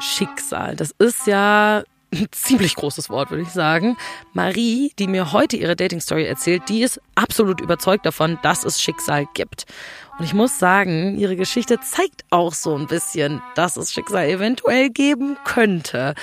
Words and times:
Schicksal. 0.00 0.76
Das 0.76 0.92
ist 0.98 1.26
ja 1.26 1.82
ein 2.12 2.26
ziemlich 2.30 2.74
großes 2.74 3.10
Wort, 3.10 3.30
würde 3.30 3.42
ich 3.42 3.50
sagen. 3.50 3.96
Marie, 4.32 4.92
die 4.98 5.06
mir 5.06 5.32
heute 5.32 5.56
ihre 5.56 5.76
Dating-Story 5.76 6.24
erzählt, 6.24 6.62
die 6.68 6.82
ist 6.82 7.00
absolut 7.14 7.60
überzeugt 7.60 8.06
davon, 8.06 8.38
dass 8.42 8.64
es 8.64 8.80
Schicksal 8.80 9.26
gibt. 9.34 9.66
Und 10.18 10.24
ich 10.24 10.32
muss 10.32 10.58
sagen, 10.58 11.18
ihre 11.18 11.36
Geschichte 11.36 11.78
zeigt 11.80 12.24
auch 12.30 12.54
so 12.54 12.74
ein 12.74 12.86
bisschen, 12.86 13.42
dass 13.54 13.76
es 13.76 13.92
Schicksal 13.92 14.28
eventuell 14.28 14.88
geben 14.88 15.36
könnte. 15.44 16.14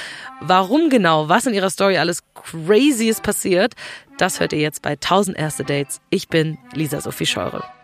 Warum 0.41 0.89
genau, 0.89 1.29
was 1.29 1.45
in 1.45 1.53
ihrer 1.53 1.69
Story 1.69 1.97
alles 1.97 2.23
crazy 2.33 3.07
ist 3.07 3.21
passiert, 3.21 3.73
das 4.17 4.39
hört 4.39 4.53
ihr 4.53 4.59
jetzt 4.59 4.81
bei 4.81 4.91
1000 4.91 5.37
erste 5.37 5.63
Dates. 5.63 6.01
Ich 6.09 6.27
bin 6.27 6.57
Lisa 6.73 7.01
Sophie 7.01 7.25
Scheure. 7.25 7.63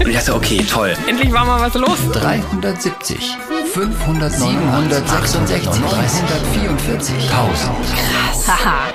Und 0.00 0.08
ich 0.08 0.16
dachte, 0.16 0.34
okay, 0.34 0.64
toll. 0.68 0.94
Endlich 1.06 1.32
war 1.32 1.44
mal 1.44 1.60
was 1.60 1.74
los. 1.74 1.98
370, 2.12 3.36
500, 3.72 4.32
766, 4.32 5.82
344, 5.82 7.14
1000. 7.30 8.48
Haha, 8.48 8.92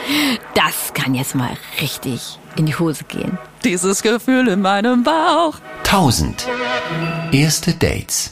das 0.55 0.93
kann 0.93 1.13
jetzt 1.13 1.35
mal 1.35 1.51
richtig 1.81 2.39
in 2.55 2.65
die 2.65 2.75
Hose 2.75 3.03
gehen. 3.05 3.37
Dieses 3.63 4.01
Gefühl 4.01 4.47
in 4.47 4.61
meinem 4.61 5.03
Bauch. 5.03 5.55
1000. 5.83 6.47
Erste 7.31 7.73
Dates. 7.73 8.31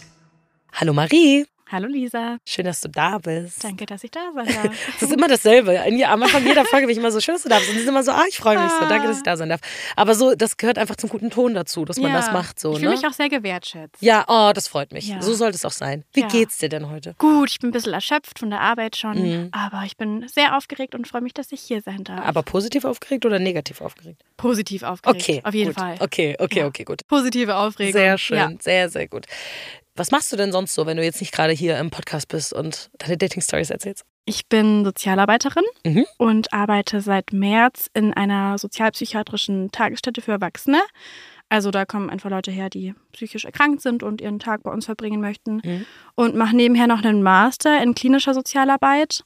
Hallo 0.73 0.93
Marie, 0.93 1.45
Hallo 1.71 1.87
Lisa, 1.87 2.37
schön, 2.47 2.65
dass 2.65 2.81
du 2.81 2.87
da 2.89 3.19
bist. 3.19 3.63
danke, 3.63 3.85
dass 3.85 4.03
ich 4.03 4.09
da 4.09 4.31
sein 4.33 4.47
darf. 4.63 4.73
Es 4.95 5.03
ist 5.03 5.13
immer 5.13 5.27
dasselbe. 5.27 5.73
In- 5.85 6.03
Am 6.03 6.23
Anfang 6.23 6.43
jeder 6.43 6.65
Folge 6.65 6.87
bin 6.87 6.93
ich 6.93 6.97
immer 6.97 7.11
so, 7.11 7.19
schön, 7.19 7.35
dass 7.35 7.43
du 7.43 7.49
da 7.49 7.57
bist. 7.59 7.69
Und 7.69 7.75
die 7.75 7.81
sind 7.81 7.89
immer 7.89 8.01
so, 8.01 8.09
ah, 8.11 8.23
ich 8.27 8.37
freue 8.37 8.57
mich 8.57 8.71
so, 8.71 8.87
danke, 8.89 9.07
dass 9.07 9.17
ich 9.17 9.23
da 9.23 9.37
sein 9.37 9.49
darf. 9.49 9.61
Aber 9.95 10.15
so, 10.15 10.33
das 10.33 10.57
gehört 10.57 10.79
einfach 10.79 10.95
zum 10.95 11.09
guten 11.11 11.29
Ton 11.29 11.53
dazu, 11.53 11.85
dass 11.85 11.97
man 11.97 12.11
das 12.11 12.31
macht 12.31 12.59
so, 12.59 12.71
ich 12.71 12.79
fühle 12.79 12.89
ne? 12.91 12.95
mich 12.97 13.05
auch 13.05 13.13
sehr 13.13 13.29
gewertschätzt. 13.29 14.01
Ja, 14.01 14.25
oh, 14.27 14.51
das 14.51 14.67
freut 14.67 14.91
mich. 14.91 15.07
Ja. 15.09 15.21
So 15.21 15.35
sollte 15.35 15.57
es 15.57 15.65
auch 15.65 15.71
sein. 15.71 16.05
Wie 16.13 16.21
Ja. 16.21 16.27
geht's 16.27 16.57
dir 16.57 16.69
denn 16.69 16.89
heute? 16.89 17.13
Gut, 17.19 17.51
ich 17.51 17.59
bin 17.59 17.69
ein 17.69 17.73
bisschen 17.73 17.93
erschöpft 17.93 18.39
von 18.39 18.49
der 18.49 18.61
Arbeit 18.61 18.95
schon, 18.95 19.19
Mhm. 19.21 19.49
aber 19.51 19.83
ich 19.85 19.95
bin 19.95 20.27
sehr 20.27 20.57
aufgeregt 20.57 20.95
und 20.95 21.07
freue 21.07 21.21
mich, 21.21 21.33
dass 21.35 21.51
ich 21.51 21.61
hier 21.61 21.83
sein 21.83 22.03
darf. 22.03 22.25
Aber 22.25 22.41
positiv 22.41 22.83
aufgeregt 22.83 23.25
oder 23.27 23.37
negativ 23.37 23.81
aufgeregt? 23.81 24.23
positiv 24.37 24.83
aufgeregt. 24.83 25.21
Okay. 25.21 25.41
Auf 25.43 25.53
jeden 25.53 25.73
gut. 25.73 25.79
Fall. 25.81 25.97
Okay, 25.99 26.35
okay, 26.39 26.59
Ja. 26.59 26.65
okay, 26.67 26.85
gut. 26.85 27.05
Positive 27.07 27.57
Aufregung. 27.57 27.91
Sehr 27.91 28.17
schön, 28.17 28.37
Ja. 28.37 28.51
sehr, 28.59 28.89
sehr 28.89 29.07
gut. 29.09 29.25
Was 29.99 30.11
machst 30.11 30.31
du 30.31 30.37
denn 30.37 30.53
sonst 30.53 30.73
so, 30.75 30.85
wenn 30.85 30.95
du 30.95 31.03
jetzt 31.03 31.19
nicht 31.19 31.33
gerade 31.33 31.51
hier 31.51 31.77
im 31.77 31.89
Podcast 31.89 32.29
bist 32.29 32.53
und 32.53 32.89
deine 32.99 33.17
Dating-Stories 33.17 33.69
erzählst? 33.69 34.05
Ich 34.23 34.47
bin 34.47 34.85
Sozialarbeiterin 34.85 35.65
Mhm. 35.85 36.05
und 36.17 36.53
arbeite 36.53 37.01
seit 37.01 37.33
März 37.33 37.89
in 37.93 38.13
einer 38.13 38.57
sozialpsychiatrischen 38.57 39.71
Tagesstätte 39.71 40.21
für 40.21 40.31
Erwachsene. 40.31 40.79
Also 41.49 41.69
da 41.69 41.83
kommen 41.83 42.09
einfach 42.09 42.29
Leute 42.29 42.49
her, 42.49 42.69
die 42.69 42.93
psychisch 43.11 43.43
erkrankt 43.43 43.81
sind 43.81 44.01
und 44.01 44.21
ihren 44.21 44.39
Tag 44.39 44.63
bei 44.63 44.71
uns 44.71 44.85
verbringen 44.85 45.19
möchten. 45.19 45.61
Mhm. 45.65 45.85
Und 46.15 46.33
mache 46.33 46.55
nebenher 46.55 46.87
noch 46.87 47.03
einen 47.03 47.21
Master 47.21 47.83
in 47.83 47.93
klinischer 47.93 48.33
Sozialarbeit. 48.33 49.25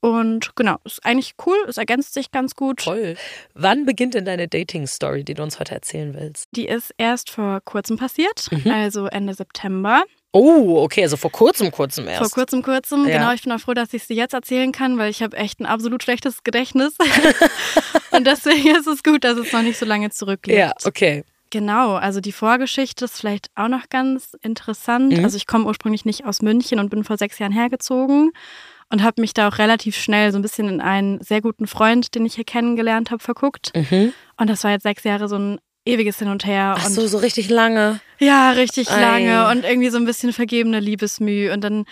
Und 0.00 0.54
genau, 0.56 0.76
ist 0.84 1.04
eigentlich 1.04 1.32
cool, 1.46 1.56
es 1.66 1.78
ergänzt 1.78 2.14
sich 2.14 2.30
ganz 2.30 2.54
gut. 2.54 2.80
Toll. 2.80 3.16
Wann 3.54 3.86
beginnt 3.86 4.14
denn 4.14 4.24
deine 4.24 4.46
Dating-Story, 4.46 5.24
die 5.24 5.34
du 5.34 5.42
uns 5.42 5.58
heute 5.58 5.74
erzählen 5.74 6.14
willst? 6.14 6.44
Die 6.52 6.66
ist 6.66 6.92
erst 6.98 7.30
vor 7.30 7.60
kurzem 7.64 7.96
passiert, 7.96 8.46
Mhm. 8.50 8.70
also 8.70 9.06
Ende 9.06 9.34
September. 9.34 10.04
Oh, 10.32 10.82
okay, 10.82 11.02
also 11.02 11.16
vor 11.16 11.32
kurzem, 11.32 11.70
kurzem 11.70 12.06
erst. 12.08 12.18
Vor 12.18 12.30
kurzem, 12.30 12.62
kurzem. 12.62 13.08
Ja. 13.08 13.18
Genau, 13.18 13.32
ich 13.32 13.42
bin 13.42 13.52
auch 13.52 13.58
froh, 13.58 13.72
dass 13.72 13.94
ich 13.94 14.04
sie 14.04 14.14
jetzt 14.14 14.34
erzählen 14.34 14.70
kann, 14.70 14.98
weil 14.98 15.10
ich 15.10 15.22
habe 15.22 15.34
echt 15.36 15.60
ein 15.60 15.66
absolut 15.66 16.02
schlechtes 16.02 16.44
Gedächtnis. 16.44 16.94
Und 18.10 18.26
deswegen 18.26 18.76
ist 18.76 18.86
es 18.86 19.02
gut, 19.02 19.24
dass 19.24 19.38
es 19.38 19.52
noch 19.52 19.62
nicht 19.62 19.78
so 19.78 19.86
lange 19.86 20.10
zurückliegt. 20.10 20.58
Ja, 20.58 20.72
okay. 20.84 21.24
Genau, 21.50 21.94
also 21.94 22.20
die 22.20 22.32
Vorgeschichte 22.32 23.04
ist 23.06 23.18
vielleicht 23.18 23.48
auch 23.54 23.68
noch 23.68 23.88
ganz 23.88 24.32
interessant. 24.42 25.16
Mhm. 25.16 25.24
Also 25.24 25.36
ich 25.36 25.46
komme 25.46 25.64
ursprünglich 25.64 26.04
nicht 26.04 26.26
aus 26.26 26.42
München 26.42 26.80
und 26.80 26.90
bin 26.90 27.02
vor 27.04 27.16
sechs 27.16 27.38
Jahren 27.38 27.52
hergezogen 27.52 28.32
und 28.90 29.02
habe 29.02 29.20
mich 29.20 29.34
da 29.34 29.48
auch 29.48 29.58
relativ 29.58 29.96
schnell 29.96 30.32
so 30.32 30.38
ein 30.38 30.42
bisschen 30.42 30.68
in 30.68 30.80
einen 30.80 31.20
sehr 31.20 31.40
guten 31.40 31.66
Freund, 31.66 32.14
den 32.14 32.24
ich 32.24 32.34
hier 32.34 32.44
kennengelernt 32.44 33.10
habe, 33.10 33.22
verguckt. 33.22 33.72
Mhm. 33.74 34.12
Und 34.36 34.50
das 34.50 34.64
war 34.64 34.70
jetzt 34.70 34.84
sechs 34.84 35.04
Jahre 35.04 35.28
so 35.28 35.36
ein 35.36 35.58
ewiges 35.84 36.18
Hin 36.18 36.28
und 36.28 36.44
Her. 36.44 36.74
Ach 36.78 36.86
und 36.86 36.92
so, 36.92 37.06
so 37.06 37.18
richtig 37.18 37.48
lange. 37.48 38.00
ja, 38.18 38.50
richtig 38.50 38.90
Ei. 38.90 39.00
lange 39.00 39.48
und 39.50 39.64
irgendwie 39.64 39.90
so 39.90 39.98
ein 39.98 40.04
bisschen 40.04 40.32
vergebene 40.32 40.80
Liebesmüh. 40.80 41.52
Und 41.52 41.62
dann 41.62 41.84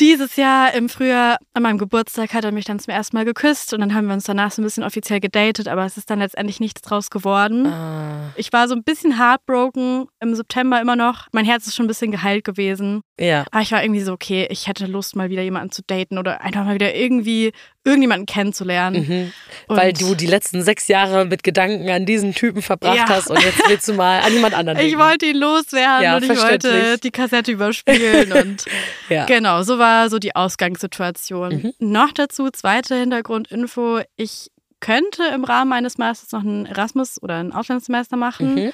dieses 0.00 0.36
Jahr 0.36 0.72
im 0.74 0.88
Frühjahr 0.88 1.36
an 1.52 1.62
meinem 1.62 1.76
Geburtstag 1.78 2.32
hat 2.32 2.44
er 2.44 2.52
mich 2.52 2.64
dann 2.64 2.78
zum 2.78 2.92
ersten 2.92 3.16
Mal 3.16 3.24
geküsst 3.26 3.74
und 3.74 3.80
dann 3.80 3.94
haben 3.94 4.06
wir 4.06 4.14
uns 4.14 4.24
danach 4.24 4.50
so 4.50 4.62
ein 4.62 4.64
bisschen 4.64 4.82
offiziell 4.82 5.20
gedatet, 5.20 5.68
aber 5.68 5.84
es 5.84 5.98
ist 5.98 6.08
dann 6.10 6.20
letztendlich 6.20 6.58
nichts 6.58 6.80
draus 6.80 7.10
geworden. 7.10 7.66
Ah, 7.66 8.30
Ich 8.36 8.52
war 8.52 8.66
so 8.66 8.74
ein 8.74 8.82
bisschen 8.82 9.18
heartbroken 9.18 10.06
im 10.20 10.34
September 10.34 10.80
immer 10.80 10.96
noch. 10.96 11.28
Mein 11.32 11.44
Herz 11.44 11.66
ist 11.66 11.76
schon 11.76 11.84
ein 11.84 11.88
bisschen 11.88 12.10
geheilt 12.10 12.44
gewesen. 12.44 13.02
ja. 13.18 13.44
Aber 13.50 13.62
ich 13.62 13.72
war 13.72 13.82
irgendwie 13.82 14.00
so, 14.00 14.12
okay, 14.12 14.48
ich 14.50 14.66
hätte 14.66 14.86
Lust, 14.86 15.16
mal 15.16 15.28
wieder 15.28 15.42
jemanden 15.42 15.70
zu 15.70 15.82
daten 15.86 16.16
oder 16.18 16.40
einfach 16.40 16.64
mal 16.64 16.74
wieder 16.74 16.94
irgendwie 16.94 17.52
irgendjemanden 17.84 18.26
kennenzulernen. 18.26 19.06
Mhm. 19.08 19.32
Weil 19.68 19.92
du 19.92 20.14
die 20.14 20.26
letzten 20.26 20.62
sechs 20.62 20.86
Jahre 20.88 21.24
mit 21.24 21.42
Gedanken 21.42 21.88
an 21.90 22.04
diesen 22.04 22.34
Typen 22.34 22.60
verbracht 22.62 22.96
Ja. 22.96 23.08
hast 23.08 23.30
und 23.30 23.42
jetzt 23.42 23.66
willst 23.68 23.88
du 23.88 23.94
mal 23.94 24.20
an 24.20 24.32
jemand 24.32 24.54
anderen 24.54 24.78
Ich 24.86 24.98
wollte 24.98 25.26
ihn 25.26 25.36
loswerden 25.36 26.02
Ja, 26.04 26.16
und 26.16 26.24
ich 26.24 26.38
wollte 26.38 26.98
die 26.98 27.10
Kassette 27.10 27.52
überspielen 27.52 28.32
und 28.32 28.64
Ja. 29.08 29.24
genau, 29.24 29.62
so 29.62 29.78
war 29.78 30.10
so 30.10 30.18
die 30.18 30.36
Ausgangssituation. 30.36 31.72
Mhm. 31.78 31.90
Noch 31.92 32.12
dazu, 32.12 32.50
zweite 32.50 32.96
Hintergrundinfo, 32.96 34.00
ich 34.16 34.48
könnte 34.80 35.24
im 35.34 35.44
Rahmen 35.44 35.70
meines 35.70 35.98
Masters 35.98 36.32
noch 36.32 36.40
einen 36.40 36.66
Erasmus 36.66 37.22
oder 37.22 37.36
ein 37.36 37.52
Auslandssemester 37.52 38.16
machen 38.16 38.54
Mhm. 38.54 38.72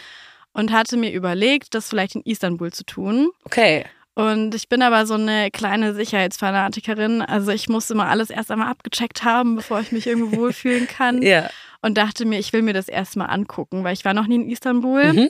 und 0.53 0.73
hatte 0.73 0.97
mir 0.97 1.13
überlegt, 1.13 1.75
das 1.75 1.89
vielleicht 1.89 2.15
in 2.17 2.23
Istanbul 2.23 2.73
zu 2.73 2.85
tun. 2.85 3.31
Okay. 3.45 3.85
Und 4.17 4.55
ich 4.55 4.69
bin 4.71 4.81
aber 4.83 5.05
so 5.07 5.15
eine 5.15 5.51
kleine 5.51 5.93
Sicherheitsfanatikerin. 5.95 7.23
Also 7.23 7.51
ich 7.53 7.69
muss 7.69 7.91
immer 7.91 8.07
alles 8.09 8.31
erst 8.31 8.51
einmal 8.51 8.69
abgecheckt 8.71 9.25
haben, 9.25 9.57
bevor 9.57 9.81
ich 9.81 9.93
mich 9.93 10.07
irgendwo 10.07 10.37
wohlfühlen 10.39 10.87
kann. 10.89 11.21
Ja. 11.23 11.51
Und 11.83 11.99
dachte 11.99 12.25
mir, 12.25 12.39
ich 12.39 12.53
will 12.53 12.63
mir 12.63 12.73
das 12.73 12.89
erstmal 12.89 13.29
angucken, 13.31 13.85
weil 13.85 13.93
ich 13.93 14.05
war 14.05 14.15
noch 14.15 14.27
nie 14.27 14.37
in 14.37 14.51
Istanbul. 14.51 15.13
Mhm. 15.13 15.29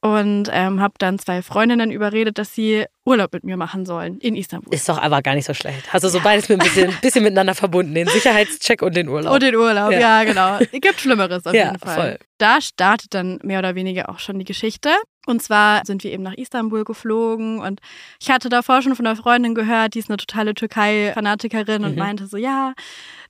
Und 0.00 0.48
ähm, 0.52 0.80
habe 0.80 0.94
dann 0.98 1.18
zwei 1.18 1.42
Freundinnen 1.42 1.90
überredet, 1.90 2.38
dass 2.38 2.54
sie 2.54 2.84
Urlaub 3.04 3.32
mit 3.32 3.42
mir 3.42 3.56
machen 3.56 3.84
sollen 3.84 4.18
in 4.20 4.36
Istanbul. 4.36 4.72
Ist 4.72 4.88
doch 4.88 4.98
aber 5.02 5.22
gar 5.22 5.34
nicht 5.34 5.46
so 5.46 5.54
schlecht. 5.54 5.88
Du 5.92 6.08
so 6.08 6.20
beides 6.20 6.48
mit 6.48 6.60
ein 6.60 6.64
bisschen, 6.64 6.94
bisschen 7.02 7.24
miteinander 7.24 7.54
verbunden, 7.56 7.94
den 7.94 8.06
Sicherheitscheck 8.06 8.82
und 8.82 8.94
den 8.94 9.08
Urlaub. 9.08 9.34
Und 9.34 9.42
den 9.42 9.56
Urlaub, 9.56 9.90
Ja. 9.90 9.98
ja, 9.98 10.24
genau. 10.24 10.58
Gibt 10.70 11.00
Schlimmeres 11.00 11.44
auf 11.46 11.52
Ja, 11.52 11.66
jeden 11.72 11.78
Fall. 11.80 11.96
voll. 11.96 12.18
Da 12.36 12.60
startet 12.60 13.12
dann 13.12 13.40
mehr 13.42 13.58
oder 13.58 13.74
weniger 13.74 14.08
auch 14.08 14.20
schon 14.20 14.38
die 14.38 14.44
Geschichte. 14.44 14.90
Und 15.28 15.42
zwar 15.42 15.84
sind 15.84 16.02
wir 16.04 16.12
eben 16.12 16.22
nach 16.22 16.34
Istanbul 16.34 16.84
geflogen 16.84 17.60
und 17.60 17.80
ich 18.20 18.30
hatte 18.30 18.48
davor 18.48 18.82
schon 18.82 18.96
von 18.96 19.06
einer 19.06 19.16
Freundin 19.16 19.54
gehört, 19.54 19.94
die 19.94 19.98
ist 19.98 20.08
eine 20.08 20.16
totale 20.16 20.54
Türkei-Fanatikerin 20.54 21.84
und 21.84 21.92
Mhm. 21.92 21.98
meinte 21.98 22.26
so, 22.26 22.36
ja, 22.36 22.72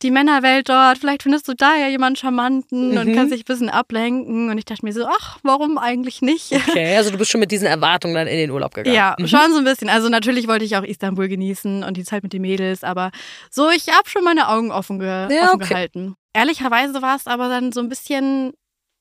die 0.02 0.10
Männerwelt 0.10 0.68
dort, 0.68 0.98
vielleicht 0.98 1.24
findest 1.24 1.48
du 1.48 1.54
da 1.54 1.74
ja 1.76 1.88
jemanden 1.88 2.16
Charmanten 2.16 2.96
und 2.96 3.08
Mhm. 3.08 3.12
kannst 3.14 3.32
dich 3.32 3.40
ein 3.42 3.44
bisschen 3.46 3.68
ablenken. 3.68 4.48
Und 4.50 4.58
ich 4.58 4.64
dachte 4.64 4.84
mir 4.84 4.92
so, 4.92 5.06
ach, 5.06 5.38
warum 5.42 5.76
eigentlich 5.78 6.22
nicht? 6.22 6.52
Okay, 6.52 6.96
also 6.96 7.10
du 7.10 7.18
bist 7.18 7.30
schon 7.30 7.40
mit 7.40 7.50
diesen 7.50 7.66
Erwartungen 7.66 8.14
dann 8.14 8.28
in 8.28 8.36
den 8.36 8.50
Urlaub 8.50 8.74
gegangen. 8.74 8.94
Ja, 8.94 9.16
Mhm. 9.18 9.26
schon 9.26 9.52
so 9.52 9.58
ein 9.58 9.64
bisschen. 9.64 9.88
Also 9.88 10.08
natürlich 10.08 10.46
wollte 10.46 10.64
ich 10.64 10.76
auch 10.76 10.84
Istanbul 10.84 11.28
genießen 11.28 11.82
und 11.82 11.96
die 11.96 12.04
Zeit 12.04 12.22
mit 12.22 12.32
den 12.32 12.42
Mädels, 12.42 12.84
aber 12.84 13.10
so, 13.50 13.70
ich 13.70 13.88
habe 13.88 14.08
schon 14.08 14.22
meine 14.22 14.48
Augen 14.48 14.70
offen, 14.70 15.00
ge 15.00 15.08
Ja, 15.08 15.46
offen 15.46 15.62
okay. 15.62 15.68
gehalten. 15.74 16.14
Ehrlicherweise 16.32 17.02
war 17.02 17.16
es 17.16 17.26
aber 17.26 17.48
dann 17.48 17.72
so 17.72 17.80
ein 17.80 17.88
bisschen, 17.88 18.52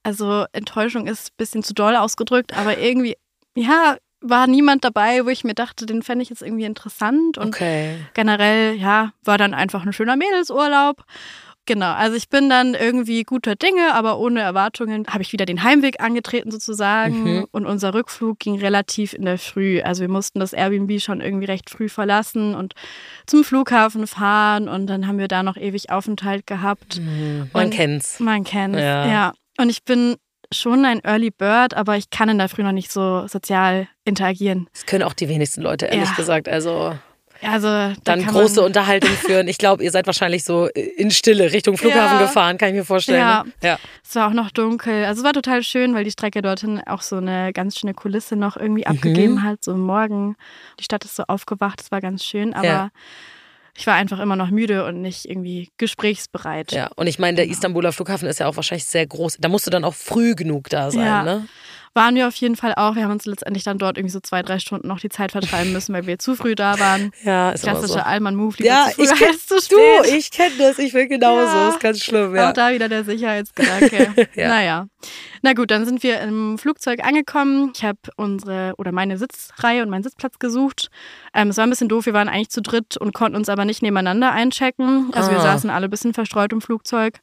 also 0.07 0.45
Enttäuschung 0.53 1.05
ist 1.05 1.27
ein 1.31 1.37
bisschen 1.37 1.63
zu 1.63 1.73
doll 1.73 1.95
ausgedrückt, 1.97 2.57
aber 2.57 2.77
irgendwie, 2.77 3.15
ja, 3.55 3.97
war 4.21 4.47
niemand 4.47 4.83
dabei, 4.83 5.25
wo 5.25 5.29
ich 5.29 5.43
mir 5.43 5.53
dachte, 5.53 5.85
den 5.85 6.01
fände 6.01 6.23
ich 6.23 6.29
jetzt 6.29 6.41
irgendwie 6.41 6.63
interessant 6.65 7.37
und 7.37 7.49
Okay. 7.49 7.97
generell, 8.13 8.73
ja, 8.75 9.11
war 9.23 9.37
dann 9.37 9.53
einfach 9.53 9.85
ein 9.85 9.93
schöner 9.93 10.15
Mädelsurlaub. 10.15 11.03
Genau, 11.69 11.91
also 11.91 12.15
ich 12.15 12.29
bin 12.29 12.49
dann 12.49 12.75
irgendwie 12.75 13.23
guter 13.23 13.55
Dinge, 13.57 13.93
aber 13.93 14.17
ohne 14.19 14.39
Erwartungen 14.39 15.05
habe 15.09 15.21
ich 15.21 15.33
wieder 15.33 15.45
den 15.45 15.63
Heimweg 15.63 16.01
angetreten 16.01 16.49
sozusagen 16.49 17.23
Mhm. 17.23 17.47
und 17.51 17.65
unser 17.65 17.93
Rückflug 17.93 18.39
ging 18.39 18.57
relativ 18.57 19.11
in 19.13 19.25
der 19.25 19.37
Früh. 19.37 19.81
Also 19.81 19.99
wir 20.01 20.07
mussten 20.09 20.39
das 20.39 20.53
Airbnb 20.53 21.01
schon 21.01 21.19
irgendwie 21.19 21.45
recht 21.45 21.69
früh 21.69 21.89
verlassen 21.89 22.55
und 22.55 22.73
zum 23.25 23.43
Flughafen 23.43 24.07
fahren 24.07 24.69
und 24.69 24.87
dann 24.87 25.07
haben 25.07 25.17
wir 25.19 25.27
da 25.27 25.43
noch 25.43 25.57
ewig 25.57 25.89
Aufenthalt 25.91 26.47
gehabt. 26.47 26.99
Mhm. 27.01 27.49
Man 27.51 27.65
Und- 27.65 27.71
kennt's. 27.73 28.19
Man 28.21 28.45
kennt's, 28.45 28.79
Ja. 28.79 29.05
ja. 29.05 29.33
Und 29.57 29.69
ich 29.69 29.83
bin 29.83 30.15
schon 30.53 30.85
ein 30.85 31.01
Early 31.03 31.31
Bird, 31.31 31.73
aber 31.73 31.97
ich 31.97 32.09
kann 32.09 32.29
in 32.29 32.37
der 32.37 32.47
Früh 32.49 32.63
noch 32.63 32.71
nicht 32.71 32.91
so 32.91 33.27
sozial 33.27 33.87
interagieren. 34.05 34.67
Das 34.73 34.85
können 34.85 35.03
auch 35.03 35.13
die 35.13 35.27
wenigsten 35.27 35.61
Leute, 35.61 35.87
ehrlich 35.87 36.09
Ja. 36.09 36.15
gesagt. 36.15 36.47
Also 36.47 36.95
Also 37.41 37.67
da 37.67 37.93
dann 38.03 38.25
große 38.25 38.61
Unterhaltung 38.63 39.09
führen. 39.27 39.47
Ich 39.47 39.57
glaube, 39.57 39.83
ihr 39.83 39.91
seid 39.91 40.07
wahrscheinlich 40.07 40.43
so 40.43 40.67
in 40.67 41.11
Stille 41.11 41.51
Richtung 41.51 41.77
Flughafen 41.77 42.17
Ja. 42.19 42.25
gefahren, 42.25 42.57
kann 42.57 42.69
ich 42.69 42.75
mir 42.75 42.85
vorstellen. 42.85 43.19
Ja. 43.19 43.43
ne? 43.43 43.51
ja. 43.61 43.79
Es 44.07 44.15
war 44.15 44.29
auch 44.29 44.33
noch 44.33 44.49
dunkel. 44.51 45.05
Also 45.05 45.19
es 45.21 45.25
war 45.25 45.33
total 45.33 45.61
schön, 45.63 45.93
weil 45.93 46.03
die 46.05 46.11
Strecke 46.11 46.41
dorthin 46.41 46.81
auch 46.87 47.01
so 47.01 47.17
eine 47.17 47.51
ganz 47.53 47.77
schöne 47.77 47.93
Kulisse 47.93 48.35
noch 48.37 48.55
irgendwie 48.57 48.85
Mhm. 48.87 48.95
abgegeben 48.95 49.43
hat. 49.43 49.63
So 49.63 49.75
morgen. 49.75 50.35
Die 50.79 50.83
Stadt 50.83 51.03
ist 51.05 51.15
so 51.17 51.23
aufgewacht. 51.27 51.81
Es 51.81 51.91
war 51.91 51.99
ganz 52.01 52.23
schön, 52.23 52.53
aber 52.53 52.65
Ja. 52.65 52.89
Ich 53.77 53.85
war 53.87 53.93
einfach 53.93 54.19
immer 54.19 54.35
noch 54.35 54.49
müde 54.49 54.85
und 54.85 55.01
nicht 55.01 55.25
irgendwie 55.25 55.69
gesprächsbereit. 55.77 56.71
Ja, 56.71 56.89
und 56.95 57.07
ich 57.07 57.19
meine, 57.19 57.35
der 57.35 57.45
Genau. 57.45 57.53
Istanbuler 57.53 57.91
Flughafen 57.93 58.27
ist 58.27 58.39
ja 58.39 58.47
auch 58.47 58.55
wahrscheinlich 58.55 58.85
sehr 58.85 59.05
groß. 59.05 59.37
Da 59.39 59.49
musst 59.49 59.67
du 59.67 59.71
dann 59.71 59.83
auch 59.85 59.93
früh 59.93 60.33
genug 60.35 60.69
da 60.69 60.89
sein, 60.91 61.05
Ja. 61.05 61.23
ne? 61.23 61.47
Waren 61.93 62.15
wir 62.15 62.27
auf 62.27 62.35
jeden 62.35 62.55
Fall 62.55 62.73
auch. 62.75 62.95
Wir 62.95 63.03
haben 63.03 63.11
uns 63.11 63.25
letztendlich 63.25 63.63
dann 63.63 63.77
dort 63.77 63.97
irgendwie 63.97 64.11
so 64.13 64.19
zwei, 64.19 64.43
drei 64.43 64.59
Stunden 64.59 64.87
noch 64.87 64.99
die 64.99 65.09
Zeit 65.09 65.31
vertreiben 65.31 65.73
müssen, 65.73 65.93
weil 65.93 66.05
wir 66.05 66.19
zu 66.19 66.35
früh 66.35 66.55
da 66.55 66.79
waren. 66.79 67.11
Ja, 67.23 67.51
ist 67.51 67.63
immer 67.63 67.73
Klassischer 67.73 67.99
so. 67.99 68.05
Allmann-Move. 68.05 68.55
lieber 68.57 68.69
Ja, 68.69 68.85
zu 68.89 68.91
früh 68.95 69.03
ich 69.05 69.13
kenn, 69.15 69.27
als 69.29 69.47
zu 69.47 69.55
du, 69.55 69.61
spät. 69.61 70.13
ich 70.17 70.31
kenne 70.31 70.53
das, 70.59 70.77
ich 70.79 70.93
will 70.93 71.07
genauso, 71.07 71.55
Ja. 71.55 71.69
ist 71.69 71.79
ganz 71.79 72.03
schlimm, 72.03 72.35
ja. 72.35 72.49
Auch 72.49 72.53
da 72.53 72.71
wieder 72.71 72.87
der 72.89 73.03
Sicherheitsgedanke. 73.03 74.27
Ja. 74.35 74.47
Naja. 74.49 74.87
Na 75.41 75.53
gut, 75.53 75.71
dann 75.71 75.85
sind 75.85 76.03
wir 76.03 76.19
im 76.21 76.57
Flugzeug 76.57 77.03
angekommen. 77.05 77.71
Ich 77.75 77.83
habe 77.83 77.97
unsere 78.17 78.73
oder 78.77 78.91
meine 78.91 79.17
Sitzreihe 79.17 79.81
und 79.81 79.89
meinen 79.89 80.03
Sitzplatz 80.03 80.39
gesucht. 80.39 80.89
Ähm, 81.33 81.49
es 81.49 81.57
war 81.57 81.65
ein 81.65 81.69
bisschen 81.69 81.89
doof, 81.89 82.05
wir 82.05 82.13
waren 82.13 82.29
eigentlich 82.29 82.49
zu 82.49 82.61
dritt 82.61 82.97
und 82.97 83.13
konnten 83.13 83.35
uns 83.35 83.49
aber 83.49 83.65
nicht 83.65 83.81
nebeneinander 83.81 84.31
einchecken. 84.31 85.11
Also 85.13 85.31
wir 85.31 85.37
Ah. 85.39 85.41
saßen 85.41 85.69
alle 85.69 85.85
ein 85.87 85.89
bisschen 85.89 86.13
verstreut 86.13 86.51
im 86.53 86.61
Flugzeug. 86.61 87.19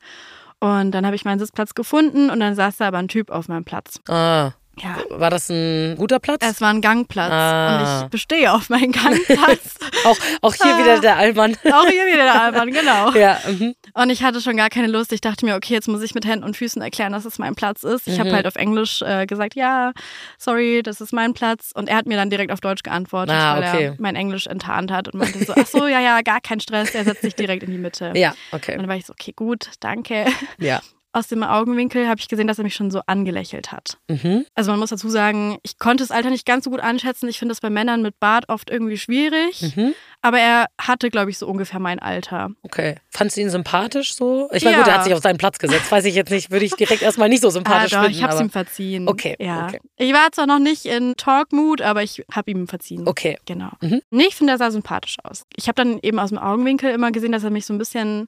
Und 0.65 0.93
dann 0.93 1.05
habe 1.05 1.15
ich 1.15 1.27
meinen 1.27 1.39
Sitzplatz 1.39 1.75
gefunden 1.75 2.31
und 2.31 2.41
dann 2.41 2.55
saß 2.55 2.79
da 2.79 2.89
aber 2.89 2.97
ein 2.97 3.09
Typ 3.09 3.31
auf 3.31 3.49
meinem 3.49 3.65
Platz. 3.65 4.01
Ah, 4.09 4.53
Ja. 4.79 4.97
war 5.11 5.29
das 5.29 5.51
ein 5.51 5.95
guter 5.99 6.19
Platz? 6.21 6.41
Es 6.43 6.61
war 6.63 6.71
ein 6.71 6.81
Gangplatz 6.81 7.31
Ah. 7.31 7.77
und 8.01 8.05
ich 8.05 8.09
bestehe 8.11 8.51
auf 8.51 8.71
meinen 8.71 8.91
Gangplatz. 8.93 9.77
auch, 10.07 10.17
auch 10.41 10.55
hier 10.55 10.75
Ah. 10.75 10.79
wieder 10.79 11.01
der 11.01 11.17
Allmann. 11.19 11.55
Auch 11.71 11.87
hier 11.87 12.07
wieder 12.07 12.25
der 12.25 12.43
Alban, 12.43 12.71
genau. 12.73 13.11
ja, 13.13 13.39
mhm. 13.47 13.75
Und 13.97 14.11
ich 14.11 14.23
hatte 14.25 14.41
schon 14.41 14.57
gar 14.57 14.71
keine 14.71 14.89
Lust. 14.89 15.13
Ich 15.13 15.21
dachte 15.21 15.47
mir, 15.47 15.55
okay, 15.55 15.73
jetzt 15.73 15.87
muss 15.89 16.03
ich 16.03 16.15
mit 16.15 16.27
Händen 16.27 16.45
und 16.45 16.57
Füßen 16.57 16.83
erklären, 16.83 17.13
dass 17.13 17.25
es 17.25 17.39
mein 17.39 17.55
Platz 17.55 17.85
ist. 17.85 18.09
Ich 18.09 18.17
Mhm. 18.17 18.21
habe 18.23 18.33
halt 18.33 18.47
auf 18.49 18.57
Englisch 18.57 19.03
äh, 19.03 19.25
gesagt, 19.27 19.55
ja, 19.55 19.93
sorry, 20.37 20.83
das 20.83 21.01
ist 21.01 21.13
mein 21.13 21.33
Platz. 21.33 21.71
Und 21.75 21.89
er 21.89 21.97
hat 21.97 22.07
mir 22.07 22.17
dann 22.17 22.29
direkt 22.29 22.51
auf 22.51 22.61
Deutsch 22.61 22.83
geantwortet, 22.83 23.37
Ah, 23.37 23.55
weil 23.55 23.63
okay. 23.69 23.85
er 23.87 23.97
mein 23.99 24.17
Englisch 24.17 24.47
enttarnt 24.49 24.91
hat 24.91 25.07
und 25.09 25.19
meinte 25.19 25.45
so, 25.45 25.53
ach 25.57 25.67
so, 25.67 25.87
ja, 25.87 26.01
ja, 26.01 26.21
gar 26.23 26.41
kein 26.41 26.59
Stress, 26.61 26.95
er 26.95 27.05
setzt 27.05 27.23
sich 27.23 27.35
direkt 27.37 27.63
in 27.63 27.71
die 27.71 27.79
Mitte. 27.79 28.13
ja, 28.17 28.35
okay. 28.51 28.73
Und 28.73 28.79
dann 28.81 28.89
war 28.89 28.97
ich 28.97 29.07
so, 29.07 29.13
okay, 29.13 29.33
gut, 29.35 29.71
danke. 29.81 30.27
Ja. 30.59 30.81
Aus 31.17 31.29
dem 31.29 31.45
Augenwinkel 31.45 32.09
habe 32.09 32.19
ich 32.21 32.27
gesehen, 32.27 32.49
dass 32.49 32.59
er 32.59 32.65
mich 32.65 32.75
schon 32.75 32.91
so 32.91 33.01
angelächelt 33.07 33.71
hat. 33.71 33.99
Mhm. 34.09 34.45
Also 34.57 34.73
man 34.73 34.81
muss 34.81 34.91
dazu 34.91 35.09
sagen, 35.09 35.59
ich 35.63 35.79
konnte 35.79 36.03
das 36.03 36.11
Alter 36.11 36.29
nicht 36.29 36.45
ganz 36.45 36.65
so 36.65 36.71
gut 36.71 36.81
einschätzen. 36.81 37.29
Ich 37.29 37.39
finde 37.39 37.53
das 37.53 37.61
bei 37.61 37.71
Männern 37.71 38.03
mit 38.03 38.19
Bart 38.19 38.49
oft 38.49 38.69
irgendwie 38.69 38.97
schwierig. 38.99 39.75
Mhm. 39.77 39.95
Aber 40.23 40.41
er 40.41 40.67
hatte, 40.81 41.11
glaube 41.11 41.31
ich, 41.31 41.39
so 41.39 41.47
ungefähr 41.47 41.79
mein 41.79 42.01
Alter. 42.01 42.51
Okay. 42.63 42.97
Fandst 43.11 43.37
du 43.37 43.43
ihn 43.43 43.51
sympathisch 43.51 44.15
so? 44.15 44.49
Ich 44.53 44.65
meine, 44.65 44.77
Ja. 44.79 44.83
gut, 44.83 44.91
er 44.91 44.99
hat 44.99 45.05
sich 45.05 45.15
auf 45.15 45.23
seinen 45.23 45.39
Platz 45.39 45.59
gesetzt. 45.59 45.93
Weiß 45.93 46.05
ich 46.05 46.17
jetzt 46.17 46.31
nicht, 46.33 46.51
würde 46.51 46.65
ich 46.65 46.75
direkt 46.75 47.03
erstmal 47.03 47.29
nicht 47.29 47.43
so 47.43 47.51
sympathisch 47.51 47.93
ah, 47.93 47.97
doch, 47.99 48.03
finden. 48.07 48.19
ich 48.19 48.25
habe 48.25 48.35
es 48.35 48.41
ihm 48.41 48.51
verziehen. 48.51 49.07
Okay, 49.09 49.37
Ja. 49.39 49.67
okay. 49.69 49.81
Ich 49.97 50.13
war 50.13 50.33
zwar 50.33 50.47
noch 50.49 50.59
nicht 50.59 50.85
in 50.85 51.15
Talk-Mood, 51.17 51.81
aber 51.81 52.03
ich 52.03 52.25
habe 52.33 52.51
ihm 52.51 52.67
verziehen. 52.67 53.07
Okay. 53.07 53.39
Genau. 53.47 53.71
Mhm. 53.81 54.01
Nee, 54.11 54.25
ich 54.29 54.35
finde, 54.35 54.55
er 54.55 54.59
sah 54.59 54.71
sympathisch 54.73 55.19
aus. 55.23 55.45
Ich 55.55 55.69
habe 55.69 55.77
dann 55.77 56.01
eben 56.03 56.19
aus 56.19 56.31
dem 56.31 56.39
Augenwinkel 56.39 56.91
immer 56.91 57.13
gesehen, 57.13 57.31
dass 57.31 57.45
er 57.45 57.51
mich 57.51 57.67
so 57.67 57.73
ein 57.73 57.79
bisschen, 57.79 58.27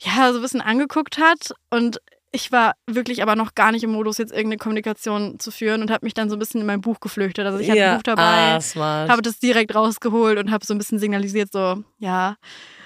ja, 0.00 0.32
so 0.32 0.38
ein 0.38 0.42
bisschen 0.42 0.60
angeguckt 0.60 1.18
hat. 1.18 1.52
Und 1.70 2.00
ich 2.32 2.52
war 2.52 2.74
wirklich 2.86 3.22
aber 3.22 3.34
noch 3.34 3.54
gar 3.54 3.72
nicht 3.72 3.82
im 3.82 3.92
Modus, 3.92 4.18
jetzt 4.18 4.30
irgendeine 4.32 4.58
Kommunikation 4.58 5.38
zu 5.38 5.50
führen 5.50 5.80
und 5.80 5.90
habe 5.90 6.04
mich 6.04 6.12
dann 6.14 6.28
so 6.28 6.36
ein 6.36 6.38
bisschen 6.38 6.60
in 6.60 6.66
mein 6.66 6.80
Buch 6.82 7.00
geflüchtet. 7.00 7.46
Also 7.46 7.58
ich 7.58 7.70
hatte 7.70 7.78
ja. 7.78 7.92
ein 7.92 7.96
Buch 7.96 8.02
dabei, 8.02 8.22
Ah, 9.06 9.08
habe 9.08 9.22
das 9.22 9.38
direkt 9.38 9.74
rausgeholt 9.74 10.38
und 10.38 10.50
habe 10.50 10.66
so 10.66 10.74
ein 10.74 10.78
bisschen 10.78 10.98
signalisiert, 10.98 11.50
so, 11.52 11.82
ja, 11.98 12.36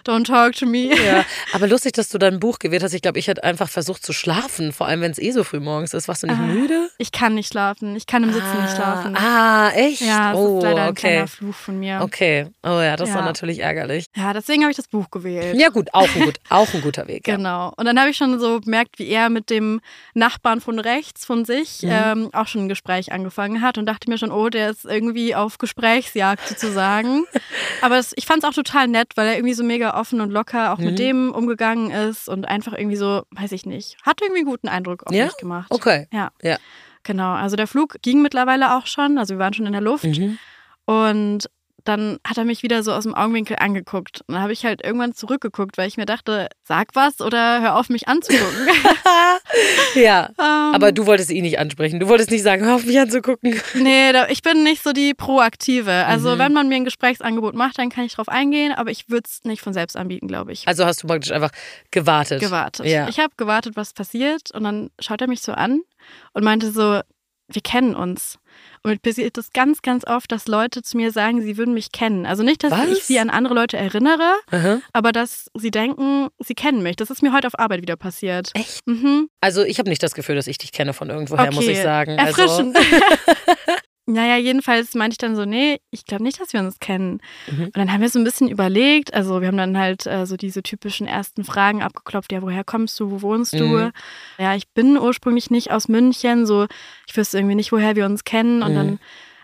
don't 0.04 0.24
talk 0.26 0.54
to 0.54 0.66
me. 0.66 0.88
Ja, 0.94 1.24
aber 1.52 1.66
lustig, 1.66 1.92
dass 1.92 2.08
du 2.08 2.18
dein 2.18 2.40
Buch 2.40 2.58
gewählt 2.58 2.82
hast. 2.82 2.92
Ich 2.94 3.02
glaube, 3.02 3.18
ich 3.18 3.28
hätte 3.28 3.44
einfach 3.44 3.68
versucht 3.68 4.04
zu 4.04 4.12
schlafen, 4.12 4.72
vor 4.72 4.86
allem 4.86 5.00
wenn 5.00 5.10
es 5.12 5.18
eh 5.18 5.30
so 5.32 5.44
früh 5.44 5.60
morgens 5.60 5.94
ist. 5.94 6.08
Warst 6.08 6.22
du 6.22 6.26
nicht 6.26 6.40
müde? 6.40 6.88
Ich 6.98 7.12
kann 7.12 7.34
nicht 7.34 7.48
schlafen. 7.52 7.96
Ich 7.96 8.06
kann 8.06 8.22
im 8.22 8.32
Sitzen 8.32 8.62
nicht 8.62 8.74
schlafen. 8.74 9.16
Ah, 9.16 9.70
echt? 9.70 10.00
Ja, 10.00 10.32
das 10.32 10.40
oh, 10.40 10.58
ist 10.58 10.64
leider 10.64 10.82
ein 10.82 10.88
okay. 10.90 11.00
kleiner 11.00 11.28
Fluch 11.28 11.54
von 11.54 11.78
mir. 11.78 12.00
Okay. 12.02 12.46
Oh 12.62 12.80
ja, 12.80 12.96
das 12.96 13.10
war 13.10 13.20
Ja. 13.20 13.24
natürlich 13.24 13.60
ärgerlich. 13.60 14.06
Ja, 14.16 14.32
deswegen 14.32 14.62
habe 14.62 14.70
ich 14.70 14.76
das 14.76 14.88
Buch 14.88 15.10
gewählt. 15.10 15.56
Ja, 15.58 15.68
gut, 15.68 15.88
auch 15.92 16.08
ein, 16.14 16.22
gut, 16.24 16.38
auch 16.48 16.72
ein 16.74 16.80
guter 16.82 17.06
Weg. 17.08 17.26
Ja. 17.28 17.36
Genau. 17.36 17.72
Und 17.76 17.84
dann 17.86 17.98
habe 17.98 18.10
ich 18.10 18.16
schon 18.16 18.38
so 18.40 18.60
bemerkt, 18.60 18.98
wie 18.98 19.08
er 19.08 19.28
mit 19.30 19.50
dem 19.50 19.80
Nachbarn 20.14 20.60
von 20.60 20.78
rechts 20.78 21.24
von 21.24 21.44
sich 21.44 21.82
Mhm. 21.82 21.88
ähm, 21.90 22.30
auch 22.32 22.46
schon 22.46 22.62
ein 22.62 22.68
Gespräch 22.68 23.12
angefangen 23.12 23.62
hat 23.62 23.78
und 23.78 23.86
dachte 23.86 24.08
mir 24.10 24.18
schon, 24.18 24.30
oh, 24.32 24.48
der 24.48 24.70
ist 24.70 24.84
irgendwie 24.84 25.34
auf 25.34 25.58
Gesprächsjagd 25.58 26.46
sozusagen. 26.48 27.24
Aber 27.82 27.98
es, 27.98 28.12
ich 28.16 28.26
fand 28.26 28.42
es 28.42 28.48
auch 28.48 28.54
total 28.54 28.88
nett, 28.88 29.08
weil 29.16 29.26
er 29.28 29.34
irgendwie 29.36 29.54
so 29.54 29.64
mega 29.64 29.89
offen 29.94 30.20
und 30.20 30.30
locker 30.30 30.72
auch 30.72 30.78
Mhm. 30.78 30.84
mit 30.84 30.98
dem 30.98 31.32
umgegangen 31.32 31.90
ist 31.90 32.28
und 32.28 32.46
einfach 32.46 32.72
irgendwie 32.72 32.96
so, 32.96 33.22
weiß 33.32 33.52
ich 33.52 33.66
nicht, 33.66 33.96
hat 34.02 34.20
irgendwie 34.20 34.40
einen 34.40 34.48
guten 34.50 34.68
Eindruck 34.68 35.06
auf 35.06 35.12
Ja? 35.14 35.26
mich 35.26 35.36
gemacht. 35.36 35.70
Okay. 35.70 36.06
Ja. 36.12 36.30
Ja. 36.42 36.56
Genau. 37.02 37.32
Also 37.32 37.56
der 37.56 37.66
Flug 37.66 37.96
ging 38.02 38.22
mittlerweile 38.22 38.76
auch 38.76 38.86
schon, 38.86 39.18
also 39.18 39.34
wir 39.34 39.38
waren 39.38 39.54
schon 39.54 39.66
in 39.66 39.72
der 39.72 39.80
Luft. 39.80 40.04
Mhm. 40.04 40.38
Und 40.84 41.48
dann 41.84 42.18
hat 42.26 42.38
er 42.38 42.44
mich 42.44 42.62
wieder 42.62 42.82
so 42.82 42.92
aus 42.92 43.04
dem 43.04 43.14
Augenwinkel 43.14 43.56
angeguckt. 43.58 44.20
Und 44.26 44.34
dann 44.34 44.42
habe 44.42 44.52
ich 44.52 44.64
halt 44.64 44.84
irgendwann 44.84 45.14
zurückgeguckt, 45.14 45.78
weil 45.78 45.88
ich 45.88 45.96
mir 45.96 46.06
dachte, 46.06 46.48
sag 46.64 46.88
was 46.94 47.20
oder 47.20 47.60
hör 47.60 47.76
auf, 47.76 47.88
mich 47.88 48.08
anzugucken. 48.08 48.68
Ja. 49.94 50.30
Ähm, 50.38 50.74
Aber 50.74 50.92
du 50.92 51.06
wolltest 51.06 51.30
ihn 51.30 51.42
nicht 51.42 51.58
ansprechen. 51.58 51.98
Du 52.00 52.08
wolltest 52.08 52.30
nicht 52.30 52.42
sagen, 52.42 52.64
hör 52.64 52.76
auf 52.76 52.84
mich 52.84 52.98
anzugucken. 52.98 53.60
nee, 53.74 54.12
da, 54.12 54.28
ich 54.28 54.42
bin 54.42 54.62
nicht 54.62 54.82
so 54.82 54.92
die 54.92 55.14
Proaktive. 55.14 55.92
Also 56.06 56.30
Mhm. 56.34 56.38
wenn 56.38 56.52
man 56.52 56.68
mir 56.68 56.76
ein 56.76 56.84
Gesprächsangebot 56.84 57.54
macht, 57.54 57.78
dann 57.78 57.90
kann 57.90 58.04
ich 58.04 58.14
drauf 58.14 58.28
eingehen, 58.28 58.72
aber 58.72 58.90
ich 58.90 59.08
würde 59.08 59.24
es 59.28 59.44
nicht 59.44 59.60
von 59.62 59.72
selbst 59.72 59.96
anbieten, 59.96 60.28
glaube 60.28 60.52
ich. 60.52 60.66
Also 60.68 60.84
hast 60.84 61.02
du 61.02 61.06
praktisch 61.08 61.32
einfach 61.32 61.50
gewartet. 61.90 62.40
Gewartet. 62.40 62.86
Ja. 62.86 63.08
Ich 63.08 63.18
habe 63.18 63.32
gewartet, 63.36 63.74
was 63.76 63.92
passiert 63.92 64.50
und 64.52 64.64
dann 64.64 64.90
schaut 65.00 65.20
er 65.20 65.28
mich 65.28 65.42
so 65.42 65.52
an 65.52 65.80
und 66.32 66.44
meinte 66.44 66.70
so, 66.70 67.00
wir 67.52 67.62
kennen 67.62 67.94
uns. 67.94 68.38
Und 68.82 68.92
mir 68.92 68.98
passiert 68.98 69.36
das 69.36 69.52
ganz, 69.52 69.82
ganz 69.82 70.06
oft, 70.06 70.30
dass 70.32 70.46
Leute 70.48 70.82
zu 70.82 70.96
mir 70.96 71.12
sagen, 71.12 71.40
sie 71.42 71.56
würden 71.56 71.74
mich 71.74 71.92
kennen. 71.92 72.26
Also 72.26 72.42
nicht, 72.42 72.64
dass 72.64 72.72
Was? 72.72 72.88
ich 72.88 73.04
sie 73.04 73.18
an 73.20 73.30
andere 73.30 73.54
Leute 73.54 73.76
erinnere, 73.76 74.34
Aha. 74.50 74.80
aber 74.92 75.12
dass 75.12 75.50
sie 75.54 75.70
denken, 75.70 76.28
sie 76.38 76.54
kennen 76.54 76.82
mich. 76.82 76.96
Das 76.96 77.10
ist 77.10 77.22
mir 77.22 77.32
heute 77.32 77.46
auf 77.46 77.58
Arbeit 77.58 77.82
wieder 77.82 77.96
passiert. 77.96 78.50
Echt? 78.54 78.86
Mhm. 78.86 79.28
Also 79.40 79.62
ich 79.62 79.78
habe 79.78 79.88
nicht 79.88 80.02
das 80.02 80.14
Gefühl, 80.14 80.36
dass 80.36 80.46
ich 80.46 80.58
dich 80.58 80.72
kenne 80.72 80.92
von 80.92 81.10
irgendwoher, 81.10 81.42
Okay. 81.48 81.54
muss 81.54 81.66
ich 81.66 81.80
sagen. 81.82 82.18
Also, 82.18 82.42
Erfrischend. 82.42 82.76
naja, 84.12 84.36
jedenfalls 84.36 84.94
meinte 84.94 85.14
ich 85.14 85.18
dann 85.18 85.36
so, 85.36 85.44
nee, 85.44 85.80
ich 85.90 86.04
glaube 86.04 86.22
nicht, 86.22 86.40
dass 86.40 86.52
wir 86.52 86.60
uns 86.60 86.78
kennen. 86.80 87.20
Mhm. 87.50 87.64
Und 87.66 87.76
dann 87.76 87.92
haben 87.92 88.00
wir 88.00 88.08
so 88.08 88.18
ein 88.18 88.24
bisschen 88.24 88.48
überlegt, 88.48 89.14
also 89.14 89.40
wir 89.40 89.48
haben 89.48 89.56
dann 89.56 89.78
halt 89.78 90.06
äh, 90.06 90.26
so 90.26 90.36
diese 90.36 90.62
typischen 90.62 91.06
ersten 91.06 91.44
Fragen 91.44 91.82
abgeklopft, 91.82 92.32
ja, 92.32 92.42
woher 92.42 92.64
kommst 92.64 92.98
du, 93.00 93.10
wo 93.10 93.22
wohnst 93.22 93.54
du? 93.54 93.64
Mhm. 93.66 93.92
Ja, 94.38 94.54
ich 94.54 94.68
bin 94.68 94.98
ursprünglich 94.98 95.50
nicht 95.50 95.70
aus 95.70 95.88
München, 95.88 96.46
so 96.46 96.66
ich 97.06 97.16
wüsste 97.16 97.38
irgendwie 97.38 97.54
nicht, 97.56 97.72
woher 97.72 97.96
wir 97.96 98.06
uns 98.06 98.24
kennen. 98.24 98.62
Und 98.62 98.72
Mhm. 98.72 98.76
dann 98.76 98.98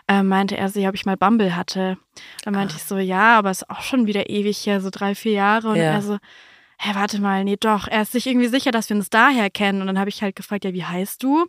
äh, 0.08 0.22
meinte 0.22 0.56
er 0.56 0.68
ja, 0.68 0.88
ob 0.88 0.94
ich 0.94 1.04
mal 1.06 1.16
Bumble 1.16 1.56
hatte. 1.56 1.98
Dann 2.44 2.54
meinte 2.54 2.74
Ah. 2.74 2.76
ich 2.76 2.84
so, 2.84 2.96
ja, 2.98 3.38
aber 3.38 3.50
ist 3.50 3.68
auch 3.70 3.82
schon 3.82 4.06
wieder 4.06 4.30
ewig 4.30 4.64
her, 4.66 4.80
so 4.80 4.90
drei, 4.90 5.14
vier 5.14 5.32
Jahre. 5.32 5.70
Und 5.70 5.76
Ja. 5.76 5.82
er 5.94 6.02
so, 6.02 6.18
hä, 6.78 6.90
warte 6.94 7.20
mal, 7.20 7.42
nee, 7.42 7.56
doch, 7.58 7.88
er 7.88 8.02
ist 8.02 8.12
sich 8.12 8.26
irgendwie 8.26 8.46
sicher, 8.48 8.70
dass 8.70 8.88
wir 8.88 8.96
uns 8.96 9.10
daher 9.10 9.50
kennen. 9.50 9.80
Und 9.80 9.86
dann 9.88 9.98
habe 9.98 10.08
ich 10.10 10.22
halt 10.22 10.36
gefragt, 10.36 10.64
ja, 10.64 10.72
wie 10.72 10.84
heißt 10.84 11.22
du? 11.22 11.46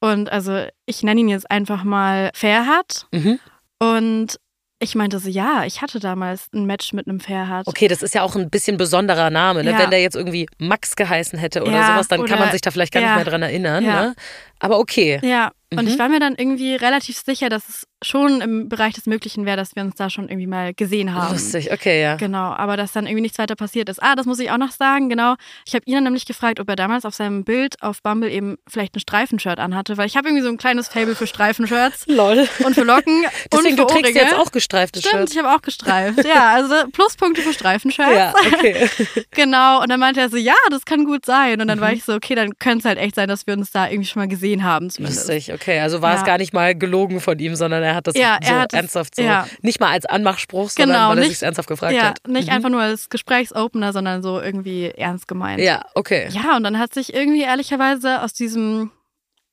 Und 0.00 0.30
also 0.30 0.64
ich 0.86 1.02
nenne 1.02 1.20
ihn 1.20 1.28
jetzt 1.28 1.50
einfach 1.50 1.84
mal 1.84 2.30
Ferhat. 2.34 3.06
Mhm. 3.12 3.38
Und 3.80 4.38
ich 4.80 4.94
meinte 4.94 5.18
so, 5.18 5.28
ja, 5.28 5.64
ich 5.64 5.82
hatte 5.82 5.98
damals 5.98 6.46
ein 6.54 6.64
Match 6.64 6.92
mit 6.92 7.08
einem 7.08 7.18
Ferhat. 7.18 7.66
Okay, 7.66 7.88
das 7.88 8.00
ist 8.00 8.14
ja 8.14 8.22
auch 8.22 8.36
ein 8.36 8.48
bisschen 8.48 8.76
besonderer 8.76 9.28
Name. 9.28 9.64
Ne? 9.64 9.72
Ja. 9.72 9.78
Wenn 9.80 9.90
der 9.90 10.00
jetzt 10.00 10.14
irgendwie 10.14 10.46
Max 10.58 10.94
geheißen 10.94 11.36
hätte 11.36 11.62
oder 11.62 11.72
Ja, 11.72 11.86
sowas, 11.94 12.06
dann 12.06 12.20
kann 12.20 12.34
oder- 12.36 12.44
man 12.44 12.52
sich 12.52 12.60
da 12.60 12.70
vielleicht 12.70 12.92
gar 12.92 13.02
ja. 13.02 13.08
nicht 13.08 13.16
mehr 13.16 13.24
dran 13.24 13.42
erinnern. 13.42 13.82
Ne? 13.84 14.14
Aber 14.60 14.78
okay. 14.78 15.18
Ja, 15.24 15.50
und 15.72 15.82
Mhm. 15.82 15.88
ich 15.88 15.98
war 15.98 16.08
mir 16.08 16.20
dann 16.20 16.36
irgendwie 16.36 16.76
relativ 16.76 17.18
sicher, 17.18 17.48
dass 17.48 17.68
es 17.68 17.86
schon 18.02 18.40
im 18.40 18.68
Bereich 18.68 18.94
des 18.94 19.06
Möglichen 19.06 19.44
wäre, 19.44 19.56
dass 19.56 19.74
wir 19.74 19.82
uns 19.82 19.96
da 19.96 20.08
schon 20.10 20.28
irgendwie 20.28 20.46
mal 20.46 20.72
gesehen 20.74 21.14
haben. 21.14 21.32
Lustig, 21.32 21.72
okay, 21.72 22.00
ja. 22.02 22.16
Genau, 22.16 22.52
aber 22.52 22.76
dass 22.76 22.92
dann 22.92 23.06
irgendwie 23.06 23.22
nichts 23.22 23.38
weiter 23.38 23.56
passiert 23.56 23.88
ist. 23.88 24.02
Ah, 24.02 24.14
das 24.14 24.24
muss 24.26 24.38
ich 24.38 24.50
auch 24.50 24.56
noch 24.58 24.70
sagen, 24.70 25.08
genau. 25.08 25.34
Ich 25.66 25.74
habe 25.74 25.82
ihn 25.86 25.94
dann 25.94 26.04
nämlich 26.04 26.24
gefragt, 26.24 26.60
ob 26.60 26.68
er 26.68 26.76
damals 26.76 27.04
auf 27.04 27.14
seinem 27.14 27.44
Bild 27.44 27.82
auf 27.82 28.02
Bumble 28.02 28.30
eben 28.30 28.56
vielleicht 28.68 28.94
ein 28.96 29.00
Streifenshirt 29.00 29.58
anhatte, 29.58 29.96
weil 29.96 30.06
ich 30.06 30.16
habe 30.16 30.28
irgendwie 30.28 30.44
so 30.44 30.48
ein 30.48 30.58
kleines 30.58 30.88
Fable 30.88 31.14
für 31.16 31.26
Streifenshirts 31.26 32.06
Lol. 32.06 32.48
und 32.64 32.74
für 32.74 32.84
Locken 32.84 33.24
Deswegen, 33.52 33.52
und 33.52 33.70
für 33.70 33.76
du 33.76 33.84
trägst 33.84 34.14
Ohrringe. 34.16 34.20
jetzt 34.30 34.34
auch 34.34 34.52
gestreifte 34.52 35.00
Stimmt, 35.00 35.14
Shirts. 35.14 35.32
ich 35.32 35.38
habe 35.38 35.54
auch 35.54 35.62
gestreift. 35.62 36.24
Ja, 36.24 36.52
also 36.54 36.74
Pluspunkte 36.92 37.42
für 37.42 37.52
Streifenshirts. 37.52 38.12
Ja, 38.14 38.32
okay. 38.52 38.88
Genau, 39.32 39.82
und 39.82 39.88
dann 39.90 40.00
meinte 40.00 40.20
er 40.20 40.28
so, 40.28 40.36
ja, 40.36 40.54
das 40.70 40.84
kann 40.84 41.04
gut 41.04 41.24
sein. 41.26 41.60
Und 41.60 41.68
dann 41.68 41.78
Mhm. 41.78 41.82
war 41.82 41.92
ich 41.92 42.04
so, 42.04 42.14
okay, 42.14 42.34
dann 42.34 42.58
könnte 42.58 42.78
es 42.80 42.84
halt 42.84 42.98
echt 42.98 43.14
sein, 43.14 43.28
dass 43.28 43.46
wir 43.46 43.54
uns 43.54 43.70
da 43.70 43.88
irgendwie 43.88 44.06
schon 44.08 44.20
mal 44.22 44.28
gesehen 44.28 44.64
haben 44.64 44.90
zumindest. 44.90 45.28
Lustig, 45.28 45.52
okay. 45.52 45.80
Also 45.80 46.02
war 46.02 46.14
es 46.14 46.20
Ja. 46.20 46.26
gar 46.26 46.38
nicht 46.38 46.52
mal 46.52 46.74
gelogen 46.74 47.20
von 47.20 47.38
ihm, 47.38 47.54
sondern 47.56 47.82
er 47.82 47.87
hat 47.94 48.06
das 48.06 48.14
Ja, 48.14 48.38
so 48.42 48.50
er 48.52 48.60
hat 48.60 48.72
es- 48.72 48.76
ernsthaft 48.76 49.16
so, 49.16 49.22
ja. 49.22 49.46
nicht 49.62 49.80
mal 49.80 49.90
als 49.90 50.06
Anmachspruch, 50.06 50.70
sondern 50.70 50.96
Genau, 50.96 51.10
weil 51.10 51.18
er 51.18 51.28
sich 51.28 51.42
ernsthaft 51.42 51.68
gefragt 51.68 51.94
Ja, 51.94 52.02
hat. 52.10 52.26
nicht 52.28 52.48
Mhm. 52.48 52.54
einfach 52.54 52.68
nur 52.70 52.80
als 52.80 53.08
Gesprächsopener, 53.08 53.92
sondern 53.92 54.22
so 54.22 54.40
irgendwie 54.40 54.86
ernst 54.90 55.28
gemeint. 55.28 55.60
Ja, 55.60 55.84
okay. 55.94 56.28
Ja, 56.30 56.56
und 56.56 56.64
dann 56.64 56.78
hat 56.78 56.94
sich 56.94 57.14
irgendwie 57.14 57.42
ehrlicherweise 57.42 58.22
aus 58.22 58.32
diesem 58.32 58.90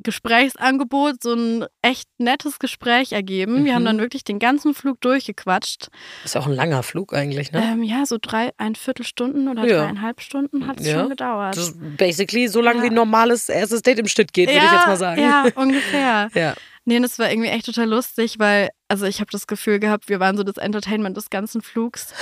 Gesprächsangebot 0.04 1.24
so 1.24 1.34
ein 1.34 1.66
echt 1.82 2.08
nettes 2.18 2.60
Gespräch 2.60 3.12
ergeben. 3.12 3.66
Wir 3.66 3.74
haben 3.76 3.82
Mhm. 3.84 3.88
dann 3.88 4.00
wirklich 4.00 4.24
den 4.24 4.40
ganzen 4.40 4.74
Flug 4.74 5.00
durchgequatscht. 5.02 5.88
Ist 6.24 6.36
ja 6.36 6.42
auch 6.42 6.48
ein 6.48 6.54
langer 6.54 6.84
Flug 6.84 7.14
eigentlich, 7.14 7.52
ne? 7.52 7.62
Ähm, 7.64 7.84
ja, 7.84 8.06
so 8.06 8.18
drei, 8.22 8.52
ein 8.58 8.76
Viertelstunden 8.76 9.48
oder 9.48 9.66
Ja. 9.66 9.84
dreieinhalb 9.84 10.22
Stunden 10.22 10.68
hat 10.68 10.80
es 10.80 10.88
Ja. 10.88 11.00
schon 11.00 11.10
gedauert. 11.10 11.56
Das 11.58 11.70
ist 11.70 11.98
basically 11.98 12.48
so 12.48 12.62
lange 12.62 12.80
Ja. 12.80 12.84
wie 12.86 12.88
ein 12.90 12.94
normales 12.94 13.50
erstes 13.50 13.82
Date 13.82 14.00
im 14.00 14.08
Schnitt 14.08 14.34
geht, 14.34 14.50
würde 14.50 14.66
ich 14.66 14.72
jetzt 14.72 14.88
mal 14.88 14.98
sagen. 14.98 15.22
Ja, 15.22 15.46
ungefähr. 15.56 16.30
Ja. 16.34 16.54
Nee, 16.88 17.00
das 17.00 17.18
war 17.18 17.32
irgendwie 17.32 17.50
echt 17.50 17.66
total 17.66 17.90
lustig, 17.90 18.38
weil, 18.38 18.70
also 18.96 19.08
ich 19.08 19.20
habe 19.20 19.30
das 19.30 19.46
Gefühl 19.46 19.80
gehabt, 19.80 20.08
wir 20.08 20.22
waren 20.22 20.38
so 20.38 20.44
das 20.44 20.56
Entertainment 20.56 21.18
des 21.18 21.30
ganzen 21.30 21.62
Flugs. 21.62 22.14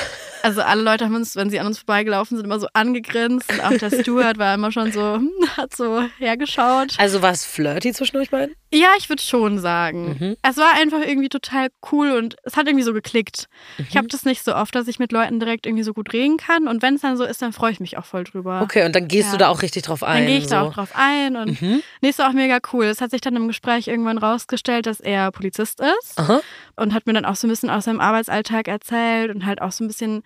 Also 0.42 0.64
alle 0.64 0.82
Leute 0.82 1.06
haben 1.06 1.14
uns, 1.14 1.36
wenn 1.36 1.52
sie 1.52 1.60
an 1.60 1.68
uns 1.68 1.78
vorbeigelaufen 1.78 2.36
sind, 2.36 2.46
immer 2.48 2.60
so 2.60 2.66
angegrinst 2.74 3.52
und 3.52 3.62
auch 3.62 3.78
der 3.78 3.92
Steward 4.02 4.40
war 4.40 4.56
immer 4.56 4.72
schon 4.72 4.92
so, 4.92 5.14
hm, 5.18 5.30
hat 5.56 5.76
so 5.76 6.02
hergeschaut. 6.18 6.96
Also 6.98 7.22
war 7.22 7.32
es 7.32 7.46
flirty 7.46 7.94
zwischen 7.94 8.18
euch 8.18 8.32
beiden? 8.32 8.56
Ja, 8.74 8.88
ich 8.98 9.08
würde 9.08 9.22
schon 9.22 9.60
sagen. 9.60 10.18
Mhm. 10.20 10.38
Es 10.42 10.58
war 10.58 10.74
einfach 10.74 11.02
irgendwie 11.06 11.30
total 11.30 11.68
cool 11.92 12.12
und 12.14 12.38
es 12.44 12.58
hat 12.58 12.66
irgendwie 12.66 12.84
so 12.84 12.92
geklickt. 12.94 13.48
Ich 13.78 13.94
Mhm. 13.94 13.98
habe 14.00 14.08
das 14.08 14.26
nicht 14.26 14.44
so 14.44 14.56
oft, 14.56 14.74
dass 14.74 14.88
ich 14.88 14.98
mit 14.98 15.12
Leuten 15.12 15.40
direkt 15.40 15.68
irgendwie 15.68 15.84
so 15.84 15.94
gut 15.94 16.12
reden 16.12 16.38
kann 16.38 16.68
und 16.68 16.82
wenn 16.82 16.96
es 16.96 17.02
dann 17.02 17.16
so 17.18 17.24
ist, 17.24 17.42
dann 17.44 17.54
freue 17.54 17.72
ich 17.72 17.80
mich 17.80 18.00
auch 18.00 18.06
voll 18.06 18.24
drüber. 18.24 18.62
Okay, 18.64 18.84
und 18.84 18.96
dann 18.96 19.08
gehst 19.08 19.28
Ja. 19.28 19.32
du 19.34 19.38
da 19.38 19.50
auch 19.50 19.62
richtig 19.62 19.84
drauf 19.84 20.02
ein. 20.02 20.22
Dann 20.24 20.28
gehe 20.28 20.38
ich 20.40 20.46
so. 20.46 20.50
da 20.56 20.62
auch 20.64 20.74
drauf 20.74 20.90
ein 20.96 21.36
und 21.36 21.62
Mhm. 21.62 21.84
nee, 22.02 22.10
ist 22.10 22.20
auch 22.20 22.34
mega 22.34 22.58
cool. 22.74 22.86
Es 22.86 23.00
hat 23.00 23.12
sich 23.12 23.22
dann 23.22 23.36
im 23.36 23.48
Gespräch 23.48 23.88
irgendwann 23.88 24.18
rausgestellt, 24.18 24.88
dass 24.88 25.00
er 25.00 25.32
Polizist 25.32 25.80
ist 25.80 26.18
Aha. 26.18 26.42
Und 26.76 26.94
hat 26.94 27.06
mir 27.08 27.14
dann 27.14 27.26
auch 27.26 27.36
so 27.36 27.48
ein 27.48 27.50
bisschen 27.50 27.70
aus 27.70 27.86
seinem 27.86 28.00
Arbeitsalltag 28.00 28.68
erzählt 28.68 29.34
und 29.34 29.46
halt 29.46 29.62
auch 29.62 29.72
so 29.72 29.84
ein 29.84 29.88
bisschen 29.88 30.24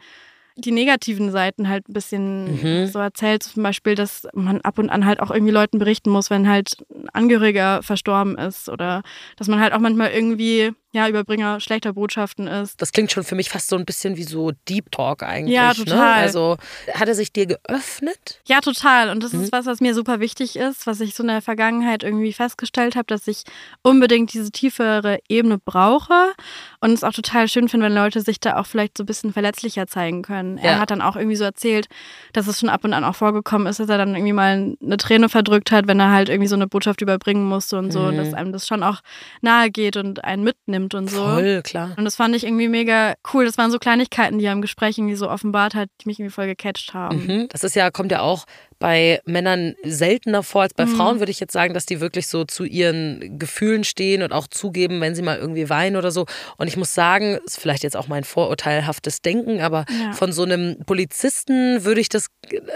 die 0.59 0.71
negativen 0.71 1.29
Seiten 1.31 1.69
halt 1.69 1.87
ein 1.87 1.93
bisschen 1.93 2.61
Mhm. 2.83 2.87
so 2.87 2.97
erzählt. 2.97 3.43
Zum 3.43 3.61
Beispiel, 3.61 3.93
dass 3.93 4.27
man 4.33 4.59
ab 4.61 4.79
und 4.79 4.89
an 4.89 5.05
halt 5.05 5.19
auch 5.19 5.29
irgendwie 5.29 5.53
Leuten 5.53 5.77
berichten 5.77 6.09
muss, 6.09 6.31
wenn 6.31 6.49
halt 6.49 6.77
ein 6.93 7.09
Angehöriger 7.13 7.83
verstorben 7.83 8.35
ist 8.37 8.67
oder 8.67 9.03
dass 9.35 9.47
man 9.47 9.59
halt 9.59 9.73
auch 9.73 9.79
manchmal 9.79 10.09
irgendwie, 10.11 10.71
ja, 10.97 11.07
Überbringer 11.07 11.59
schlechter 11.59 11.93
Botschaften 11.93 12.47
ist. 12.47 12.81
Das 12.81 12.91
klingt 12.91 13.11
schon 13.11 13.23
für 13.23 13.35
mich 13.35 13.49
fast 13.49 13.69
so 13.69 13.75
ein 13.77 13.85
bisschen 13.85 14.17
wie 14.17 14.23
so 14.23 14.51
Deep 14.67 14.91
Talk 14.91 15.23
eigentlich. 15.23 15.55
Ja, 15.55 15.69
Ne? 15.69 15.75
total. 15.75 16.13
Also 16.21 16.57
hat 16.93 17.07
er 17.07 17.15
sich 17.15 17.31
dir 17.31 17.45
geöffnet? 17.45 18.41
Ja, 18.47 18.59
total. 18.61 19.09
Und 19.09 19.23
das 19.23 19.33
Mhm. 19.33 19.43
ist 19.43 19.51
was, 19.51 19.65
was 19.65 19.79
mir 19.79 19.93
super 19.93 20.19
wichtig 20.19 20.55
ist, 20.55 20.87
was 20.87 20.99
ich 20.99 21.13
so 21.15 21.23
in 21.23 21.27
der 21.29 21.41
Vergangenheit 21.41 22.03
irgendwie 22.03 22.33
festgestellt 22.33 22.95
habe, 22.95 23.05
dass 23.07 23.27
ich 23.27 23.43
unbedingt 23.83 24.33
diese 24.33 24.51
tiefere 24.51 25.19
Ebene 25.29 25.57
brauche. 25.59 26.33
Und 26.81 26.91
es 26.91 27.03
auch 27.03 27.13
total 27.13 27.47
schön 27.47 27.69
finde, 27.69 27.85
wenn 27.85 27.93
Leute 27.95 28.21
sich 28.21 28.39
da 28.39 28.57
auch 28.59 28.65
vielleicht 28.65 28.97
so 28.97 29.03
ein 29.03 29.07
bisschen 29.07 29.33
verletzlicher 29.33 29.87
zeigen 29.87 30.21
können. 30.23 30.57
Er 30.57 30.73
Ja. 30.73 30.79
hat 30.79 30.91
dann 30.91 31.01
auch 31.01 31.15
irgendwie 31.15 31.35
so 31.35 31.43
erzählt, 31.43 31.87
dass 32.33 32.47
es 32.47 32.59
schon 32.59 32.69
ab 32.69 32.83
und 32.83 32.93
an 32.93 33.03
auch 33.03 33.15
vorgekommen 33.15 33.67
ist, 33.67 33.79
dass 33.79 33.89
er 33.89 33.97
dann 33.97 34.15
irgendwie 34.15 34.33
mal 34.33 34.75
eine 34.83 34.97
Träne 34.97 35.29
verdrückt 35.29 35.71
hat, 35.71 35.87
wenn 35.87 35.99
er 35.99 36.11
halt 36.11 36.29
irgendwie 36.29 36.47
so 36.47 36.55
eine 36.55 36.67
Botschaft 36.67 37.01
überbringen 37.01 37.45
musste 37.45 37.77
und 37.77 37.91
so. 37.91 37.99
Mhm. 37.99 38.17
dass 38.17 38.33
einem 38.33 38.51
das 38.51 38.65
schon 38.67 38.83
auch 38.83 39.01
nahe 39.41 39.69
geht 39.69 39.97
und 39.97 40.23
einen 40.23 40.43
mitnimmt 40.43 40.86
und 40.93 41.09
so. 41.09 41.23
Voll, 41.23 41.61
klar. 41.63 41.93
Und 41.97 42.05
das 42.05 42.15
fand 42.15 42.35
ich 42.35 42.43
irgendwie 42.45 42.67
mega 42.67 43.15
cool. 43.33 43.45
Das 43.45 43.57
waren 43.57 43.71
so 43.71 43.79
Kleinigkeiten, 43.79 44.39
die 44.39 44.45
er 44.45 44.53
im 44.53 44.61
Gespräch 44.61 44.97
irgendwie 44.97 45.15
so 45.15 45.29
offenbart 45.29 45.75
hat, 45.75 45.89
die 46.01 46.07
mich 46.09 46.19
irgendwie 46.19 46.33
voll 46.33 46.47
gecatcht 46.47 46.93
haben. 46.93 47.25
Mhm. 47.25 47.47
Das 47.49 47.63
ist 47.63 47.75
ja, 47.75 47.89
kommt 47.91 48.11
ja 48.11 48.21
auch 48.21 48.45
bei 48.79 49.21
Männern 49.25 49.73
seltener 49.83 50.43
vor 50.43 50.61
als 50.61 50.73
bei 50.75 50.85
Mhm. 50.85 50.95
Frauen, 50.95 51.19
würde 51.19 51.31
ich 51.31 51.39
jetzt 51.39 51.51
sagen, 51.53 51.73
dass 51.73 51.87
die 51.87 51.99
wirklich 51.99 52.27
so 52.27 52.43
zu 52.45 52.63
ihren 52.63 53.39
Gefühlen 53.39 53.83
stehen 53.83 54.21
und 54.21 54.31
auch 54.33 54.45
zugeben, 54.47 55.01
wenn 55.01 55.15
sie 55.15 55.23
mal 55.23 55.37
irgendwie 55.37 55.67
weinen 55.69 55.95
oder 55.95 56.11
so. 56.11 56.25
Und 56.57 56.67
ich 56.67 56.77
muss 56.77 56.93
sagen, 56.93 57.39
ist 57.45 57.59
vielleicht 57.59 57.81
jetzt 57.81 57.97
auch 57.97 58.07
mein 58.07 58.23
vorurteilhaftes 58.23 59.23
Denken, 59.23 59.61
aber 59.61 59.85
Ja. 59.89 60.11
von 60.13 60.31
so 60.31 60.43
einem 60.43 60.77
Polizisten 60.85 61.83
würde 61.85 62.01
ich 62.01 62.09
das 62.09 62.27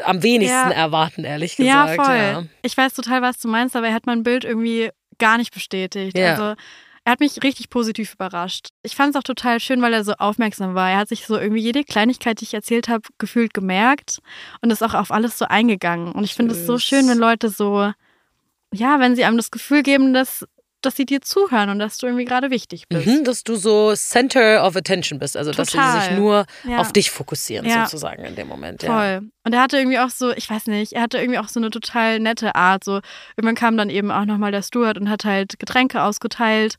am 0.06 0.24
wenigsten 0.24 0.72
Ja. 0.72 0.72
erwarten, 0.72 1.24
ehrlich 1.24 1.58
Ja, 1.60 1.86
gesagt. 1.96 2.08
voll. 2.08 2.50
Ich 2.64 2.76
weiß 2.76 2.94
total, 2.96 3.22
was 3.22 3.38
du 3.40 3.48
meinst, 3.48 3.76
aber 3.76 3.88
er 3.88 3.94
hat 3.94 4.08
mein 4.08 4.24
Bild 4.24 4.44
irgendwie 4.44 4.90
gar 5.20 5.38
nicht 5.38 5.54
bestätigt. 5.54 6.18
Ja. 6.18 6.32
Also 6.32 6.56
er 7.04 7.14
hat 7.14 7.20
mich 7.20 7.44
richtig 7.44 7.70
positiv 7.70 8.14
überrascht. 8.14 8.70
Ich 8.84 8.96
fand 8.96 9.12
es 9.12 9.20
auch 9.20 9.24
total 9.24 9.60
schön, 9.60 9.82
weil 9.82 9.94
er 9.94 10.04
so 10.04 10.14
aufmerksam 10.14 10.76
war. 10.76 10.92
Er 10.92 10.98
hat 10.98 11.10
sich 11.10 11.26
so 11.26 11.38
irgendwie 11.38 11.62
jede 11.62 11.84
Kleinigkeit, 11.84 12.40
die 12.40 12.46
ich 12.46 12.54
erzählt 12.54 12.90
habe, 12.90 13.08
gefühlt 13.18 13.54
gemerkt 13.54 14.20
und 14.62 14.72
ist 14.72 14.84
auch 14.84 14.94
auf 14.94 15.12
alles 15.12 15.38
so 15.38 15.46
eingegangen. 15.46 16.12
Und 16.12 16.24
ich 16.24 16.36
finde 16.36 16.54
es 16.54 16.66
so 16.68 16.78
schön, 16.78 17.08
wenn 17.08 17.18
Leute 17.18 17.50
so, 17.50 17.92
ja, 18.72 19.00
wenn 19.00 19.16
sie 19.16 19.24
einem 19.24 19.38
das 19.38 19.50
Gefühl 19.50 19.82
geben, 19.82 20.14
dass, 20.14 20.46
dass 20.82 20.96
sie 20.96 21.06
dir 21.06 21.22
zuhören 21.22 21.70
und 21.70 21.80
dass 21.80 21.98
du 21.98 22.08
irgendwie 22.08 22.26
gerade 22.26 22.50
wichtig 22.50 22.88
bist. 22.88 23.06
Mhm, 23.08 23.24
dass 23.24 23.44
du 23.44 23.56
so 23.56 23.94
Center 23.96 24.66
of 24.66 24.76
Attention 24.76 25.20
bist, 25.20 25.38
also 25.38 25.52
dass 25.52 25.70
sie 25.70 25.78
Total. 25.78 26.02
sich 26.02 26.12
nur 26.18 26.46
Ja. 26.68 26.78
auf 26.80 26.92
dich 26.92 27.12
fokussieren, 27.12 27.66
Ja. 27.66 27.86
sozusagen 27.86 28.24
in 28.26 28.36
dem 28.36 28.48
Moment. 28.48 28.84
Ja. 28.84 28.90
Voll. 28.98 29.30
Und 29.44 29.54
er 29.54 29.62
hatte 29.62 29.78
irgendwie 29.78 30.00
auch 30.00 30.10
so, 30.10 30.32
ich 30.32 30.50
weiß 30.50 30.68
nicht, 30.68 30.94
er 30.94 31.02
hatte 31.04 31.18
irgendwie 31.18 31.40
auch 31.40 31.48
so 31.48 31.60
eine 31.60 31.70
total 31.70 32.20
nette 32.20 32.56
Art. 32.56 32.84
So, 32.84 33.00
irgendwann 33.36 33.56
kam 33.56 33.78
dann 33.78 33.90
eben 33.90 34.12
auch 34.12 34.26
nochmal 34.26 34.52
der 34.52 34.62
Stuart 34.64 34.98
und 34.98 35.10
hat 35.10 35.26
halt 35.26 35.58
Getränke 35.60 36.04
ausgeteilt. 36.04 36.76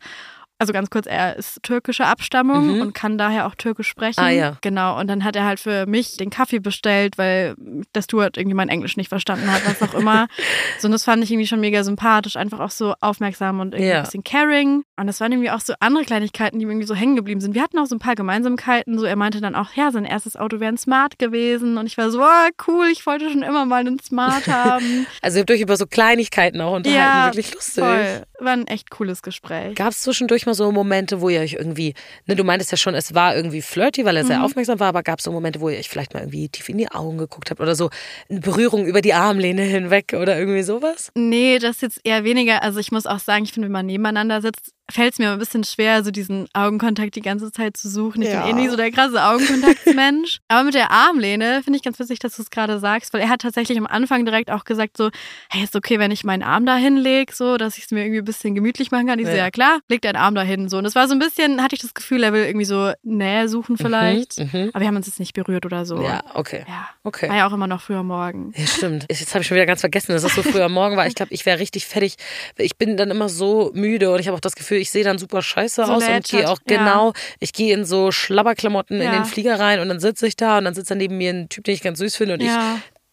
Also 0.62 0.72
ganz 0.72 0.90
kurz, 0.90 1.06
er 1.06 1.36
ist 1.36 1.62
türkischer 1.62 2.06
Abstammung 2.06 2.76
Mhm. 2.76 2.80
und 2.80 2.92
kann 2.94 3.18
daher 3.18 3.46
auch 3.46 3.54
türkisch 3.54 3.88
sprechen. 3.88 4.20
Ah, 4.20 4.30
ja. 4.30 4.56
Genau. 4.60 4.98
Und 4.98 5.08
dann 5.08 5.24
hat 5.24 5.34
er 5.36 5.44
halt 5.44 5.58
für 5.60 5.86
mich 5.86 6.16
den 6.16 6.30
Kaffee 6.30 6.60
bestellt, 6.60 7.18
weil 7.18 7.54
der 7.94 8.02
Stuart 8.02 8.36
irgendwie 8.36 8.54
mein 8.54 8.68
Englisch 8.68 8.96
nicht 8.96 9.08
verstanden 9.08 9.50
hat, 9.52 9.62
was 9.66 9.82
auch 9.82 9.94
immer. 9.94 10.28
so, 10.78 10.86
und 10.86 10.92
das 10.92 11.04
fand 11.04 11.22
ich 11.24 11.30
irgendwie 11.32 11.46
schon 11.48 11.60
mega 11.60 11.82
sympathisch, 11.84 12.36
einfach 12.36 12.60
auch 12.60 12.70
so 12.70 12.94
aufmerksam 13.00 13.60
und 13.60 13.74
irgendwie 13.74 13.90
Ja. 13.90 13.98
ein 13.98 14.04
bisschen 14.04 14.24
caring. 14.24 14.84
Und 14.96 15.06
das 15.08 15.20
waren 15.20 15.32
irgendwie 15.32 15.50
auch 15.50 15.60
so 15.60 15.74
andere 15.80 16.04
Kleinigkeiten, 16.04 16.58
die 16.60 16.64
mir 16.66 16.72
irgendwie 16.72 16.86
so 16.86 16.94
hängen 16.94 17.16
geblieben 17.16 17.40
sind. 17.40 17.54
Wir 17.54 17.62
hatten 17.62 17.78
auch 17.78 17.86
so 17.86 17.96
ein 17.96 17.98
paar 17.98 18.14
Gemeinsamkeiten. 18.14 18.98
So, 18.98 19.04
er 19.04 19.16
meinte 19.16 19.40
dann 19.40 19.54
auch, 19.56 19.72
ja, 19.74 19.90
sein 19.90 20.04
erstes 20.04 20.36
Auto 20.36 20.60
wäre 20.60 20.72
ein 20.72 20.78
Smart 20.78 21.18
gewesen. 21.18 21.76
Und 21.78 21.86
ich 21.86 21.98
war 21.98 22.10
so, 22.10 22.20
oh, 22.22 22.48
cool, 22.68 22.86
ich 22.92 23.04
wollte 23.06 23.28
schon 23.30 23.42
immer 23.42 23.64
mal 23.66 23.80
einen 23.80 23.98
Smart 23.98 24.46
haben. 24.46 25.06
Also 25.22 25.38
ihr 25.38 25.40
habt 25.40 25.50
euch 25.50 25.60
über 25.60 25.76
so 25.76 25.86
Kleinigkeiten 25.86 26.60
auch 26.60 26.76
unterhalten, 26.76 27.02
ja, 27.02 27.26
wirklich 27.26 27.52
lustig. 27.54 27.82
voll. 27.82 28.22
War 28.38 28.52
ein 28.52 28.66
echt 28.66 28.90
cooles 28.90 29.22
Gespräch. 29.22 29.74
Gab 29.76 29.90
es 29.90 30.02
zwischendurch 30.02 30.46
mal 30.46 30.51
so 30.54 30.70
Momente, 30.72 31.20
wo 31.20 31.28
ihr 31.28 31.40
euch 31.40 31.54
irgendwie, 31.54 31.94
ne, 32.26 32.36
du 32.36 32.44
meintest 32.44 32.70
ja 32.70 32.76
schon, 32.76 32.94
es 32.94 33.14
war 33.14 33.34
irgendwie 33.36 33.62
flirty, 33.62 34.04
weil 34.04 34.16
er 34.16 34.24
sehr 34.24 34.38
Mhm. 34.38 34.44
aufmerksam 34.44 34.80
war, 34.80 34.88
aber 34.88 35.02
gab 35.02 35.18
es 35.18 35.24
so 35.24 35.32
Momente, 35.32 35.60
wo 35.60 35.68
ihr 35.68 35.78
euch 35.78 35.88
vielleicht 35.88 36.14
mal 36.14 36.20
irgendwie 36.20 36.48
tief 36.48 36.68
in 36.68 36.78
die 36.78 36.88
Augen 36.90 37.18
geguckt 37.18 37.50
habt 37.50 37.60
oder 37.60 37.74
so 37.74 37.90
eine 38.28 38.40
Berührung 38.40 38.86
über 38.86 39.00
die 39.00 39.14
Armlehne 39.14 39.62
hinweg 39.62 40.14
oder 40.20 40.38
irgendwie 40.38 40.62
sowas? 40.62 41.10
Nee, 41.14 41.58
das 41.58 41.80
jetzt 41.80 42.00
eher 42.04 42.24
weniger. 42.24 42.62
Also 42.62 42.78
ich 42.80 42.92
muss 42.92 43.06
auch 43.06 43.18
sagen, 43.18 43.44
ich 43.44 43.52
finde, 43.52 43.66
wenn 43.66 43.72
man 43.72 43.86
nebeneinander 43.86 44.40
sitzt, 44.42 44.72
fällt 44.90 45.12
es 45.14 45.18
mir 45.18 45.30
ein 45.32 45.38
bisschen 45.38 45.64
schwer, 45.64 46.02
so 46.04 46.10
diesen 46.10 46.48
Augenkontakt 46.52 47.14
die 47.16 47.22
ganze 47.22 47.50
Zeit 47.52 47.76
zu 47.76 47.88
suchen. 47.88 48.22
Ich 48.22 48.28
Ja. 48.28 48.44
bin 48.46 48.56
eh 48.58 48.60
nie 48.62 48.68
so 48.68 48.76
der 48.76 48.90
krasse 48.90 49.22
Augenkontaktsmensch. 49.22 50.40
Aber 50.48 50.64
mit 50.64 50.74
der 50.74 50.90
Armlehne 50.90 51.62
finde 51.62 51.76
ich 51.78 51.82
ganz 51.82 51.98
witzig, 51.98 52.18
dass 52.18 52.36
du 52.36 52.42
es 52.42 52.50
gerade 52.50 52.78
sagst, 52.78 53.12
weil 53.12 53.20
er 53.20 53.28
hat 53.28 53.40
tatsächlich 53.42 53.78
am 53.78 53.86
Anfang 53.86 54.24
direkt 54.24 54.50
auch 54.50 54.64
gesagt 54.64 54.96
so, 54.96 55.10
hey, 55.50 55.64
ist 55.64 55.76
okay, 55.76 55.98
wenn 55.98 56.10
ich 56.10 56.24
meinen 56.24 56.42
Arm 56.42 56.66
da 56.66 56.76
hinlege, 56.76 57.32
so, 57.34 57.56
dass 57.56 57.78
ich 57.78 57.84
es 57.84 57.90
mir 57.90 58.00
irgendwie 58.02 58.18
ein 58.18 58.24
bisschen 58.24 58.54
gemütlich 58.54 58.90
machen 58.90 59.06
kann. 59.06 59.18
Ich 59.18 59.26
so, 59.26 59.32
Ja. 59.32 59.38
ja 59.38 59.50
klar, 59.50 59.78
leg 59.88 60.02
deinen 60.02 60.16
Arm 60.16 60.34
da 60.34 60.42
hin, 60.42 60.68
so. 60.68 60.78
Und 60.78 60.84
es 60.84 60.94
war 60.94 61.08
so 61.08 61.14
ein 61.14 61.18
bisschen, 61.18 61.62
hatte 61.62 61.74
ich 61.74 61.80
das 61.82 61.94
Gefühl, 61.94 62.22
er 62.22 62.32
will 62.32 62.44
irgendwie 62.44 62.66
so 62.66 62.92
Nähe 63.02 63.48
suchen 63.48 63.76
vielleicht. 63.76 64.38
Mhm. 64.38 64.70
Aber 64.72 64.80
wir 64.80 64.88
haben 64.88 64.96
uns 64.96 65.06
jetzt 65.06 65.20
nicht 65.20 65.32
berührt 65.34 65.64
oder 65.66 65.84
so. 65.86 66.02
Ja, 66.02 66.22
okay. 66.34 66.64
Ja. 66.68 66.88
Okay. 67.04 67.28
War 67.28 67.36
ja 67.36 67.48
auch 67.48 67.52
immer 67.52 67.66
noch 67.66 67.80
früher 67.82 68.02
morgen. 68.02 68.52
Ja, 68.56 68.66
stimmt. 68.66 69.06
Jetzt 69.10 69.32
habe 69.34 69.42
ich 69.42 69.48
schon 69.48 69.54
wieder 69.56 69.66
ganz 69.66 69.80
vergessen, 69.80 70.12
dass 70.12 70.24
es 70.24 70.34
so 70.34 70.42
früh 70.42 70.60
am 70.60 70.72
Morgen 70.72 70.96
war. 70.96 71.06
Ich 71.06 71.14
glaube, 71.14 71.32
ich 71.32 71.46
wäre 71.46 71.58
richtig 71.58 71.86
fertig. 71.86 72.16
Ich 72.56 72.76
bin 72.76 72.96
dann 72.96 73.10
immer 73.10 73.28
so 73.28 73.70
müde 73.74 74.10
und 74.12 74.20
ich 74.20 74.26
habe 74.26 74.36
auch 74.36 74.40
das 74.40 74.54
Gefühl, 74.56 74.71
ich 74.76 74.90
sehe 74.90 75.04
dann 75.04 75.18
super 75.18 75.42
scheiße 75.42 75.84
So 75.84 75.92
aus 75.92 76.04
und 76.08 76.24
gehe 76.28 76.50
auch 76.50 76.58
ja. 76.68 76.76
genau, 76.78 77.12
ich 77.40 77.52
gehe 77.52 77.74
in 77.74 77.84
so 77.84 78.10
Schlabberklamotten 78.12 78.96
in 79.00 79.06
Ja. 79.06 79.12
den 79.12 79.24
Flieger 79.24 79.58
rein 79.58 79.80
und 79.80 79.88
dann 79.88 80.00
sitze 80.00 80.26
ich 80.26 80.36
da 80.36 80.58
und 80.58 80.64
dann 80.64 80.74
sitzt 80.74 80.90
dann 80.90 80.98
neben 80.98 81.16
mir 81.18 81.30
ein 81.30 81.48
Typ, 81.48 81.64
den 81.64 81.74
ich 81.74 81.82
ganz 81.82 81.98
süß 81.98 82.16
finde 82.16 82.34
und 82.34 82.40
ich 82.42 82.48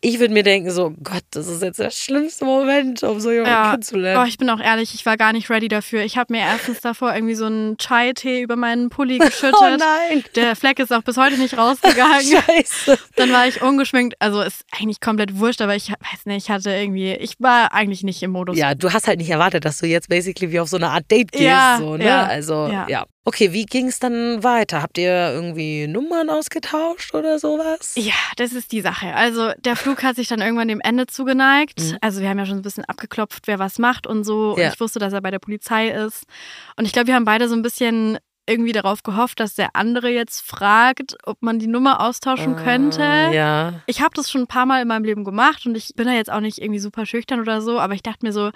ich 0.02 0.20
würde 0.20 0.34
mir 0.34 0.44
denken 0.44 0.72
so, 0.72 0.94
Gott, 1.04 1.24
das 1.32 1.48
ist 1.48 1.62
jetzt 1.62 1.78
der 1.80 1.92
schlimmste 1.92 2.46
Moment, 2.46 3.04
um 3.04 3.20
so 3.20 3.32
jemanden 3.32 3.52
Ja. 3.52 3.72
kennenzulernen. 3.72 4.24
Oh, 4.24 4.28
ich 4.28 4.38
bin 4.38 4.50
auch 4.50 4.62
ehrlich, 4.62 4.94
ich 4.94 5.06
war 5.06 5.18
gar 5.18 5.34
nicht 5.34 5.50
ready 5.50 5.68
dafür. 5.68 6.04
Ich 6.04 6.18
habe 6.18 6.32
mir 6.34 6.40
erstens 6.40 6.80
davor 6.80 7.14
irgendwie 7.14 7.36
so 7.36 7.46
einen 7.46 7.78
Chai-Tee 7.78 8.42
über 8.42 8.56
meinen 8.56 8.90
Pulli 8.90 9.18
geschüttet. 9.20 9.56
Oh 9.60 9.76
nein. 9.78 10.24
Der 10.36 10.56
Fleck 10.56 10.80
ist 10.80 10.94
auch 10.94 11.02
bis 11.04 11.18
heute 11.18 11.38
nicht 11.38 11.58
rausgegangen. 11.58 12.22
Scheiße. 12.22 12.98
Dann 13.18 13.32
war 13.34 13.46
ich 13.48 13.62
ungeschminkt. 13.62 14.16
Also 14.20 14.42
ist 14.42 14.64
eigentlich 14.80 15.02
komplett 15.02 15.38
wurscht, 15.38 15.62
aber 15.62 15.76
ich 15.76 15.90
weiß 15.90 16.26
nicht, 16.26 16.46
ich 16.46 16.50
hatte 16.50 16.72
irgendwie, 16.72 17.12
ich 17.14 17.34
war 17.40 17.74
eigentlich 17.74 18.04
nicht 18.04 18.24
im 18.24 18.32
Modus. 18.32 18.58
Ja, 18.58 18.76
du 18.76 18.94
hast 18.94 19.08
halt 19.08 19.20
nicht 19.20 19.30
erwartet, 19.30 19.66
dass 19.66 19.80
du 19.80 19.86
jetzt 19.86 20.08
basically 20.08 20.52
wie 20.52 20.62
auf 20.62 20.70
so 20.70 20.78
eine 20.78 20.90
Art 20.92 21.12
Date 21.12 21.34
gehst. 21.34 21.44
Ja, 21.44 21.78
so, 21.78 21.98
ne? 21.98 22.06
ja, 22.06 22.24
also, 22.24 22.68
ja. 22.72 22.86
ja. 22.88 23.06
Okay, 23.26 23.52
wie 23.54 23.66
ging 23.66 23.88
es 23.88 24.00
dann 24.00 24.44
weiter? 24.44 24.82
Habt 24.82 24.98
ihr 24.98 25.12
irgendwie 25.34 25.88
Nummern 25.88 26.30
ausgetauscht 26.30 27.14
oder 27.14 27.38
sowas? 27.38 27.94
Ja, 27.96 28.14
das 28.38 28.54
ist 28.54 28.72
die 28.72 28.82
Sache. 28.82 29.14
Also 29.14 29.52
der 29.60 29.76
Flug 29.76 30.04
hat 30.04 30.16
sich 30.16 30.28
dann 30.28 30.40
irgendwann 30.42 30.68
dem 30.70 30.80
Ende 30.82 31.06
zugeneigt. 31.06 31.80
Mhm. 31.80 31.98
Also 32.02 32.22
wir 32.22 32.30
haben 32.30 32.40
ja 32.40 32.46
schon 32.46 32.56
ein 32.58 32.62
bisschen 32.64 32.86
abgeklopft, 32.86 33.46
wer 33.48 33.60
was 33.60 33.78
macht 33.78 34.08
und 34.08 34.24
so. 34.24 34.56
Ja. 34.58 34.68
Und 34.68 34.74
ich 34.74 34.80
wusste, 34.80 35.00
dass 35.00 35.14
er 35.14 35.22
bei 35.22 35.32
der 35.32 35.40
Polizei 35.40 35.90
ist. 35.90 36.24
Und 36.78 36.86
ich 36.86 36.94
glaube, 36.94 37.08
wir 37.08 37.16
haben 37.16 37.26
beide 37.26 37.48
so 37.50 37.56
ein 37.56 37.62
bisschen 37.62 38.18
irgendwie 38.48 38.72
darauf 38.72 39.04
gehofft, 39.04 39.40
dass 39.40 39.54
der 39.54 39.76
andere 39.76 40.10
jetzt 40.10 40.42
fragt, 40.42 41.16
ob 41.24 41.40
man 41.42 41.60
die 41.60 41.68
Nummer 41.68 42.00
austauschen 42.02 42.56
könnte. 42.56 43.04
Ah, 43.04 43.32
Ja. 43.32 43.74
Ich 43.86 44.02
habe 44.02 44.16
das 44.16 44.32
schon 44.32 44.42
ein 44.42 44.48
paar 44.48 44.66
Mal 44.66 44.82
in 44.82 44.88
meinem 44.88 45.04
Leben 45.04 45.24
gemacht 45.24 45.68
und 45.68 45.76
ich 45.78 45.92
bin 45.96 46.08
da 46.08 46.14
jetzt 46.14 46.32
auch 46.32 46.40
nicht 46.40 46.58
irgendwie 46.58 46.80
super 46.80 47.06
schüchtern 47.06 47.40
oder 47.42 47.62
so, 47.62 47.80
aber 47.80 47.94
ich 47.94 48.02
dachte 48.02 48.26
mir 48.26 48.34
so, 48.34 48.50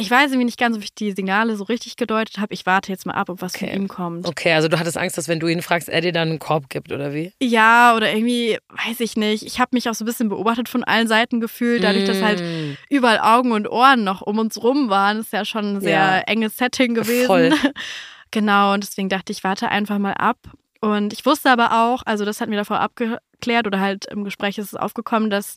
ich 0.00 0.10
weiß 0.10 0.30
irgendwie 0.32 0.46
nicht 0.46 0.58
ganz, 0.58 0.76
ob 0.76 0.82
ich 0.82 0.94
die 0.94 1.12
Signale 1.12 1.56
so 1.56 1.64
richtig 1.64 1.96
gedeutet 1.96 2.38
habe. 2.38 2.52
Ich 2.54 2.66
warte 2.66 2.90
jetzt 2.90 3.06
mal 3.06 3.12
ab, 3.14 3.28
ob 3.28 3.42
was 3.42 3.54
Okay. 3.54 3.68
von 3.68 3.76
ihm 3.82 3.88
kommt. 3.88 4.26
Okay, 4.26 4.52
also 4.52 4.68
du 4.68 4.78
hattest 4.78 4.96
Angst, 4.98 5.16
dass 5.18 5.28
wenn 5.28 5.38
du 5.40 5.46
ihn 5.48 5.62
fragst, 5.62 5.88
er 5.88 6.00
dir 6.00 6.12
dann 6.12 6.28
einen 6.30 6.38
Korb 6.38 6.68
gibt, 6.70 6.90
oder 6.92 7.12
wie? 7.14 7.32
Ja, 7.42 7.94
oder 7.96 8.12
irgendwie, 8.12 8.58
weiß 8.68 9.00
ich 9.00 9.16
nicht. 9.16 9.44
Ich 9.44 9.60
habe 9.60 9.70
mich 9.72 9.88
auch 9.88 9.94
so 9.94 10.04
ein 10.04 10.06
bisschen 10.06 10.28
beobachtet 10.28 10.68
von 10.68 10.82
allen 10.84 11.06
Seiten 11.08 11.40
gefühlt, 11.40 11.84
dadurch, 11.84 12.04
dass 12.04 12.22
halt 12.22 12.40
Mm. 12.42 12.72
überall 12.88 13.20
Augen 13.20 13.52
und 13.52 13.68
Ohren 13.68 14.02
noch 14.04 14.22
um 14.22 14.38
uns 14.38 14.62
rum 14.62 14.88
waren. 14.88 15.18
Das 15.18 15.26
ist 15.26 15.32
ja 15.32 15.44
schon 15.44 15.76
ein 15.76 15.80
sehr 15.80 15.90
Ja. 15.92 16.18
enges 16.20 16.56
Setting 16.56 16.94
gewesen. 16.94 17.26
Voll. 17.26 17.52
genau, 18.30 18.74
und 18.74 18.82
deswegen 18.84 19.08
dachte 19.08 19.32
ich, 19.32 19.44
warte 19.44 19.68
einfach 19.68 19.98
mal 19.98 20.14
ab. 20.14 20.38
Und 20.80 21.12
ich 21.12 21.26
wusste 21.26 21.50
aber 21.50 21.84
auch, 21.84 22.02
also 22.06 22.24
das 22.24 22.40
hatten 22.40 22.50
wir 22.52 22.58
davor 22.58 22.80
abgeklärt 22.80 23.66
oder 23.66 23.80
halt 23.80 24.06
im 24.06 24.24
Gespräch 24.24 24.56
ist 24.56 24.68
es 24.68 24.74
aufgekommen, 24.76 25.28
dass 25.28 25.56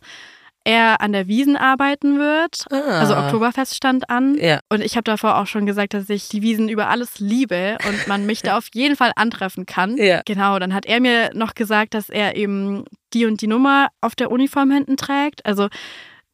er 0.64 1.02
an 1.02 1.12
der 1.12 1.28
Wiesen 1.28 1.58
arbeiten 1.58 2.20
wird. 2.20 2.66
Ah. 2.72 3.00
Also 3.00 3.16
Oktoberfest 3.16 3.76
stand 3.76 4.10
an. 4.10 4.36
Ja. 4.36 4.60
Und 4.70 4.82
ich 4.82 4.96
habe 4.96 5.04
davor 5.04 5.38
auch 5.38 5.48
schon 5.48 5.66
gesagt, 5.66 5.94
dass 5.94 6.10
ich 6.10 6.30
die 6.30 6.42
Wiesen 6.42 6.70
über 6.70 6.88
alles 6.88 7.20
liebe 7.20 7.78
und 7.88 8.08
man 8.08 8.26
mich 8.26 8.42
da 8.42 8.58
auf 8.58 8.68
jeden 8.74 8.96
Fall 8.96 9.12
antreffen 9.16 9.66
kann. 9.66 9.98
Ja. 9.98 10.22
Genau, 10.26 10.60
dann 10.60 10.74
hat 10.74 10.86
er 10.86 11.00
mir 11.00 11.32
noch 11.34 11.54
gesagt, 11.56 11.94
dass 11.94 12.10
er 12.10 12.36
eben 12.36 12.86
die 13.14 13.26
und 13.26 13.42
die 13.42 13.48
Nummer 13.48 13.88
auf 14.02 14.16
der 14.16 14.32
Uniform 14.32 14.72
hinten 14.72 14.98
trägt. 14.98 15.46
Also 15.46 15.68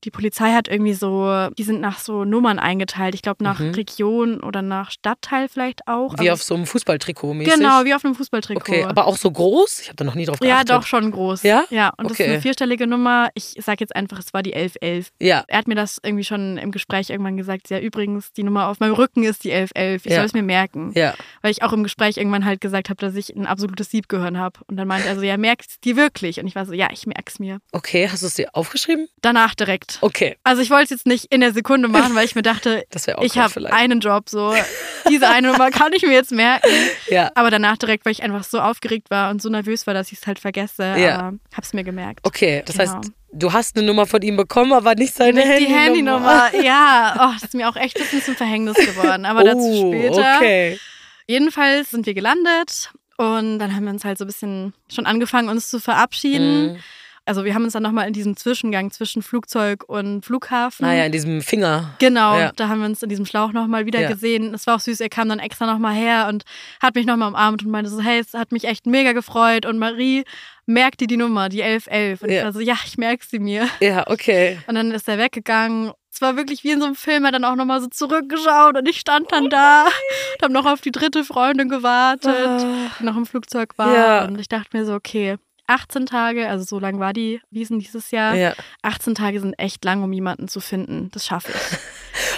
die 0.03 0.11
Polizei 0.11 0.53
hat 0.53 0.67
irgendwie 0.67 0.93
so, 0.93 1.47
die 1.57 1.63
sind 1.63 1.81
nach 1.81 1.99
so 1.99 2.23
Nummern 2.25 2.59
eingeteilt. 2.59 3.15
Ich 3.15 3.21
glaube 3.21 3.43
nach 3.43 3.59
Mhm. 3.59 3.71
Region 3.71 4.39
oder 4.41 4.61
nach 4.61 4.91
Stadtteil 4.91 5.49
vielleicht 5.49 5.87
auch. 5.87 6.13
Wie 6.19 6.29
Aber- 6.29 6.33
auf 6.33 6.43
so 6.43 6.55
einem 6.55 6.65
Fußballtrikot 6.65 7.33
mäßig. 7.33 7.53
Genau, 7.55 7.83
wie 7.85 7.93
auf 7.93 8.05
einem 8.05 8.15
Fußballtrikot. 8.15 8.59
Okay, 8.61 8.83
aber 8.83 9.07
auch 9.07 9.17
so 9.17 9.29
groß? 9.31 9.79
Ich 9.81 9.87
habe 9.87 9.95
da 9.97 10.03
noch 10.05 10.15
nie 10.15 10.25
drauf 10.25 10.37
ja, 10.41 10.47
geachtet. 10.63 10.69
doch, 10.69 10.83
schon 10.85 11.11
groß. 11.11 11.43
Ja? 11.43 11.65
Ja, 11.69 11.89
und 11.97 12.05
das 12.09 12.13
ist 12.13 12.21
Okay. 12.21 12.31
eine 12.31 12.41
vierstellige 12.41 12.87
Nummer. 12.87 13.29
Ich 13.33 13.55
sage 13.59 13.77
jetzt 13.81 13.95
einfach, 13.95 14.19
es 14.19 14.33
war 14.33 14.41
die 14.43 14.53
1111. 14.55 15.09
Ja, 15.19 15.43
Er 15.47 15.57
hat 15.57 15.67
mir 15.67 15.75
das 15.75 15.99
irgendwie 16.03 16.23
schon 16.23 16.57
im 16.57 16.71
Gespräch 16.71 17.09
irgendwann 17.09 17.37
gesagt. 17.37 17.69
Ja, 17.69 17.79
übrigens, 17.79 18.31
die 18.33 18.43
Nummer 18.43 18.67
auf 18.67 18.79
meinem 18.79 18.93
Rücken 18.93 19.23
ist 19.23 19.43
die 19.43 19.51
1111. 19.51 20.05
Ich 20.05 20.11
Ja. 20.11 20.17
soll 20.19 20.25
es 20.25 20.33
mir 20.33 20.43
merken. 20.43 20.91
ja. 20.95 21.13
Weil 21.41 21.51
ich 21.51 21.63
auch 21.63 21.73
im 21.73 21.83
Gespräch 21.83 22.17
irgendwann 22.17 22.45
halt 22.45 22.61
gesagt 22.61 22.89
habe, 22.89 22.99
dass 22.99 23.15
ich 23.15 23.35
ein 23.35 23.45
absolutes 23.45 23.89
Siebgehirn 23.91 24.37
habe. 24.37 24.59
Und 24.67 24.77
dann 24.77 24.87
meinte 24.87 25.07
er 25.07 25.15
so, 25.15 25.21
ja, 25.21 25.37
merkst 25.37 25.77
du 25.85 25.89
dir 25.89 25.95
wirklich? 25.97 26.39
Und 26.39 26.47
ich 26.47 26.55
war 26.55 26.65
so, 26.65 26.73
ja, 26.73 26.87
ich 26.91 27.05
merk's 27.07 27.39
mir. 27.39 27.59
Okay, 27.71 28.07
hast 28.11 28.21
du 28.23 28.27
es 28.27 28.33
dir 28.35 28.49
aufgeschrieben? 28.53 29.07
Danach 29.21 29.55
direkt. 29.55 29.88
Okay, 30.01 30.37
Also 30.43 30.61
ich 30.61 30.69
wollte 30.69 30.85
es 30.85 30.89
jetzt 30.91 31.07
nicht 31.07 31.25
in 31.33 31.41
der 31.41 31.53
Sekunde 31.53 31.87
machen, 31.87 32.13
weil 32.15 32.25
ich 32.25 32.35
mir 32.35 32.41
dachte, 32.41 32.83
das 32.91 33.07
wäre 33.07 33.17
auch 33.17 33.23
ich 33.23 33.37
habe 33.37 33.71
einen 33.73 33.99
Job, 33.99 34.29
so 34.29 34.53
diese 35.09 35.27
eine 35.29 35.51
Nummer 35.51 35.71
kann 35.71 35.91
ich 35.93 36.03
mir 36.03 36.13
jetzt 36.13 36.31
merken. 36.31 36.69
Ja, 37.07 37.31
Aber 37.35 37.49
danach 37.51 37.77
direkt, 37.77 38.05
weil 38.05 38.11
ich 38.11 38.23
einfach 38.23 38.43
so 38.43 38.59
aufgeregt 38.59 39.09
war 39.09 39.31
und 39.31 39.41
so 39.41 39.49
nervös 39.49 39.87
war, 39.87 39.93
dass 39.93 40.11
ich 40.11 40.19
es 40.19 40.27
halt 40.27 40.39
vergesse. 40.39 40.83
Ja. 40.97 41.19
Aber 41.19 41.37
hab's 41.55 41.73
mir 41.73 41.83
gemerkt. 41.83 42.19
okay. 42.25 42.63
Das 42.65 42.77
Genau. 42.77 42.93
heißt, 42.95 43.11
du 43.31 43.53
hast 43.53 43.77
eine 43.77 43.85
Nummer 43.87 44.05
von 44.05 44.21
ihm 44.21 44.37
bekommen, 44.37 44.73
aber 44.73 44.95
nicht 44.95 45.13
seine 45.15 45.45
Nicht 45.45 45.59
die 45.59 45.65
Handynummer. 45.73 46.45
Handynummer. 46.49 46.49
Ja, 46.65 47.15
oh, 47.29 47.33
das 47.33 47.43
ist 47.43 47.53
mir 47.55 47.69
auch 47.69 47.75
echt 47.75 47.97
ein 47.97 48.03
bisschen 48.03 48.23
zum 48.23 48.35
Verhängnis 48.35 48.75
geworden. 48.77 49.25
Aber 49.25 49.43
dazu 49.43 49.59
oh, 49.59 49.91
später. 49.93 50.35
Okay. 50.37 50.79
Jedenfalls 51.27 51.91
sind 51.91 52.05
wir 52.05 52.13
gelandet 52.13 52.91
und 53.17 53.59
dann 53.59 53.75
haben 53.75 53.83
wir 53.85 53.91
uns 53.91 54.03
halt 54.05 54.17
so 54.17 54.23
ein 54.23 54.27
bisschen 54.27 54.73
schon 54.91 55.05
angefangen, 55.05 55.49
uns 55.49 55.69
zu 55.69 55.79
verabschieden. 55.79 56.73
Mhm. 56.73 56.79
Also 57.29 57.45
wir 57.45 57.53
haben 57.53 57.63
uns 57.63 57.73
dann 57.73 57.83
nochmal 57.83 58.07
in 58.07 58.13
diesem 58.13 58.35
Zwischengang 58.35 58.89
zwischen 58.89 59.21
Flugzeug 59.21 59.83
und 59.87 60.25
Flughafen. 60.25 60.83
Naja, 60.85 61.05
in 61.05 61.11
diesem 61.11 61.41
Finger. 61.43 61.93
Genau, 61.99 62.37
Ja. 62.39 62.51
da 62.55 62.67
haben 62.69 62.79
wir 62.79 62.87
uns 62.87 63.03
in 63.03 63.09
diesem 63.09 63.27
Schlauch 63.27 63.51
nochmal 63.53 63.85
wieder 63.85 64.01
Ja. 64.01 64.09
gesehen. 64.09 64.51
Es 64.55 64.65
war 64.65 64.75
auch 64.77 64.79
süß, 64.79 64.99
er 64.99 65.09
kam 65.09 65.29
dann 65.29 65.37
extra 65.37 65.65
nochmal 65.71 65.93
her 65.93 66.25
und 66.27 66.43
hat 66.81 66.95
mich 66.95 67.05
nochmal 67.05 67.29
umarmt 67.29 67.63
und 67.63 67.69
meinte 67.69 67.89
so, 67.91 68.01
hey, 68.01 68.19
es 68.19 68.33
hat 68.33 68.51
mich 68.51 68.63
echt 68.65 68.87
mega 68.87 69.11
gefreut. 69.13 69.67
Und 69.67 69.77
Marie, 69.77 70.23
merkt 70.65 71.01
dir 71.01 71.07
die 71.07 71.17
Nummer, 71.17 71.49
die 71.49 71.61
1111. 71.61 72.23
Und 72.23 72.31
Ja. 72.31 72.37
ich 72.39 72.43
war 72.45 72.53
so, 72.53 72.59
ja, 72.61 72.75
ich 72.83 72.97
merke 72.97 73.23
sie 73.23 73.37
mir. 73.39 73.67
Ja, 73.79 74.07
okay. 74.07 74.57
Und 74.65 74.73
dann 74.75 74.91
ist 74.91 75.07
er 75.07 75.19
weggegangen. 75.19 75.91
Es 76.11 76.21
war 76.21 76.35
wirklich 76.35 76.63
wie 76.63 76.71
in 76.71 76.79
so 76.79 76.85
einem 76.87 76.95
Film, 76.95 77.23
er 77.23 77.27
hat 77.27 77.35
dann 77.35 77.45
auch 77.45 77.55
nochmal 77.55 77.79
so 77.79 77.87
zurückgeschaut 77.87 78.75
und 78.75 78.89
ich 78.89 78.99
stand 78.99 79.31
dann 79.31 79.49
da 79.51 79.83
und 79.85 80.41
habe 80.43 80.51
noch 80.53 80.65
auf 80.65 80.81
die 80.81 80.91
dritte 80.91 81.23
Freundin 81.23 81.69
gewartet, 81.69 82.65
die 82.99 83.03
noch 83.03 83.15
im 83.15 83.27
Flugzeug 83.27 83.77
war. 83.77 83.87
Ah. 83.89 83.93
Ja. 83.93 84.25
Und 84.25 84.39
ich 84.39 84.47
dachte 84.47 84.75
mir 84.75 84.85
so, 84.85 84.95
okay, 84.95 85.37
18 85.69 86.05
Tage, 86.07 86.47
also 86.49 86.65
so 86.65 86.79
lang 86.79 86.99
war 86.99 87.13
die 87.13 87.39
Wiesen 87.51 87.79
dieses 87.79 88.11
Jahr. 88.11 88.35
Ja. 88.35 88.53
18 88.81 89.15
Tage 89.15 89.39
sind 89.39 89.53
echt 89.59 89.83
lang, 89.85 90.03
um 90.03 90.11
jemanden 90.11 90.47
zu 90.47 90.59
finden. 90.59 91.09
Das 91.13 91.25
schaffe 91.25 91.51
ich. 91.53 91.77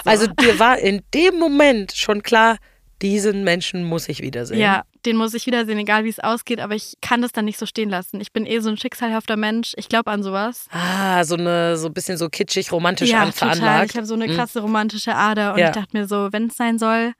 Also 0.04 0.26
dir 0.26 0.58
war 0.58 0.78
in 0.78 1.02
dem 1.14 1.38
Moment 1.38 1.92
schon 1.92 2.22
klar, 2.22 2.56
diesen 3.02 3.42
Menschen 3.42 3.82
muss 3.84 4.08
ich 4.08 4.20
wiedersehen. 4.20 4.58
Ja, 4.60 4.82
den 5.06 5.16
muss 5.16 5.34
ich 5.34 5.46
wiedersehen, 5.46 5.78
egal 5.78 6.04
wie 6.04 6.08
es 6.08 6.20
ausgeht, 6.20 6.60
aber 6.60 6.74
ich 6.74 6.94
kann 7.00 7.20
das 7.22 7.32
dann 7.32 7.44
nicht 7.46 7.58
so 7.58 7.66
stehen 7.66 7.88
lassen. 7.88 8.20
Ich 8.20 8.32
bin 8.32 8.46
eh 8.46 8.60
so 8.60 8.68
ein 8.68 8.76
schicksalhafter 8.76 9.36
Mensch. 9.36 9.72
Ich 9.76 9.88
glaube 9.88 10.10
an 10.10 10.22
sowas. 10.22 10.66
Ah, 10.70 11.24
so 11.24 11.34
eine, 11.36 11.76
so 11.76 11.86
ein 11.88 11.92
bisschen 11.94 12.16
so 12.16 12.28
kitschig, 12.28 12.70
romantisch 12.70 13.10
ja, 13.10 13.22
an 13.22 13.32
total. 13.32 13.56
veranlagt. 13.56 13.90
Ich 13.90 13.96
habe 13.96 14.06
so 14.06 14.14
eine 14.14 14.28
Mhm. 14.28 14.34
krasse 14.36 14.60
romantische 14.60 15.14
Ader 15.16 15.54
und 15.54 15.58
Ja. 15.58 15.68
ich 15.70 15.74
dachte 15.74 15.96
mir 15.96 16.06
so, 16.06 16.28
wenn 16.32 16.46
es 16.46 16.56
sein 16.56 16.78
soll, 16.78 17.12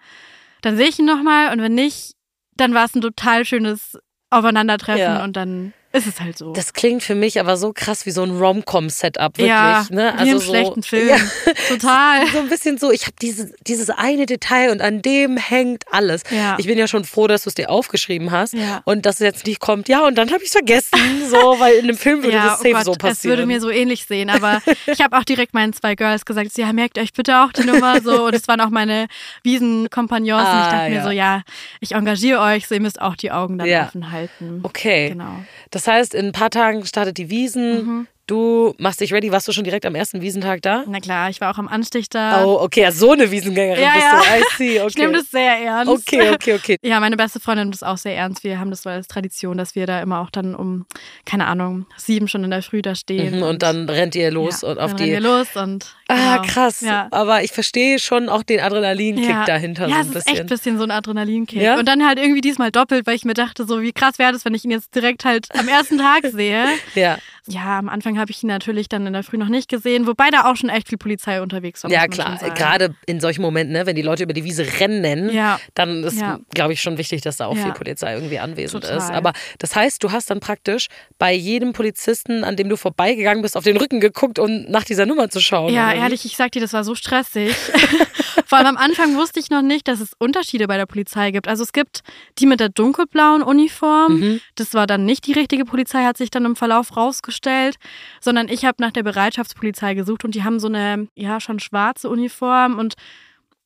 dann 0.60 0.76
sehe 0.76 0.88
ich 0.88 0.98
ihn 1.00 1.06
nochmal 1.06 1.52
und 1.52 1.60
wenn 1.62 1.74
nicht, 1.74 2.12
dann 2.56 2.74
war 2.74 2.84
es 2.84 2.94
ein 2.94 3.00
total 3.00 3.44
schönes 3.44 3.98
Aufeinandertreffen 4.30 5.00
Ja. 5.00 5.24
und 5.24 5.36
dann 5.36 5.72
ist 5.92 6.06
es 6.06 6.20
halt 6.20 6.38
so. 6.38 6.52
Das 6.52 6.72
klingt 6.72 7.02
für 7.02 7.14
mich 7.14 7.38
aber 7.40 7.56
so 7.56 7.72
krass 7.72 8.06
wie 8.06 8.10
so 8.10 8.22
ein 8.22 8.30
Rom-Com-Setup, 8.38 9.36
wirklich. 9.38 9.48
ja, 9.48 9.86
ne? 9.90 10.14
wie 10.22 10.30
im 10.30 10.38
so, 10.38 10.50
schlechten 10.50 10.82
Film. 10.82 11.08
Ja, 11.08 11.16
Total. 11.68 12.26
so 12.32 12.38
ein 12.38 12.48
bisschen 12.48 12.78
so, 12.78 12.90
ich 12.90 13.02
habe 13.02 13.14
diese, 13.20 13.52
dieses 13.66 13.90
eine 13.90 14.26
Detail 14.26 14.70
und 14.70 14.80
an 14.80 15.02
dem 15.02 15.36
hängt 15.36 15.84
alles. 15.90 16.22
Ja. 16.30 16.56
Ich 16.58 16.66
bin 16.66 16.78
ja 16.78 16.86
schon 16.88 17.04
froh, 17.04 17.26
dass 17.26 17.44
du 17.44 17.48
es 17.50 17.54
dir 17.54 17.70
aufgeschrieben 17.70 18.30
hast 18.30 18.54
Ja. 18.54 18.82
und 18.84 19.06
dass 19.06 19.16
es 19.16 19.20
jetzt 19.20 19.46
nicht 19.46 19.60
kommt, 19.60 19.88
ja, 19.88 20.06
und 20.06 20.16
dann 20.16 20.28
habe 20.30 20.38
ich 20.42 20.46
es 20.48 20.52
vergessen, 20.52 20.98
so, 21.30 21.58
weil 21.60 21.74
in 21.74 21.84
einem 21.84 21.96
Film 21.98 22.22
würde 22.22 22.36
das 22.36 22.58
safe 22.60 22.68
oh 22.70 22.72
Gott, 22.72 22.84
so 22.84 22.92
es 22.92 22.98
passieren. 22.98 23.36
würde 23.38 23.46
mir 23.46 23.60
so 23.60 23.70
ähnlich 23.70 24.06
sehen, 24.06 24.30
aber 24.30 24.62
ich 24.86 25.00
habe 25.00 25.16
auch 25.16 25.24
direkt 25.24 25.54
meinen 25.54 25.72
zwei 25.72 25.94
Girls 25.94 26.24
gesagt, 26.24 26.56
ja, 26.56 26.72
merkt 26.72 26.98
euch 26.98 27.12
bitte 27.12 27.38
auch 27.42 27.52
die 27.52 27.64
Nummer 27.64 28.00
so 28.00 28.26
und 28.26 28.34
es 28.34 28.48
waren 28.48 28.60
auch 28.60 28.70
meine 28.70 29.06
Wiesenkompagnons 29.42 30.40
und 30.42 30.46
ich 30.46 30.52
Ah, 30.52 30.70
dachte 30.70 30.90
mir 30.90 31.02
so, 31.02 31.10
ja, 31.10 31.42
ich 31.80 31.92
engagiere 31.92 32.40
euch, 32.40 32.66
so 32.66 32.74
ihr 32.74 32.80
müsst 32.80 33.00
auch 33.00 33.16
die 33.16 33.30
Augen 33.30 33.58
dann 33.58 33.68
offen 33.70 34.10
halten. 34.10 34.60
okay. 34.62 35.10
Genau. 35.10 35.42
Das 35.70 35.81
heißt, 35.86 36.14
in 36.14 36.26
ein 36.26 36.32
paar 36.32 36.50
Tagen 36.50 36.84
startet 36.84 37.18
die 37.18 37.30
Wiesen. 37.30 37.74
Mhm. 37.74 38.06
Du 38.28 38.72
machst 38.78 39.00
dich 39.00 39.12
ready. 39.12 39.32
Warst 39.32 39.48
du 39.48 39.52
schon 39.52 39.64
direkt 39.64 39.84
am 39.84 39.96
ersten 39.96 40.20
Wiesentag 40.22 40.62
da? 40.62 40.84
Na 40.86 41.00
klar, 41.00 41.28
ich 41.28 41.40
war 41.40 41.52
auch 41.52 41.58
am 41.58 41.66
Anstich 41.66 42.08
da. 42.08 42.44
Oh, 42.44 42.60
okay. 42.60 42.82
Ja, 42.82 42.92
so 42.92 43.10
eine 43.10 43.30
Wiesengängerin 43.30 43.82
Ja, 43.82 43.92
bist 43.94 44.06
du. 44.06 44.16
I 44.16 44.42
see. 44.56 44.80
Okay. 44.80 44.88
Ich 44.88 44.96
nehme 44.96 45.12
das 45.14 45.30
sehr 45.30 45.58
ernst. 45.58 45.92
Okay, 45.92 46.30
okay, 46.32 46.54
okay. 46.54 46.76
Ja, 46.82 47.00
meine 47.00 47.16
beste 47.16 47.40
Freundin 47.40 47.64
nimmt 47.64 47.74
das 47.74 47.82
auch 47.82 47.98
sehr 47.98 48.16
ernst. 48.16 48.44
Wir 48.44 48.60
haben 48.60 48.70
das 48.70 48.82
so 48.82 48.90
als 48.90 49.08
Tradition, 49.08 49.58
dass 49.58 49.74
wir 49.74 49.86
da 49.86 50.00
immer 50.00 50.20
auch 50.20 50.30
dann 50.30 50.54
um, 50.54 50.86
keine 51.26 51.46
Ahnung, 51.46 51.86
sieben 51.96 52.28
schon 52.28 52.44
in 52.44 52.50
der 52.52 52.62
Früh 52.62 52.80
da 52.80 52.94
stehen. 52.94 53.38
Mhm, 53.38 53.42
und 53.42 53.62
dann 53.62 53.88
rennt 53.88 54.14
ihr 54.14 54.30
los 54.30 54.62
ja, 54.62 54.68
und 54.68 54.78
auf 54.78 54.92
dann 54.92 54.98
die. 54.98 55.12
rennen 55.12 55.24
wir 55.24 55.28
los 55.28 55.56
und 55.56 55.96
Ah, 56.12 56.36
genau. 56.38 56.52
krass. 56.52 56.80
Ja. 56.82 57.08
Aber 57.10 57.42
ich 57.42 57.52
verstehe 57.52 57.98
schon 57.98 58.28
auch 58.28 58.42
den 58.42 58.60
Adrenalinkick 58.60 59.28
ja. 59.28 59.44
dahinter 59.44 59.88
Ja, 59.88 59.96
so 59.96 60.00
ein 60.00 60.06
ist 60.06 60.12
bisschen. 60.14 60.32
echt 60.32 60.40
ein 60.42 60.46
bisschen 60.46 60.78
so 60.78 60.84
ein 60.84 60.90
Adrenalinkick. 60.90 61.60
Ja? 61.60 61.78
Und 61.78 61.86
dann 61.86 62.06
halt 62.06 62.18
irgendwie 62.18 62.40
diesmal 62.40 62.70
doppelt, 62.70 63.06
weil 63.06 63.14
ich 63.16 63.24
mir 63.24 63.34
dachte, 63.34 63.64
so 63.66 63.80
wie 63.82 63.92
krass 63.92 64.18
wäre 64.18 64.32
das, 64.32 64.44
wenn 64.44 64.54
ich 64.54 64.64
ihn 64.64 64.70
jetzt 64.70 64.94
direkt 64.94 65.24
halt 65.24 65.48
am 65.58 65.68
ersten 65.68 65.98
Tag 65.98 66.24
sehe. 66.26 66.64
ja, 66.94 67.18
Ja, 67.48 67.78
am 67.78 67.88
Anfang 67.88 68.18
habe 68.18 68.30
ich 68.30 68.42
ihn 68.42 68.48
natürlich 68.48 68.88
dann 68.88 69.06
in 69.06 69.12
der 69.12 69.22
Früh 69.22 69.36
noch 69.36 69.48
nicht 69.48 69.68
gesehen, 69.68 70.06
wobei 70.06 70.30
da 70.30 70.50
auch 70.50 70.56
schon 70.56 70.68
echt 70.68 70.88
viel 70.88 70.98
Polizei 70.98 71.42
unterwegs 71.42 71.82
war. 71.84 71.90
ja 71.90 72.06
klar. 72.06 72.38
Gerade 72.54 72.94
in 73.06 73.20
solchen 73.20 73.42
Momenten, 73.42 73.72
ne, 73.72 73.84
wenn 73.86 73.96
die 73.96 74.02
Leute 74.02 74.22
über 74.22 74.32
die 74.32 74.44
Wiese 74.44 74.64
rennen, 74.80 75.30
Ja. 75.30 75.58
dann 75.74 76.04
ist, 76.04 76.20
Ja. 76.20 76.38
glaube 76.54 76.72
ich, 76.72 76.80
schon 76.80 76.98
wichtig, 76.98 77.22
dass 77.22 77.36
da 77.38 77.46
auch 77.46 77.56
Ja. 77.56 77.64
viel 77.64 77.72
Polizei 77.72 78.14
irgendwie 78.14 78.38
anwesend 78.38 78.82
Total. 78.84 78.98
ist. 78.98 79.10
Aber 79.10 79.32
das 79.58 79.74
heißt, 79.74 80.02
du 80.04 80.12
hast 80.12 80.30
dann 80.30 80.40
praktisch 80.40 80.86
bei 81.18 81.32
jedem 81.32 81.72
Polizisten, 81.72 82.44
an 82.44 82.56
dem 82.56 82.68
du 82.68 82.76
vorbeigegangen 82.76 83.42
bist, 83.42 83.56
auf 83.56 83.64
den 83.64 83.76
Rücken 83.76 84.00
geguckt, 84.00 84.38
um 84.38 84.64
nach 84.70 84.84
dieser 84.84 85.06
Nummer 85.06 85.28
zu 85.28 85.40
schauen. 85.40 85.72
Ja, 85.72 85.94
wie? 85.94 85.98
Ehrlich, 86.02 86.24
ich 86.24 86.36
sag 86.36 86.52
dir, 86.52 86.60
das 86.60 86.72
war 86.72 86.84
so 86.84 86.94
stressig. 86.94 87.54
Vor 88.46 88.58
allem 88.58 88.66
am 88.68 88.76
Anfang 88.76 89.16
wusste 89.16 89.40
ich 89.40 89.48
noch 89.50 89.62
nicht, 89.62 89.88
dass 89.88 90.00
es 90.00 90.12
Unterschiede 90.18 90.66
bei 90.66 90.76
der 90.76 90.86
Polizei 90.86 91.30
gibt. 91.30 91.48
Also 91.48 91.62
es 91.62 91.72
gibt 91.72 92.00
die 92.38 92.46
mit 92.46 92.60
der 92.60 92.68
dunkelblauen 92.68 93.42
Uniform. 93.42 94.18
Mhm. 94.20 94.40
Das 94.56 94.74
war 94.74 94.86
dann 94.86 95.04
nicht 95.06 95.26
die 95.26 95.32
richtige 95.32 95.64
Polizei, 95.64 96.04
hat 96.04 96.16
sich 96.18 96.30
dann 96.30 96.44
im 96.44 96.56
Verlauf 96.56 96.96
rausgestellt, 96.96 97.76
sondern 98.20 98.48
ich 98.48 98.64
habe 98.64 98.76
nach 98.80 98.90
der 98.92 99.02
Bereitschaftspolizei 99.02 99.94
gesucht 99.94 100.24
und 100.24 100.34
die 100.34 100.44
haben 100.44 100.60
so 100.60 100.68
eine, 100.68 101.08
ja, 101.14 101.40
schon 101.40 101.60
schwarze 101.60 102.08
Uniform 102.10 102.78
und 102.78 102.94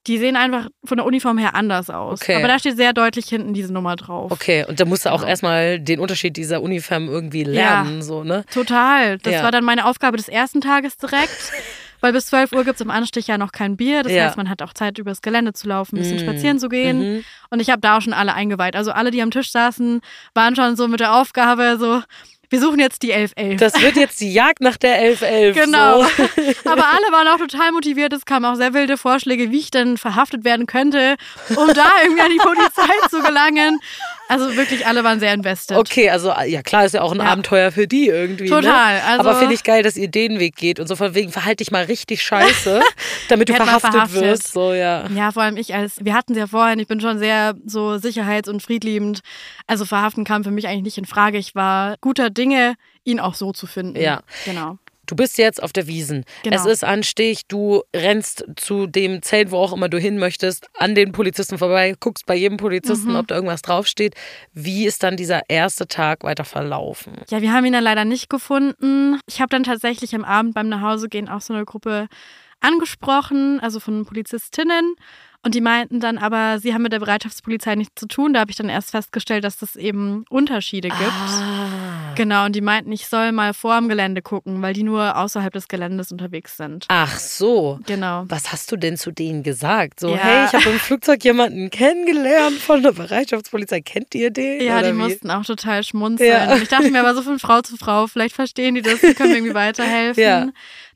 die 0.07 0.18
sehen 0.18 0.37
einfach 0.37 0.68
von 0.85 0.99
der 0.99 1.05
Uniform 1.07 1.37
her 1.37 1.57
anders 1.57 1.90
aus. 1.90 2.22
Okay. 2.22 2.37
Aber 2.37 2.46
da 2.46 2.61
steht 2.61 2.77
sehr 2.77 2.92
deutlich 2.92 3.27
hinten 3.27 3.55
diese 3.55 3.72
Nummer 3.72 3.96
drauf. 3.96 4.31
Okay, 4.31 4.64
und 4.68 4.79
da 4.79 4.85
musst 4.85 5.05
du 5.05 5.11
auch 5.11 5.16
Genau. 5.18 5.29
erstmal 5.31 5.81
den 5.81 5.99
Unterschied 5.99 6.37
dieser 6.37 6.62
Uniform 6.62 7.09
irgendwie 7.09 7.42
lernen, 7.42 8.03
so, 8.03 8.22
ne? 8.22 8.44
Total. 8.55 9.18
Das 9.18 9.33
Ja. 9.35 9.42
war 9.42 9.51
dann 9.51 9.64
meine 9.64 9.85
Aufgabe 9.85 10.16
des 10.16 10.29
ersten 10.29 10.61
Tages 10.61 10.96
direkt. 10.96 11.31
Weil 12.07 12.12
bis 12.12 12.27
12 12.27 12.53
Uhr 12.53 12.62
gibt 12.62 12.77
es 12.77 12.81
im 12.83 12.90
Anstich 12.92 13.27
ja 13.27 13.37
noch 13.37 13.51
kein 13.51 13.77
Bier. 13.77 14.05
Das 14.05 14.12
Ja. 14.12 14.27
heißt, 14.27 14.37
man 14.37 14.49
hat 14.49 14.62
auch 14.62 14.73
Zeit, 14.73 14.97
übers 14.99 15.23
Gelände 15.23 15.53
zu 15.55 15.66
laufen, 15.66 15.97
ein 15.97 16.03
bisschen 16.03 16.19
Mm. 16.19 16.21
spazieren 16.31 16.59
zu 16.61 16.69
gehen. 16.69 16.99
Mhm. 17.16 17.25
Und 17.51 17.59
ich 17.59 17.69
habe 17.69 17.81
da 17.81 17.97
auch 17.97 18.01
schon 18.01 18.12
alle 18.12 18.33
eingeweiht. 18.33 18.77
Also 18.77 18.92
alle, 18.92 19.11
die 19.11 19.21
am 19.23 19.33
Tisch 19.33 19.51
saßen, 19.51 20.01
waren 20.35 20.55
schon 20.55 20.77
so 20.77 20.87
mit 20.87 21.01
der 21.01 21.14
Aufgabe 21.14 21.79
so, 21.81 22.01
wir 22.49 22.61
suchen 22.61 22.79
jetzt 22.79 23.03
die 23.03 23.12
1111. 23.12 23.59
Das 23.59 23.83
wird 23.83 23.97
jetzt 23.97 24.21
die 24.21 24.33
Jagd 24.33 24.61
nach 24.61 24.77
der 24.77 24.95
1111. 25.01 25.57
Genau. 25.64 26.03
So. 26.05 26.09
Aber 26.71 26.85
alle 26.87 27.11
waren 27.11 27.27
auch 27.27 27.38
total 27.38 27.73
motiviert. 27.73 28.12
Es 28.12 28.25
kamen 28.25 28.45
auch 28.45 28.55
sehr 28.55 28.73
wilde 28.73 28.97
Vorschläge, 28.97 29.51
wie 29.51 29.59
ich 29.59 29.73
denn 29.73 29.97
verhaftet 29.97 30.45
werden 30.45 30.66
könnte, 30.66 31.16
um 31.57 31.66
da 31.75 31.87
irgendwie 32.05 32.23
an 32.23 32.31
die 32.31 32.38
Polizei 32.38 33.09
zu 33.11 33.21
gelangen. 33.21 33.81
Also 34.29 34.57
wirklich 34.57 34.87
alle 34.87 35.05
waren 35.05 35.21
sehr 35.21 35.33
invested. 35.33 35.77
Okay, 35.77 36.11
also 36.11 36.33
ja 36.47 36.62
klar, 36.62 36.85
ist 36.85 36.95
ja 36.95 37.03
auch 37.03 37.12
ein 37.12 37.19
Ja. 37.19 37.27
Abenteuer 37.27 37.71
für 37.71 37.87
die 37.87 38.09
irgendwie. 38.09 38.47
Total, 38.47 38.95
Ne? 38.97 39.05
also- 39.05 39.21
Aber 39.29 39.39
finde 39.39 39.55
ich 39.55 39.62
geil, 39.62 39.83
dass 39.83 39.97
ihr 39.97 40.09
den 40.09 40.39
Weg 40.41 40.57
geht 40.57 40.81
und 40.81 40.87
so 40.89 40.97
von 40.97 41.15
wegen 41.15 41.31
verhalte 41.31 41.57
dich 41.59 41.71
mal 41.71 41.85
richtig 41.85 42.23
scheiße, 42.23 42.81
damit 43.29 43.49
du 43.49 43.55
verhaftet, 43.55 43.93
verhaftet. 43.93 44.23
wirst. 44.23 44.53
So 44.53 44.73
ja. 44.73 45.07
Ja, 45.15 45.31
vor 45.33 45.43
allem 45.43 45.57
ich 45.57 45.75
als, 45.75 45.97
wir 46.05 46.15
hatten 46.15 46.33
es 46.33 46.39
ja 46.39 46.47
vorhin, 46.47 46.79
ich 46.79 46.89
bin 46.89 47.01
schon 47.01 47.19
sehr 47.19 47.55
so 47.65 47.99
sicherheits- 47.99 48.49
und 48.49 48.62
friedliebend. 48.62 49.21
Also 49.67 49.85
verhaften 49.85 50.25
kam 50.25 50.43
für 50.45 50.51
mich 50.51 50.67
eigentlich 50.67 50.83
nicht 50.85 50.99
in 50.99 51.05
Frage. 51.07 51.39
Ich 51.39 51.55
war 51.55 51.97
guter 52.01 52.31
Dinge, 52.31 52.75
ihn 53.05 53.21
auch 53.21 53.35
so 53.35 53.53
zu 53.53 53.67
finden. 53.67 54.01
Ja. 54.01 54.21
Genau. 54.45 54.79
Du 55.07 55.16
bist 55.16 55.38
jetzt 55.38 55.62
auf 55.62 55.73
der 55.73 55.87
Wiesen. 55.87 56.25
Genau. 56.42 56.57
Es 56.57 56.66
ist 56.66 56.85
Anstich, 56.85 57.47
du 57.49 57.83
rennst 57.95 58.45
zu 58.57 58.87
dem 58.87 59.23
Zelt, 59.23 59.51
wo 59.51 59.59
auch 59.59 59.73
immer 59.73 59.88
du 59.88 59.99
hin 59.99 60.19
möchtest, 60.19 60.66
an 60.75 60.95
den 60.95 61.12
Polizisten 61.12 61.59
vorbei, 61.59 61.95
guckst 61.99 62.27
bei 62.27 62.35
jedem 62.35 62.57
Polizisten, 62.57 63.11
Mhm. 63.11 63.16
ob 63.16 63.29
da 63.29 63.35
irgendwas 63.37 63.62
draufsteht. 63.62 64.14
Wie 64.53 64.85
ist 64.87 65.03
dann 65.03 65.16
dieser 65.16 65.42
erste 65.49 65.87
Tag 65.87 66.25
weiter 66.25 66.45
verlaufen? 66.45 67.14
Ja, 67.31 67.40
wir 67.40 67.53
haben 67.53 67.64
ihn 67.64 67.73
dann 67.73 67.85
leider 67.85 68.05
nicht 68.05 68.29
gefunden. 68.29 69.21
Ich 69.27 69.40
habe 69.40 69.49
dann 69.51 69.62
tatsächlich 69.62 70.14
am 70.14 70.25
Abend 70.25 70.55
beim 70.55 70.69
Nachhausegehen 70.69 71.29
auch 71.29 71.40
so 71.40 71.55
eine 71.55 71.64
Gruppe 71.64 72.09
angesprochen, 72.61 73.61
also 73.61 73.81
von 73.81 74.05
Polizistinnen. 74.05 74.95
Und 75.42 75.55
die 75.55 75.61
meinten 75.61 76.01
dann 76.01 76.18
aber, 76.18 76.59
sie 76.59 76.75
haben 76.75 76.83
mit 76.83 76.92
der 76.92 76.99
Bereitschaftspolizei 76.99 77.75
nichts 77.77 77.94
zu 78.01 78.07
tun. 78.09 78.35
Da 78.35 78.40
habe 78.40 78.51
ich 78.51 78.57
dann 78.57 78.68
erst 78.68 78.90
festgestellt, 78.90 79.44
dass 79.44 79.62
es 79.62 79.77
eben 79.77 80.25
Unterschiede 80.29 80.88
gibt. 80.88 81.01
Ah. 81.01 82.14
Genau, 82.16 82.46
und 82.46 82.57
die 82.57 82.61
meinten, 82.61 82.90
ich 82.92 83.07
soll 83.07 83.31
mal 83.33 83.55
vor 83.55 83.77
dem 83.79 83.88
Gelände 83.88 84.22
gucken, 84.22 84.61
weil 84.62 84.72
die 84.75 84.83
nur 84.83 85.16
außerhalb 85.16 85.53
des 85.53 85.68
Geländes 85.68 86.11
unterwegs 86.11 86.57
sind. 86.57 86.87
Ach 86.88 87.18
so. 87.18 87.79
Genau. 87.87 88.25
Was 88.29 88.51
hast 88.53 88.72
du 88.72 88.77
denn 88.77 88.96
zu 88.96 89.11
denen 89.12 89.42
gesagt? 89.42 90.01
So, 90.01 90.09
Ja. 90.11 90.16
hey, 90.16 90.46
ich 90.46 90.53
habe 90.55 90.70
im 90.70 90.79
Flugzeug 90.81 91.22
jemanden 91.25 91.70
kennengelernt 91.70 92.57
von 92.59 92.83
der 92.83 92.92
Bereitschaftspolizei. 92.92 93.83
Kennt 93.83 94.14
ihr 94.14 94.31
den? 94.31 94.62
Ja, 94.62 94.79
Oder 94.79 94.92
die 94.92 94.99
wie? 94.99 95.03
mussten 95.03 95.31
auch 95.31 95.44
total 95.44 95.85
schmunzeln. 95.85 96.31
Ja. 96.31 96.57
Ich 96.57 96.68
dachte 96.68 96.90
mir 96.90 97.01
aber 97.01 97.14
so 97.14 97.22
von 97.22 97.38
Frau 97.38 97.61
zu 97.61 97.77
Frau, 97.77 98.07
vielleicht 98.07 98.35
verstehen 98.35 98.75
die 98.75 98.83
das, 98.83 99.01
die 99.01 99.14
können 99.14 99.31
mir 99.31 99.37
irgendwie 99.37 99.55
weiterhelfen. 99.55 100.22
Ja. 100.22 100.49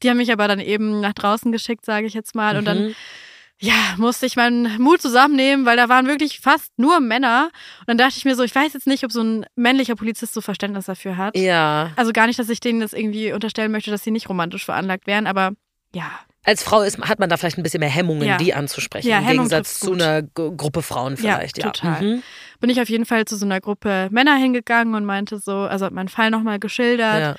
Die 0.02 0.08
haben 0.10 0.16
mich 0.16 0.32
aber 0.32 0.48
dann 0.48 0.60
eben 0.60 1.00
nach 1.00 1.12
draußen 1.12 1.52
geschickt, 1.52 1.84
sage 1.84 2.06
ich 2.06 2.14
jetzt 2.14 2.34
mal. 2.34 2.56
Und 2.56 2.64
dann 2.64 2.80
Mhm. 2.88 2.94
Ja, 3.60 3.94
musste 3.98 4.24
ich 4.26 4.36
meinen 4.36 4.80
Mut 4.80 5.02
zusammennehmen, 5.02 5.66
weil 5.66 5.76
da 5.76 5.88
waren 5.88 6.06
wirklich 6.06 6.40
fast 6.40 6.72
nur 6.78 6.98
Männer. 7.00 7.50
Und 7.80 7.88
dann 7.88 7.98
dachte 7.98 8.14
ich 8.16 8.24
mir 8.24 8.34
so, 8.34 8.42
ich 8.42 8.54
weiß 8.54 8.72
jetzt 8.72 8.86
nicht, 8.86 9.04
ob 9.04 9.12
so 9.12 9.22
ein 9.22 9.44
männlicher 9.54 9.96
Polizist 9.96 10.32
so 10.32 10.40
Verständnis 10.40 10.86
dafür 10.86 11.16
hat. 11.18 11.36
Ja. 11.36 11.90
Also 11.96 12.12
gar 12.12 12.26
nicht, 12.26 12.38
dass 12.38 12.48
ich 12.48 12.60
denen 12.60 12.80
das 12.80 12.94
irgendwie 12.94 13.32
unterstellen 13.32 13.70
möchte, 13.70 13.90
dass 13.90 14.02
sie 14.02 14.10
nicht 14.10 14.28
romantisch 14.28 14.64
veranlagt 14.64 15.06
wären, 15.06 15.26
aber 15.26 15.52
ja. 15.94 16.10
Als 16.42 16.62
Frau 16.62 16.80
ist, 16.80 16.98
hat 17.02 17.18
man 17.18 17.28
da 17.28 17.36
vielleicht 17.36 17.58
ein 17.58 17.62
bisschen 17.62 17.80
mehr 17.80 17.90
Hemmungen, 17.90 18.26
Ja. 18.26 18.38
die 18.38 18.54
anzusprechen. 18.54 19.06
Ja, 19.08 19.18
Im 19.18 19.24
Hemmung 19.24 19.48
Gegensatz 19.48 19.78
zu 19.78 19.92
einer 19.92 20.22
G 20.22 20.50
Gruppe 20.56 20.80
Frauen 20.80 21.18
vielleicht. 21.18 21.58
Ja, 21.58 21.64
total. 21.70 22.00
Mhm. 22.02 22.22
Bin 22.60 22.70
ich 22.70 22.80
auf 22.80 22.88
jeden 22.88 23.04
Fall 23.04 23.26
zu 23.26 23.36
so 23.36 23.44
einer 23.44 23.60
Gruppe 23.60 24.08
Männer 24.10 24.36
hingegangen 24.36 24.94
und 24.94 25.04
meinte 25.04 25.38
so, 25.38 25.52
also 25.52 25.84
hat 25.84 25.92
meinen 25.92 26.08
Fall 26.08 26.30
nochmal 26.30 26.58
geschildert. 26.58 27.20
Ja. 27.20 27.34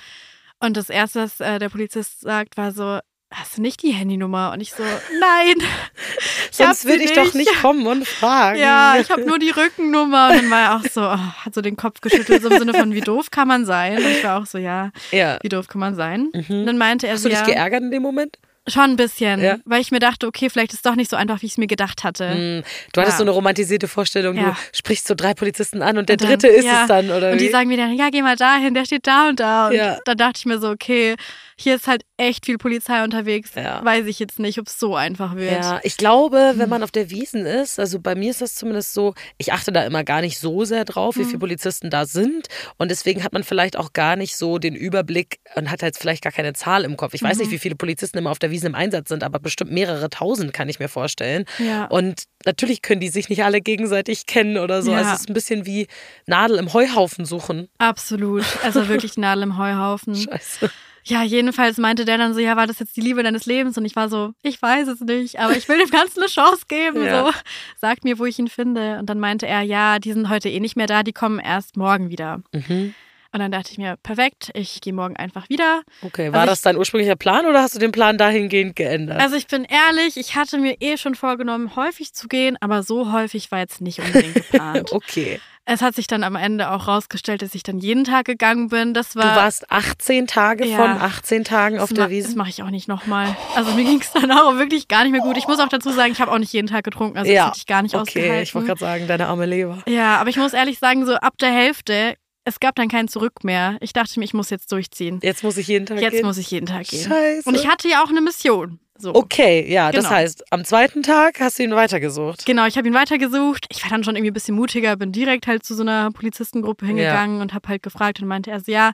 Und 0.59 0.77
das 0.77 0.91
erste, 0.91 1.21
was 1.23 1.39
äh, 1.39 1.57
der 1.57 1.69
Polizist 1.69 2.21
sagt, 2.21 2.57
war 2.57 2.71
so, 2.71 2.99
hast 3.31 3.57
du 3.57 3.61
nicht 3.61 3.81
die 3.81 3.91
Handynummer? 3.91 4.51
Und 4.53 4.61
ich 4.61 4.71
so, 4.73 4.83
nein. 5.19 5.55
Sonst 6.51 6.85
würde 6.85 7.03
ich 7.03 7.13
doch 7.13 7.33
nicht 7.33 7.61
kommen 7.61 7.87
und 7.87 8.07
fragen. 8.07 8.59
Ja, 8.59 8.97
ich 8.99 9.09
habe 9.09 9.21
nur 9.25 9.39
die 9.39 9.49
Rückennummer. 9.51 10.29
Und 10.31 10.35
dann 10.37 10.49
war 10.51 10.59
er 10.59 10.75
auch 10.75 10.83
so, 10.91 11.01
oh, 11.01 11.17
hat 11.45 11.53
so 11.53 11.61
den 11.61 11.77
Kopf 11.77 12.01
geschüttelt, 12.01 12.41
so 12.41 12.49
im 12.49 12.59
Sinne 12.59 12.73
von, 12.73 12.93
wie 12.93 13.01
doof 13.01 13.31
kann 13.31 13.47
man 13.47 13.65
sein? 13.65 13.97
Und 13.97 14.05
ich 14.05 14.23
war 14.23 14.41
auch 14.41 14.45
so, 14.45 14.57
ja, 14.57 14.91
Ja. 15.11 15.37
wie 15.41 15.49
doof 15.49 15.67
kann 15.67 15.79
man 15.79 15.95
sein? 15.95 16.29
Mhm. 16.33 16.59
Und 16.61 16.65
dann 16.65 16.77
meinte 16.77 17.07
er 17.07 17.13
Hast 17.13 17.23
so, 17.23 17.29
du 17.29 17.35
dich 17.35 17.39
ja, 17.39 17.53
geärgert 17.53 17.81
in 17.81 17.91
dem 17.91 18.01
Moment? 18.03 18.37
Schon 18.67 18.83
ein 18.91 18.95
bisschen, 18.95 19.41
Ja. 19.41 19.57
weil 19.65 19.81
ich 19.81 19.91
mir 19.91 19.99
dachte, 19.99 20.27
okay, 20.27 20.49
vielleicht 20.49 20.71
ist 20.71 20.77
es 20.79 20.81
doch 20.83 20.95
nicht 20.95 21.09
so 21.09 21.15
einfach, 21.17 21.41
wie 21.41 21.47
ich 21.47 21.53
es 21.53 21.57
mir 21.57 21.67
gedacht 21.67 22.03
hatte. 22.03 22.35
Mhm. 22.35 22.63
Du 22.93 23.01
hattest 23.01 23.15
Ja. 23.15 23.17
so 23.17 23.23
eine 23.23 23.31
romantisierte 23.31 23.87
Vorstellung, 23.87 24.37
Ja. 24.37 24.51
du 24.51 24.55
sprichst 24.77 25.07
so 25.07 25.15
drei 25.15 25.33
Polizisten 25.33 25.81
an 25.81 25.97
und 25.97 26.09
der 26.09 26.13
Und 26.15 26.21
dann- 26.21 26.29
dritte 26.29 26.47
ist 26.47 26.65
es 26.65 26.87
dann, 26.87 27.09
oder 27.09 27.31
Und 27.31 27.41
die 27.41 27.47
wie? 27.47 27.51
sagen 27.51 27.67
mir 27.69 27.77
dann, 27.77 27.93
ja, 27.97 28.09
geh 28.11 28.21
mal 28.21 28.35
dahin, 28.35 28.73
der 28.75 28.85
steht 28.85 29.07
da 29.07 29.29
und 29.29 29.39
da. 29.39 29.69
Und 29.69 29.77
dann 30.05 30.17
dachte 30.17 30.37
ich 30.37 30.45
mir 30.45 30.59
so, 30.59 30.69
okay, 30.69 31.15
hier 31.57 31.75
ist 31.75 31.87
halt 31.87 32.03
echt 32.17 32.45
viel 32.45 32.57
Polizei 32.57 33.03
unterwegs. 33.03 33.51
Weiß 33.55 34.05
ich 34.05 34.19
jetzt 34.19 34.39
nicht, 34.39 34.59
ob 34.59 34.67
es 34.67 34.79
so 34.79 34.95
einfach 34.95 35.35
wird. 35.35 35.51
Ja, 35.63 35.79
ich 35.83 35.97
glaube, 35.97 36.51
Hm. 36.51 36.59
wenn 36.59 36.69
man 36.69 36.83
auf 36.83 36.91
der 36.91 37.09
Wiesen 37.09 37.45
ist, 37.45 37.79
also 37.79 37.99
bei 37.99 38.15
mir 38.15 38.31
ist 38.31 38.41
das 38.41 38.55
zumindest 38.55 38.93
so, 38.93 39.13
ich 39.37 39.53
achte 39.53 39.71
da 39.71 39.83
immer 39.85 40.03
gar 40.03 40.21
nicht 40.21 40.39
so 40.39 40.65
sehr 40.65 40.85
drauf, 40.85 41.15
Hm. 41.15 41.21
wie 41.21 41.25
viele 41.25 41.39
Polizisten 41.39 41.89
da 41.89 42.05
sind. 42.05 42.47
Und 42.77 42.89
deswegen 42.89 43.23
hat 43.23 43.33
man 43.33 43.43
vielleicht 43.43 43.75
auch 43.77 43.93
gar 43.93 44.15
nicht 44.15 44.35
so 44.37 44.57
den 44.59 44.75
Überblick 44.75 45.39
und 45.55 45.69
hat 45.71 45.83
halt 45.83 45.97
vielleicht 45.97 46.23
gar 46.23 46.31
keine 46.31 46.53
Zahl 46.53 46.83
im 46.83 46.97
Kopf. 46.97 47.13
Ich 47.13 47.23
weiß 47.23 47.37
Mhm. 47.37 47.43
nicht, 47.43 47.51
wie 47.51 47.59
viele 47.59 47.75
Polizisten 47.75 48.17
immer 48.17 48.31
auf 48.31 48.39
der 48.39 48.50
Wiesen 48.51 48.67
im 48.67 48.75
Einsatz 48.75 49.09
sind, 49.09 49.23
aber 49.23 49.39
bestimmt 49.39 49.71
mehrere 49.71 50.09
tausend 50.09 50.53
kann 50.53 50.69
ich 50.69 50.79
mir 50.79 50.89
vorstellen. 50.89 51.45
Ja. 51.57 51.85
Und 51.85 52.23
natürlich 52.45 52.81
können 52.81 53.01
die 53.01 53.09
sich 53.09 53.29
nicht 53.29 53.43
alle 53.43 53.61
gegenseitig 53.61 54.25
kennen 54.25 54.57
oder 54.57 54.81
so. 54.81 54.91
Ja. 54.91 54.97
Also 54.97 55.11
es 55.11 55.19
ist 55.21 55.29
ein 55.29 55.33
bisschen 55.33 55.65
wie 55.65 55.87
Nadel 56.27 56.57
im 56.57 56.73
Heuhaufen 56.73 57.25
suchen. 57.25 57.67
Absolut. 57.77 58.45
Also 58.63 58.87
wirklich 58.87 59.17
Nadel 59.17 59.43
im 59.43 59.57
Heuhaufen. 59.57 60.15
Scheiße. 60.15 60.69
Ja, 61.03 61.23
jedenfalls 61.23 61.77
meinte 61.77 62.05
der 62.05 62.17
dann 62.17 62.33
so, 62.33 62.39
ja, 62.39 62.55
war 62.55 62.67
das 62.67 62.79
jetzt 62.79 62.95
die 62.95 63.01
Liebe 63.01 63.23
deines 63.23 63.45
Lebens? 63.45 63.77
Und 63.77 63.85
ich 63.85 63.95
war 63.95 64.09
so, 64.09 64.33
ich 64.43 64.61
weiß 64.61 64.87
es 64.87 64.99
nicht, 65.01 65.39
aber 65.39 65.55
ich 65.55 65.67
will 65.67 65.79
dem 65.79 65.89
Ganzen 65.89 66.19
eine 66.19 66.29
Chance 66.29 66.65
geben. 66.67 67.03
Ja. 67.03 67.25
So, 67.25 67.31
sagt 67.79 68.03
mir, 68.03 68.19
wo 68.19 68.25
ich 68.25 68.37
ihn 68.37 68.47
finde. 68.47 68.99
Und 68.99 69.09
dann 69.09 69.19
meinte 69.19 69.47
er, 69.47 69.61
ja, 69.61 69.99
die 69.99 70.13
sind 70.13 70.29
heute 70.29 70.49
eh 70.49 70.59
nicht 70.59 70.75
mehr 70.75 70.87
da, 70.87 71.03
die 71.03 71.13
kommen 71.13 71.39
erst 71.39 71.75
morgen 71.75 72.09
wieder. 72.09 72.41
Mhm. 72.51 72.93
Und 73.33 73.39
dann 73.39 73.51
dachte 73.51 73.71
ich 73.71 73.77
mir, 73.77 73.95
perfekt, 74.03 74.49
ich 74.55 74.81
gehe 74.81 74.91
morgen 74.91 75.15
einfach 75.15 75.47
wieder. 75.49 75.83
Okay, 76.01 76.33
war 76.33 76.41
Also 76.41 76.51
das 76.51 76.61
dein 76.61 76.75
ursprünglicher 76.75 77.15
Plan 77.15 77.45
oder 77.45 77.61
hast 77.61 77.73
du 77.75 77.79
den 77.79 77.91
Plan 77.93 78.17
dahingehend 78.17 78.75
geändert? 78.75 79.21
Also 79.21 79.37
ich 79.37 79.47
bin 79.47 79.63
ehrlich, 79.65 80.17
ich 80.17 80.35
hatte 80.35 80.57
mir 80.57 80.75
eh 80.81 80.97
schon 80.97 81.15
vorgenommen, 81.15 81.75
häufig 81.77 82.13
zu 82.13 82.27
gehen, 82.27 82.57
aber 82.59 82.83
so 82.83 83.11
häufig 83.13 83.49
war 83.51 83.59
jetzt 83.59 83.79
nicht 83.79 83.99
unbedingt 83.99 84.33
geplant. 84.35 84.91
okay. 84.91 85.39
Es 85.63 85.81
hat 85.83 85.93
sich 85.95 86.07
dann 86.07 86.23
am 86.23 86.35
Ende 86.35 86.71
auch 86.71 86.87
rausgestellt, 86.87 87.43
dass 87.43 87.53
ich 87.53 87.61
dann 87.61 87.77
jeden 87.77 88.03
Tag 88.03 88.25
gegangen 88.25 88.69
bin. 88.69 88.93
Das 88.95 89.11
Du 89.11 89.19
war 89.19 89.35
warst 89.35 89.71
18 89.71 90.25
Tage 90.25 90.65
Ja. 90.65 90.75
von 90.75 90.89
18 90.89 91.43
Tagen 91.45 91.79
auf 91.79 91.89
der 91.89 91.99
ma- 91.99 92.03
Das 92.05 92.11
Wiese? 92.11 92.35
mache 92.37 92.49
ich 92.49 92.63
auch 92.63 92.71
nicht 92.71 92.87
nochmal. 92.87 93.33
Also 93.55 93.71
mir 93.75 93.83
ging 93.85 94.01
es 94.01 94.11
dann 94.11 94.31
auch 94.31 94.55
wirklich 94.57 94.87
gar 94.87 95.03
nicht 95.03 95.11
mehr 95.11 95.21
gut. 95.21 95.37
Ich 95.37 95.47
muss 95.47 95.59
auch 95.59 95.69
dazu 95.69 95.91
sagen, 95.91 96.11
ich 96.11 96.19
habe 96.19 96.31
auch 96.31 96.39
nicht 96.39 96.51
jeden 96.51 96.67
Tag 96.67 96.83
getrunken. 96.83 97.17
Also 97.19 97.31
das 97.31 97.45
hätte 97.45 97.57
ich 97.59 97.67
gar 97.67 97.83
nicht 97.83 97.93
okay, 97.93 98.01
ausgehalten. 98.01 98.41
ich 98.43 98.55
wollte 98.55 98.67
gerade 98.69 98.79
sagen, 98.79 99.07
deine 99.07 99.27
arme 99.27 99.45
Leber. 99.45 99.83
ja, 99.87 100.17
aber 100.17 100.31
ich 100.31 100.37
muss 100.37 100.53
ehrlich 100.53 100.79
sagen, 100.79 101.05
so 101.05 101.13
ab 101.13 101.35
der 101.39 101.51
Hälfte, 101.51 102.15
es 102.45 102.59
gab 102.59 102.75
dann 102.75 102.87
kein 102.87 103.07
Zurück 103.07 103.43
mehr. 103.43 103.77
Ich 103.81 103.93
dachte 103.93 104.19
mir, 104.19 104.25
ich 104.25 104.33
muss 104.33 104.49
jetzt 104.49 104.71
durchziehen. 104.71 105.19
Jetzt 105.21 105.43
muss 105.43 105.57
ich 105.57 105.67
jeden 105.67 105.85
Tag 105.85 105.99
Jetzt 106.01 106.13
gehen. 106.13 106.25
muss 106.25 106.37
ich 106.37 106.49
jeden 106.51 106.65
Tag 106.65 106.87
gehen. 106.87 107.07
Scheiße. 107.07 107.47
Und 107.47 107.55
ich 107.55 107.67
hatte 107.67 107.87
ja 107.87 108.03
auch 108.03 108.09
eine 108.09 108.21
Mission. 108.21 108.79
So. 108.97 109.15
okay, 109.15 109.65
ja, 109.67 109.91
das 109.91 110.03
Genau. 110.05 110.15
heißt, 110.15 110.43
am 110.51 110.63
zweiten 110.63 111.01
Tag 111.01 111.39
hast 111.39 111.57
du 111.57 111.63
ihn 111.63 111.71
weitergesucht. 111.73 112.45
Genau, 112.45 112.67
ich 112.67 112.77
habe 112.77 112.87
ihn 112.87 112.93
weitergesucht. 112.93 113.65
Ich 113.71 113.81
war 113.81 113.89
dann 113.89 114.03
schon 114.03 114.15
irgendwie 114.15 114.29
ein 114.29 114.33
bisschen 114.35 114.55
mutiger, 114.55 114.95
bin 114.95 115.11
direkt 115.11 115.47
halt 115.47 115.65
zu 115.65 115.73
so 115.73 115.81
einer 115.81 116.11
Polizistengruppe 116.11 116.85
hingegangen 116.85 117.41
und 117.41 117.55
habe 117.55 117.67
halt 117.67 117.81
gefragt 117.81 118.21
und 118.21 118.27
meinte 118.27 118.51
er 118.51 118.59
so, 118.59 118.71
ja, 118.71 118.91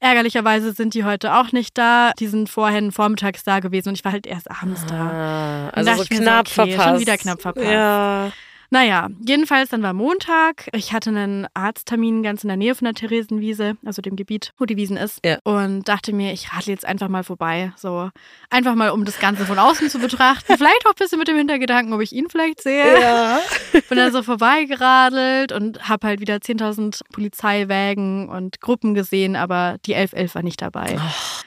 ärgerlicherweise 0.00 0.72
sind 0.72 0.92
die 0.92 1.04
heute 1.04 1.34
auch 1.34 1.52
nicht 1.52 1.78
da. 1.78 2.12
Die 2.18 2.26
sind 2.26 2.50
vorhin 2.50 2.92
vormittags 2.92 3.42
da 3.42 3.60
gewesen 3.60 3.88
und 3.88 3.94
ich 3.94 4.04
war 4.04 4.12
halt 4.12 4.26
erst 4.26 4.50
abends 4.50 4.84
da. 4.86 4.94
Ah, 4.94 5.68
also 5.70 5.92
so 5.92 5.96
mir 5.98 6.04
so, 6.04 6.22
knapp 6.22 6.46
okay, 6.46 6.52
verpasst. 6.54 6.88
schon 6.88 7.00
wieder 7.00 7.16
knapp 7.16 7.40
verpasst. 7.40 7.66
Ja. 7.66 8.32
Naja, 8.70 9.08
jedenfalls 9.26 9.70
dann 9.70 9.82
war 9.82 9.94
Montag. 9.94 10.68
Ich 10.72 10.92
hatte 10.92 11.10
einen 11.10 11.46
Arzttermin 11.54 12.22
ganz 12.22 12.44
in 12.44 12.48
der 12.48 12.56
Nähe 12.56 12.74
von 12.74 12.84
der 12.84 12.94
Theresienwiese, 12.94 13.76
also 13.84 14.02
dem 14.02 14.14
Gebiet, 14.14 14.52
wo 14.58 14.66
die 14.66 14.76
Wiesen 14.76 14.98
ist. 14.98 15.24
Ja. 15.24 15.38
Und 15.44 15.88
dachte 15.88 16.12
mir, 16.12 16.32
ich 16.32 16.52
radle 16.52 16.72
jetzt 16.72 16.84
einfach 16.84 17.08
mal 17.08 17.24
vorbei. 17.24 17.72
So 17.76 18.10
einfach 18.50 18.74
mal, 18.74 18.90
um 18.90 19.04
das 19.06 19.18
Ganze 19.20 19.46
von 19.46 19.58
außen 19.58 19.88
zu 19.88 19.98
betrachten. 19.98 20.54
Vielleicht 20.56 20.86
auch 20.86 20.90
ein 20.90 20.98
bisschen 20.98 21.18
mit 21.18 21.28
dem 21.28 21.36
Hintergedanken, 21.36 21.94
ob 21.94 22.02
ich 22.02 22.12
ihn 22.12 22.28
vielleicht 22.28 22.62
sehe. 22.62 23.00
Ja. 23.00 23.40
Bin 23.88 23.96
dann 23.96 24.12
so 24.12 24.22
vorbeigeradelt 24.22 25.52
und 25.52 25.88
habe 25.88 26.06
halt 26.06 26.20
wieder 26.20 26.36
10.000 26.36 27.00
Polizeiwägen 27.12 28.28
und 28.28 28.60
Gruppen 28.60 28.92
gesehen, 28.94 29.34
aber 29.34 29.76
die 29.86 29.94
1111 29.94 30.34
war 30.34 30.42
nicht 30.42 30.60
dabei. 30.60 30.98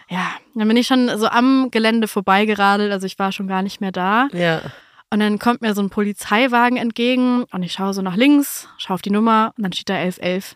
Ja, 0.09 0.31
dann 0.55 0.67
bin 0.67 0.77
ich 0.77 0.87
schon 0.87 1.09
so 1.17 1.27
am 1.27 1.69
Gelände 1.71 2.07
vorbeigeradelt, 2.07 2.91
also 2.91 3.05
ich 3.05 3.17
war 3.19 3.31
schon 3.31 3.47
gar 3.47 3.61
nicht 3.61 3.79
mehr 3.79 3.91
da. 3.91 4.27
Ja. 4.33 4.61
Und 5.13 5.19
dann 5.19 5.39
kommt 5.39 5.61
mir 5.61 5.73
so 5.75 5.81
ein 5.81 5.89
Polizeiwagen 5.89 6.77
entgegen 6.77 7.43
und 7.51 7.63
ich 7.63 7.73
schaue 7.73 7.93
so 7.93 8.01
nach 8.01 8.15
links, 8.15 8.69
schaue 8.77 8.95
auf 8.95 9.01
die 9.01 9.09
Nummer 9.11 9.53
und 9.57 9.63
dann 9.63 9.73
steht 9.73 9.89
da 9.89 9.95
1111. 9.95 10.55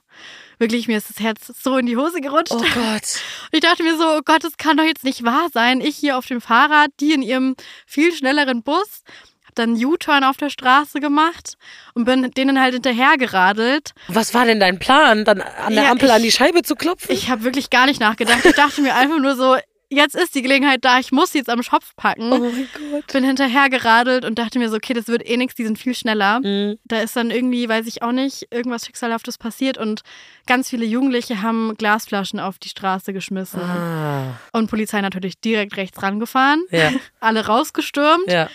Wirklich, 0.60 0.88
mir 0.88 0.98
ist 0.98 1.10
das 1.10 1.20
Herz 1.20 1.52
so 1.62 1.78
in 1.78 1.86
die 1.86 1.98
Hose 1.98 2.22
gerutscht. 2.22 2.54
Oh 2.54 2.60
Gott. 2.74 3.20
Ich 3.52 3.60
dachte 3.60 3.84
mir 3.84 3.98
so, 3.98 4.06
oh 4.06 4.22
Gott, 4.24 4.46
das 4.46 4.56
kann 4.58 4.78
doch 4.78 4.86
jetzt 4.86 5.04
nicht 5.04 5.24
wahr 5.26 5.48
sein. 5.54 5.82
Ich 5.82 5.98
hier 5.98 6.18
auf 6.18 6.26
dem 6.26 6.40
Fahrrad, 6.40 6.90
die 7.02 7.12
in 7.14 7.22
ihrem 7.22 7.56
viel 7.86 8.14
schnelleren 8.14 8.64
Bus. 8.64 9.04
Hab 9.46 9.56
dann 9.56 9.74
U-Turn 9.76 10.24
auf 10.24 10.38
der 10.38 10.50
Straße 10.50 11.02
gemacht 11.02 11.56
und 11.94 12.06
bin 12.06 12.32
denen 12.32 12.62
halt 12.62 12.74
hinterhergeradelt. 12.76 13.92
Was 14.08 14.34
war 14.34 14.46
denn 14.46 14.62
dein 14.62 14.80
Plan, 14.80 15.26
dann 15.26 15.42
an 15.42 15.74
der 15.74 15.84
Ja, 15.84 15.92
Ampel 15.92 16.10
an 16.12 16.18
ich- 16.24 16.28
die 16.28 16.32
Scheibe 16.32 16.64
zu 16.64 16.76
klopfen? 16.76 17.12
Ich 17.14 17.30
habe 17.30 17.44
wirklich 17.44 17.70
gar 17.70 17.88
nicht 17.88 18.00
nachgedacht. 18.00 18.46
Ich 18.46 18.56
dachte 18.56 18.82
mir 18.82 18.96
einfach 18.96 19.20
nur 19.20 19.36
so, 19.36 19.58
jetzt 19.90 20.16
ist 20.16 20.36
die 20.36 20.42
Gelegenheit 20.42 20.84
da, 20.84 21.00
ich 21.00 21.12
muss 21.12 21.32
sie 21.32 21.38
jetzt 21.40 21.50
am 21.50 21.64
Schopf 21.64 21.96
packen. 21.96 22.32
oh 22.32 22.40
mein 22.40 22.68
Gott. 22.92 23.08
Bin 23.14 23.24
hinterhergeradelt 23.24 24.26
und 24.26 24.38
dachte 24.40 24.60
mir 24.60 24.70
so, 24.70 24.76
okay, 24.78 24.94
das 24.94 25.08
wird 25.08 25.28
eh 25.28 25.38
nichts, 25.38 25.56
die 25.56 25.64
sind 25.66 25.78
viel 25.80 25.96
schneller. 25.96 26.40
Mhm. 26.42 26.78
Da 26.86 27.00
ist 27.00 27.16
dann 27.16 27.32
irgendwie, 27.32 27.68
weiß 27.70 27.88
ich 27.88 28.02
auch 28.02 28.12
nicht, 28.12 28.48
irgendwas 28.52 28.86
Schicksalhaftes 28.86 29.38
passiert 29.38 29.78
und 29.78 30.02
ganz 30.48 30.70
viele 30.70 30.86
Jugendliche 30.86 31.42
haben 31.42 31.76
Glasflaschen 31.78 32.40
auf 32.40 32.58
die 32.60 32.70
Straße 32.70 33.14
geschmissen. 33.14 33.62
Ah. 33.62 34.40
Und 34.54 34.70
Polizei 34.70 35.02
natürlich 35.02 35.40
direkt 35.40 35.78
rechts 35.78 36.02
rangefahren, 36.02 36.64
Ja. 36.72 36.92
alle 37.20 37.46
rausgestürmt 37.46 38.30
Ja. 38.30 38.50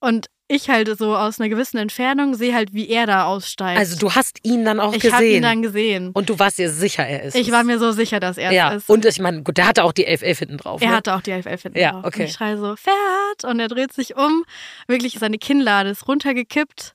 und 0.00 0.26
ich 0.50 0.68
halt 0.68 0.98
so 0.98 1.16
aus 1.16 1.38
einer 1.40 1.48
gewissen 1.48 1.78
Entfernung 1.78 2.34
sehe 2.34 2.54
halt, 2.54 2.74
wie 2.74 2.88
er 2.88 3.06
da 3.06 3.24
aussteigt. 3.24 3.78
Also 3.78 3.96
du 3.98 4.12
hast 4.14 4.38
ihn 4.42 4.64
dann 4.64 4.80
auch 4.80 4.92
ich 4.92 5.00
gesehen. 5.00 5.14
habe 5.14 5.26
ihn 5.26 5.42
dann 5.42 5.62
gesehen. 5.62 6.10
und 6.12 6.28
du 6.28 6.38
warst 6.38 6.58
dir 6.58 6.70
sicher, 6.70 7.06
er 7.06 7.22
ist 7.22 7.34
Ich 7.36 7.50
war 7.52 7.64
mir 7.64 7.78
so 7.78 7.92
sicher, 7.92 8.20
dass 8.20 8.36
er 8.36 8.52
ja. 8.52 8.70
ist. 8.72 8.88
Und 8.90 9.04
ich 9.04 9.18
meine, 9.20 9.42
gut, 9.42 9.56
der 9.58 9.66
hatte 9.68 9.84
auch 9.84 9.92
die 9.92 10.06
1111 10.06 10.38
hinten 10.38 10.56
drauf. 10.58 10.82
er 10.82 10.90
ne? 10.90 10.96
hatte 10.96 11.14
auch 11.14 11.20
die 11.20 11.32
1111 11.32 11.62
hinten 11.62 11.78
Ja, 11.78 11.92
drauf. 11.92 12.04
okay. 12.06 12.22
Und 12.22 12.28
ich 12.28 12.32
schreie 12.34 12.58
so, 12.58 12.76
Pferd! 12.76 13.44
Und 13.44 13.60
er 13.60 13.68
dreht 13.68 13.92
sich 13.92 14.16
um. 14.16 14.44
Wirklich, 14.88 15.18
seine 15.18 15.38
Kinnlade 15.38 15.90
ist 15.90 16.06
runtergekippt. 16.08 16.94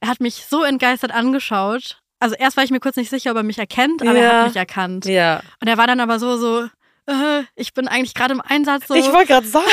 Er 0.00 0.08
hat 0.08 0.20
mich 0.20 0.44
so 0.48 0.62
entgeistert 0.64 1.12
angeschaut. 1.12 2.00
Also 2.18 2.34
erst 2.36 2.56
war 2.56 2.64
ich 2.64 2.70
mir 2.70 2.80
kurz 2.80 2.96
nicht 2.96 3.10
sicher, 3.10 3.30
ob 3.30 3.36
er 3.36 3.42
mich 3.42 3.58
erkennt, 3.58 4.02
aber 4.02 4.14
er 4.14 4.22
Ja. 4.22 4.38
hat 4.40 4.46
mich 4.48 4.56
erkannt. 4.56 5.04
Ja. 5.06 5.42
Und 5.60 5.68
er 5.68 5.76
war 5.76 5.86
dann 5.86 6.00
aber 6.00 6.18
so, 6.18 6.36
so, 6.38 6.62
äh, 7.06 7.42
ich 7.54 7.72
bin 7.74 7.88
eigentlich 7.88 8.14
gerade 8.14 8.34
im 8.34 8.40
Einsatz. 8.40 8.88
So. 8.88 8.94
Ich 8.94 9.12
wollte 9.12 9.28
gerade 9.28 9.46
sagen, 9.46 9.66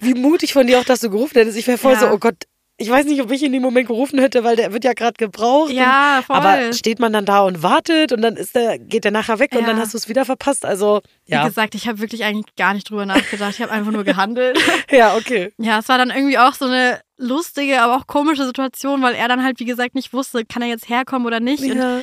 wie 0.00 0.14
mutig 0.14 0.52
von 0.52 0.66
dir 0.66 0.78
auch, 0.78 0.84
dass 0.84 1.00
du 1.00 1.10
gerufen 1.10 1.34
hättest. 1.34 1.58
Ich 1.58 1.66
wäre 1.66 1.76
voll 1.78 1.94
Ja. 1.94 2.00
so, 2.00 2.06
oh 2.10 2.18
Gott, 2.18 2.36
ich 2.80 2.88
weiß 2.88 3.06
nicht, 3.06 3.20
ob 3.20 3.30
ich 3.32 3.42
in 3.42 3.52
dem 3.52 3.60
Moment 3.62 3.88
gerufen 3.88 4.18
hätte, 4.20 4.44
weil 4.44 4.54
der 4.54 4.72
wird 4.72 4.84
ja 4.84 4.92
gerade 4.92 5.14
gebraucht. 5.18 5.70
ja, 5.72 6.22
voll. 6.24 6.36
Und, 6.36 6.42
aber 6.46 6.72
steht 6.72 7.00
man 7.00 7.12
dann 7.12 7.24
da 7.24 7.40
und 7.40 7.62
wartet 7.62 8.12
und 8.12 8.22
dann 8.22 8.36
ist 8.36 8.54
der, 8.54 8.78
geht 8.78 9.02
der 9.04 9.10
nachher 9.10 9.40
weg 9.40 9.52
und 9.52 9.62
Ja. 9.62 9.66
dann 9.66 9.78
hast 9.78 9.94
du 9.94 9.98
es 9.98 10.08
wieder 10.08 10.24
verpasst. 10.24 10.64
Also, 10.64 11.00
Wie 11.26 11.32
ja. 11.32 11.46
gesagt, 11.46 11.74
ich 11.74 11.88
habe 11.88 11.98
wirklich 11.98 12.22
eigentlich 12.24 12.54
gar 12.56 12.74
nicht 12.74 12.88
drüber 12.88 13.04
nachgedacht. 13.04 13.54
Ich 13.54 13.60
habe 13.62 13.72
einfach 13.72 13.90
nur 13.92 14.04
gehandelt. 14.04 14.56
Ja, 14.90 15.16
okay. 15.16 15.52
Ja, 15.58 15.80
es 15.80 15.88
war 15.88 15.98
dann 15.98 16.10
irgendwie 16.10 16.38
auch 16.38 16.54
so 16.54 16.64
eine 16.66 17.00
lustige, 17.18 17.82
aber 17.82 17.96
auch 17.96 18.06
komische 18.06 18.46
Situation, 18.46 19.02
weil 19.02 19.14
er 19.14 19.28
dann 19.28 19.42
halt, 19.44 19.58
wie 19.60 19.64
gesagt, 19.64 19.94
nicht 19.96 20.12
wusste, 20.12 20.44
kann 20.44 20.62
er 20.62 20.68
jetzt 20.68 20.88
herkommen 20.88 21.26
oder 21.26 21.40
nicht. 21.40 21.62
Und 21.64 21.76
Ja. 21.76 22.00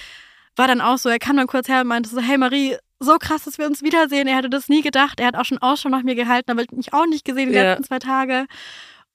war 0.58 0.68
dann 0.68 0.82
auch 0.82 0.98
so, 0.98 1.08
er 1.10 1.20
kam 1.20 1.38
dann 1.38 1.48
kurz 1.48 1.68
her 1.70 1.82
und 1.82 1.88
meinte 1.88 2.10
so, 2.10 2.20
hey 2.20 2.38
Marie, 2.38 2.76
so 3.00 3.18
krass, 3.18 3.44
dass 3.46 3.58
wir 3.58 3.66
uns 3.66 3.82
wiedersehen. 3.82 4.28
Er 4.28 4.36
hätte 4.38 4.50
das 4.50 4.68
nie 4.70 4.82
gedacht. 4.82 5.20
Er 5.20 5.28
hat 5.28 5.36
auch 5.36 5.46
schon 5.46 5.58
Ausschau 5.60 5.90
nach 5.90 6.04
mir 6.04 6.16
gehalten, 6.16 6.52
aber 6.52 6.64
mich 6.74 6.94
auch 6.94 7.06
nicht 7.08 7.24
gesehen 7.26 7.50
die 7.50 7.56
Ja. 7.56 7.64
letzten 7.72 7.86
zwei 7.86 8.00
Tage. 8.00 8.46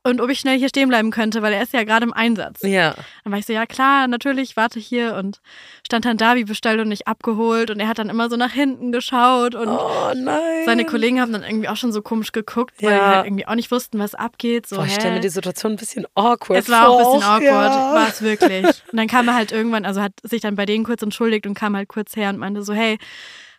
Und 0.03 0.23
ob 0.23 0.31
ich 0.31 0.41
schnell 0.41 0.59
hier 0.59 0.71
stehen 0.71 0.89
bleiben 0.89 1.11
könnte, 1.11 1.43
weil 1.43 1.53
er 1.53 1.63
ist 1.63 1.75
ja 1.75 1.85
gerade 1.85 2.05
im 2.07 2.15
Einsatz. 2.15 2.63
Ja. 2.63 2.95
Dann 3.23 3.33
war 3.33 3.39
ich 3.39 3.45
so, 3.45 3.53
ja 3.53 3.67
klar, 3.67 4.09
natürlich, 4.09 4.57
warte 4.57 4.81
hier 4.81 5.15
und 5.17 5.43
stand 5.87 6.07
dann 6.07 6.17
da 6.17 6.37
wie 6.37 6.45
bestellt 6.45 6.81
und 6.81 6.89
nicht 6.89 7.07
abgeholt. 7.07 7.71
Und 7.71 7.81
er 7.81 7.87
hat 7.89 7.99
dann 7.99 8.09
immer 8.09 8.31
so 8.31 8.37
nach 8.37 8.51
hinten 8.53 8.93
geschaut 8.93 9.55
und 9.55 9.69
Oh 9.69 10.13
nein. 10.17 10.65
seine 10.65 10.87
Kollegen 10.87 11.21
haben 11.21 11.33
dann 11.35 11.43
irgendwie 11.43 11.69
auch 11.69 11.77
schon 11.77 11.93
so 11.93 12.01
komisch 12.01 12.33
geguckt, 12.33 12.83
weil 12.83 12.93
Ja. 12.93 12.97
die 13.11 13.17
halt 13.17 13.27
irgendwie 13.27 13.47
auch 13.47 13.55
nicht 13.57 13.71
wussten, 13.71 13.99
was 13.99 14.15
abgeht. 14.15 14.67
So, 14.67 14.77
Boah, 14.77 14.87
ich 14.87 14.95
stelle 14.95 15.15
mir 15.17 15.21
die 15.21 15.29
Situation 15.29 15.73
ein 15.73 15.77
bisschen 15.77 16.07
awkward 16.15 16.59
Es 16.61 16.71
war 16.71 16.89
auch 16.89 16.99
ein 16.99 17.05
vor. 17.05 17.15
bisschen 17.19 17.29
awkward, 17.31 17.75
Ja. 17.75 17.93
war 17.95 18.09
es 18.09 18.23
wirklich. 18.23 18.65
Und 18.91 18.97
dann 18.97 19.07
kam 19.07 19.29
er 19.29 19.35
halt 19.35 19.53
irgendwann, 19.53 19.85
also 19.85 20.01
hat 20.01 20.13
sich 20.23 20.41
dann 20.41 20.55
bei 20.57 20.65
denen 20.65 20.85
kurz 20.85 21.03
entschuldigt 21.03 21.47
und 21.47 21.53
kam 21.53 21.77
halt 21.77 21.89
kurz 21.91 22.17
her 22.17 22.31
und 22.31 22.39
meinte 22.39 22.63
so, 22.63 22.73
hey, 22.73 22.97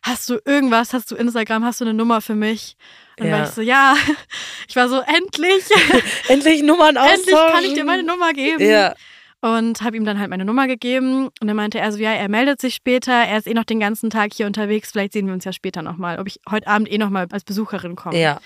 hast 0.01 0.27
du 0.27 0.39
irgendwas, 0.45 0.93
hast 0.93 1.11
du 1.11 1.15
Instagram, 1.15 1.63
hast 1.65 1.81
du 1.81 1.85
eine 1.85 1.93
Nummer 1.93 2.21
für 2.21 2.33
mich? 2.33 2.75
Und 3.21 3.27
dann 3.27 3.33
Ja. 3.33 3.37
war 3.39 3.47
ich 3.49 3.53
so, 3.53 3.61
ja. 3.61 3.95
Ich 4.67 4.75
war 4.75 4.89
so, 4.89 4.99
endlich, 5.01 5.63
Endlich 6.27 6.63
Nummern 6.63 6.97
austauschen. 6.97 7.27
endlich 7.27 7.53
kann 7.53 7.63
ich 7.63 7.73
dir 7.73 7.83
meine 7.83 8.03
Nummer 8.03 8.33
geben. 8.33 8.63
Ja. 8.63 8.95
Und 9.41 9.81
habe 9.81 9.97
ihm 9.97 10.05
dann 10.05 10.19
halt 10.19 10.29
meine 10.29 10.45
Nummer 10.45 10.67
gegeben. 10.67 11.29
Und 11.39 11.47
dann 11.47 11.55
meinte 11.55 11.79
er 11.79 11.91
so, 11.91 11.97
ja, 11.97 12.11
er 12.13 12.29
meldet 12.29 12.61
sich 12.61 12.75
später. 12.75 13.11
Er 13.11 13.37
ist 13.37 13.47
eh 13.47 13.53
noch 13.53 13.63
den 13.63 13.79
ganzen 13.79 14.09
Tag 14.09 14.33
hier 14.33 14.45
unterwegs. 14.47 14.91
Vielleicht 14.91 15.13
sehen 15.13 15.27
wir 15.27 15.33
uns 15.33 15.45
ja 15.45 15.51
später 15.53 15.81
nochmal, 15.81 16.19
ob 16.19 16.27
ich 16.27 16.39
heute 16.49 16.67
Abend 16.67 16.91
eh 16.91 16.97
nochmal 16.97 17.27
als 17.31 17.43
Besucherin 17.43 17.95
komme. 17.95 18.19
Ja. 18.19 18.39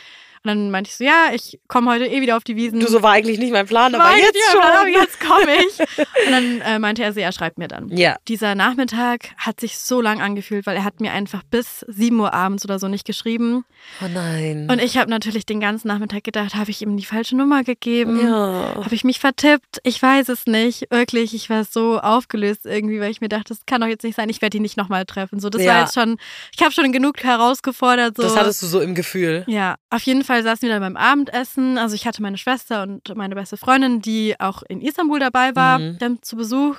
Und 0.45 0.49
dann 0.49 0.69
meinte 0.71 0.89
ich 0.91 0.95
so, 0.97 1.03
ja, 1.03 1.31
ich 1.33 1.59
komme 1.67 1.89
heute 1.91 2.05
eh 2.05 2.21
wieder 2.21 2.37
auf 2.37 2.43
die 2.43 2.55
Wiesen. 2.55 2.79
Du, 2.79 2.87
so 2.87 3.01
war 3.01 3.13
eigentlich 3.13 3.39
nicht 3.39 3.51
mein 3.51 3.65
Plan, 3.65 3.95
aber 3.95 4.15
jetzt 4.15 4.37
schon. 4.51 4.59
mehr, 4.61 4.79
aber 4.79 4.89
jetzt 4.89 5.19
komme 5.19 5.55
ich. 5.57 5.79
Und 6.27 6.31
dann 6.31 6.61
äh, 6.61 6.77
meinte 6.79 7.03
er 7.03 7.13
so, 7.13 7.19
er 7.19 7.31
schreibt 7.31 7.57
mir 7.57 7.67
dann. 7.67 7.89
Ja. 7.89 8.15
Dieser 8.27 8.53
Nachmittag 8.53 9.29
hat 9.37 9.59
sich 9.59 9.79
so 9.79 10.01
lang 10.01 10.21
angefühlt, 10.21 10.67
weil 10.67 10.75
er 10.77 10.83
hat 10.83 11.01
mir 11.01 11.11
einfach 11.13 11.41
bis 11.49 11.79
7 11.87 12.19
Uhr 12.19 12.31
abends 12.33 12.63
oder 12.63 12.77
so 12.77 12.87
nicht 12.87 13.05
geschrieben. 13.05 13.65
Oh 14.03 14.07
nein. 14.13 14.67
Und 14.69 14.79
ich 14.81 14.97
habe 14.97 15.09
natürlich 15.09 15.45
den 15.47 15.59
ganzen 15.59 15.87
Nachmittag 15.87 16.23
gedacht, 16.23 16.53
habe 16.53 16.69
ich 16.69 16.81
ihm 16.83 16.95
die 16.95 17.05
falsche 17.05 17.35
Nummer 17.35 17.63
gegeben? 17.63 18.19
ja. 18.23 18.75
Habe 18.75 18.93
ich 18.93 19.03
mich 19.03 19.19
vertippt? 19.19 19.79
Ich 19.83 19.99
weiß 20.01 20.29
es 20.29 20.45
nicht. 20.45 20.91
Wirklich, 20.91 21.33
ich 21.33 21.49
war 21.49 21.63
so 21.63 21.99
aufgelöst 21.99 22.65
irgendwie, 22.65 22.99
weil 22.99 23.09
ich 23.09 23.19
mir 23.21 23.29
dachte, 23.29 23.45
das 23.49 23.65
kann 23.65 23.81
doch 23.81 23.87
jetzt 23.87 24.03
nicht 24.03 24.15
sein. 24.15 24.29
Ich 24.29 24.41
werde 24.43 24.57
ihn 24.57 24.61
nicht 24.61 24.77
nochmal 24.77 25.05
treffen. 25.05 25.39
So, 25.39 25.49
das 25.49 25.63
Ja. 25.63 25.73
war 25.73 25.81
jetzt 25.81 25.95
schon, 25.95 26.17
ich 26.55 26.61
habe 26.61 26.71
schon 26.71 26.91
genug 26.91 27.23
herausgefordert. 27.23 28.17
So. 28.17 28.23
Das 28.23 28.35
hattest 28.37 28.61
du 28.61 28.67
so 28.67 28.79
im 28.81 28.93
Gefühl. 28.95 29.43
Ja, 29.47 29.75
auf 29.89 30.01
jeden 30.03 30.23
Fall 30.23 30.34
saßen 30.43 30.67
wir 30.67 30.73
dann 30.73 30.81
beim 30.81 30.97
Abendessen. 30.97 31.77
Also 31.77 31.95
ich 31.95 32.05
hatte 32.07 32.21
meine 32.21 32.37
Schwester 32.37 32.83
und 32.83 33.15
meine 33.15 33.35
beste 33.35 33.57
Freundin, 33.57 34.01
die 34.01 34.35
auch 34.39 34.63
in 34.67 34.81
Istanbul 34.81 35.19
dabei 35.19 35.55
war, 35.55 35.79
Mhm. 35.79 35.97
dann 35.99 36.21
zu 36.21 36.35
Besuch. 36.35 36.77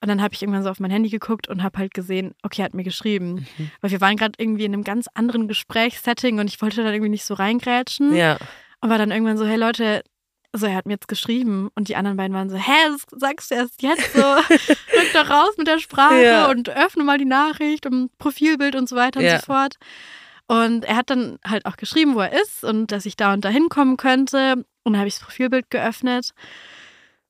Und 0.00 0.08
dann 0.08 0.20
habe 0.22 0.34
ich 0.34 0.42
irgendwann 0.42 0.62
so 0.64 0.70
auf 0.70 0.80
mein 0.80 0.90
Handy 0.90 1.08
geguckt 1.10 1.48
und 1.48 1.62
habe 1.62 1.78
halt 1.78 1.94
gesehen, 1.94 2.34
okay, 2.42 2.62
er 2.62 2.64
hat 2.66 2.74
mir 2.74 2.82
geschrieben. 2.84 3.46
Mhm. 3.58 3.70
Weil 3.80 3.90
wir 3.92 4.00
waren 4.00 4.16
gerade 4.16 4.32
irgendwie 4.38 4.64
in 4.64 4.72
einem 4.74 4.84
ganz 4.84 5.06
anderen 5.14 5.46
Gesprächssetting 5.48 6.38
und 6.40 6.48
ich 6.48 6.60
wollte 6.60 6.82
dann 6.82 6.92
irgendwie 6.92 7.10
nicht 7.10 7.24
so 7.24 7.34
reingrätschen. 7.34 8.14
Ja. 8.14 8.38
Und 8.80 8.90
war 8.90 8.98
dann 8.98 9.10
irgendwann 9.12 9.38
so, 9.38 9.46
hey 9.46 9.56
Leute, 9.56 10.02
so, 10.54 10.66
er 10.66 10.74
hat 10.74 10.84
mir 10.86 10.92
jetzt 10.94 11.08
geschrieben. 11.08 11.70
Und 11.76 11.88
die 11.88 11.96
anderen 11.96 12.16
beiden 12.18 12.34
waren 12.36 12.50
so, 12.50 12.56
hä, 12.56 12.72
das 12.88 13.06
sagst 13.20 13.50
du 13.50 13.54
erst 13.54 13.80
jetzt 13.80 14.12
so. 14.12 14.20
Rück 14.58 15.12
doch 15.14 15.30
raus 15.30 15.54
mit 15.56 15.66
der 15.66 15.78
Sprache 15.78 16.22
Ja. 16.22 16.50
und 16.50 16.68
öffne 16.68 17.04
mal 17.04 17.16
die 17.16 17.24
Nachricht 17.24 17.86
und 17.86 18.10
Profilbild 18.18 18.74
und 18.76 18.88
so 18.88 18.96
weiter 18.96 19.20
Ja. 19.22 19.34
und 19.36 19.40
so 19.40 19.46
fort. 19.46 19.76
Und 20.48 20.84
er 20.84 20.96
hat 20.96 21.10
dann 21.10 21.38
halt 21.46 21.64
auch 21.66 21.76
geschrieben, 21.76 22.14
wo 22.14 22.20
er 22.20 22.32
ist 22.32 22.62
und 22.64 22.92
dass 22.92 23.06
ich 23.06 23.16
da 23.16 23.32
und 23.32 23.44
da 23.44 23.48
hinkommen 23.48 23.96
könnte. 23.96 24.54
Und 24.84 24.92
dann 24.92 24.98
habe 24.98 25.08
ich 25.08 25.14
das 25.14 25.22
Profilbild 25.24 25.70
geöffnet. 25.70 26.30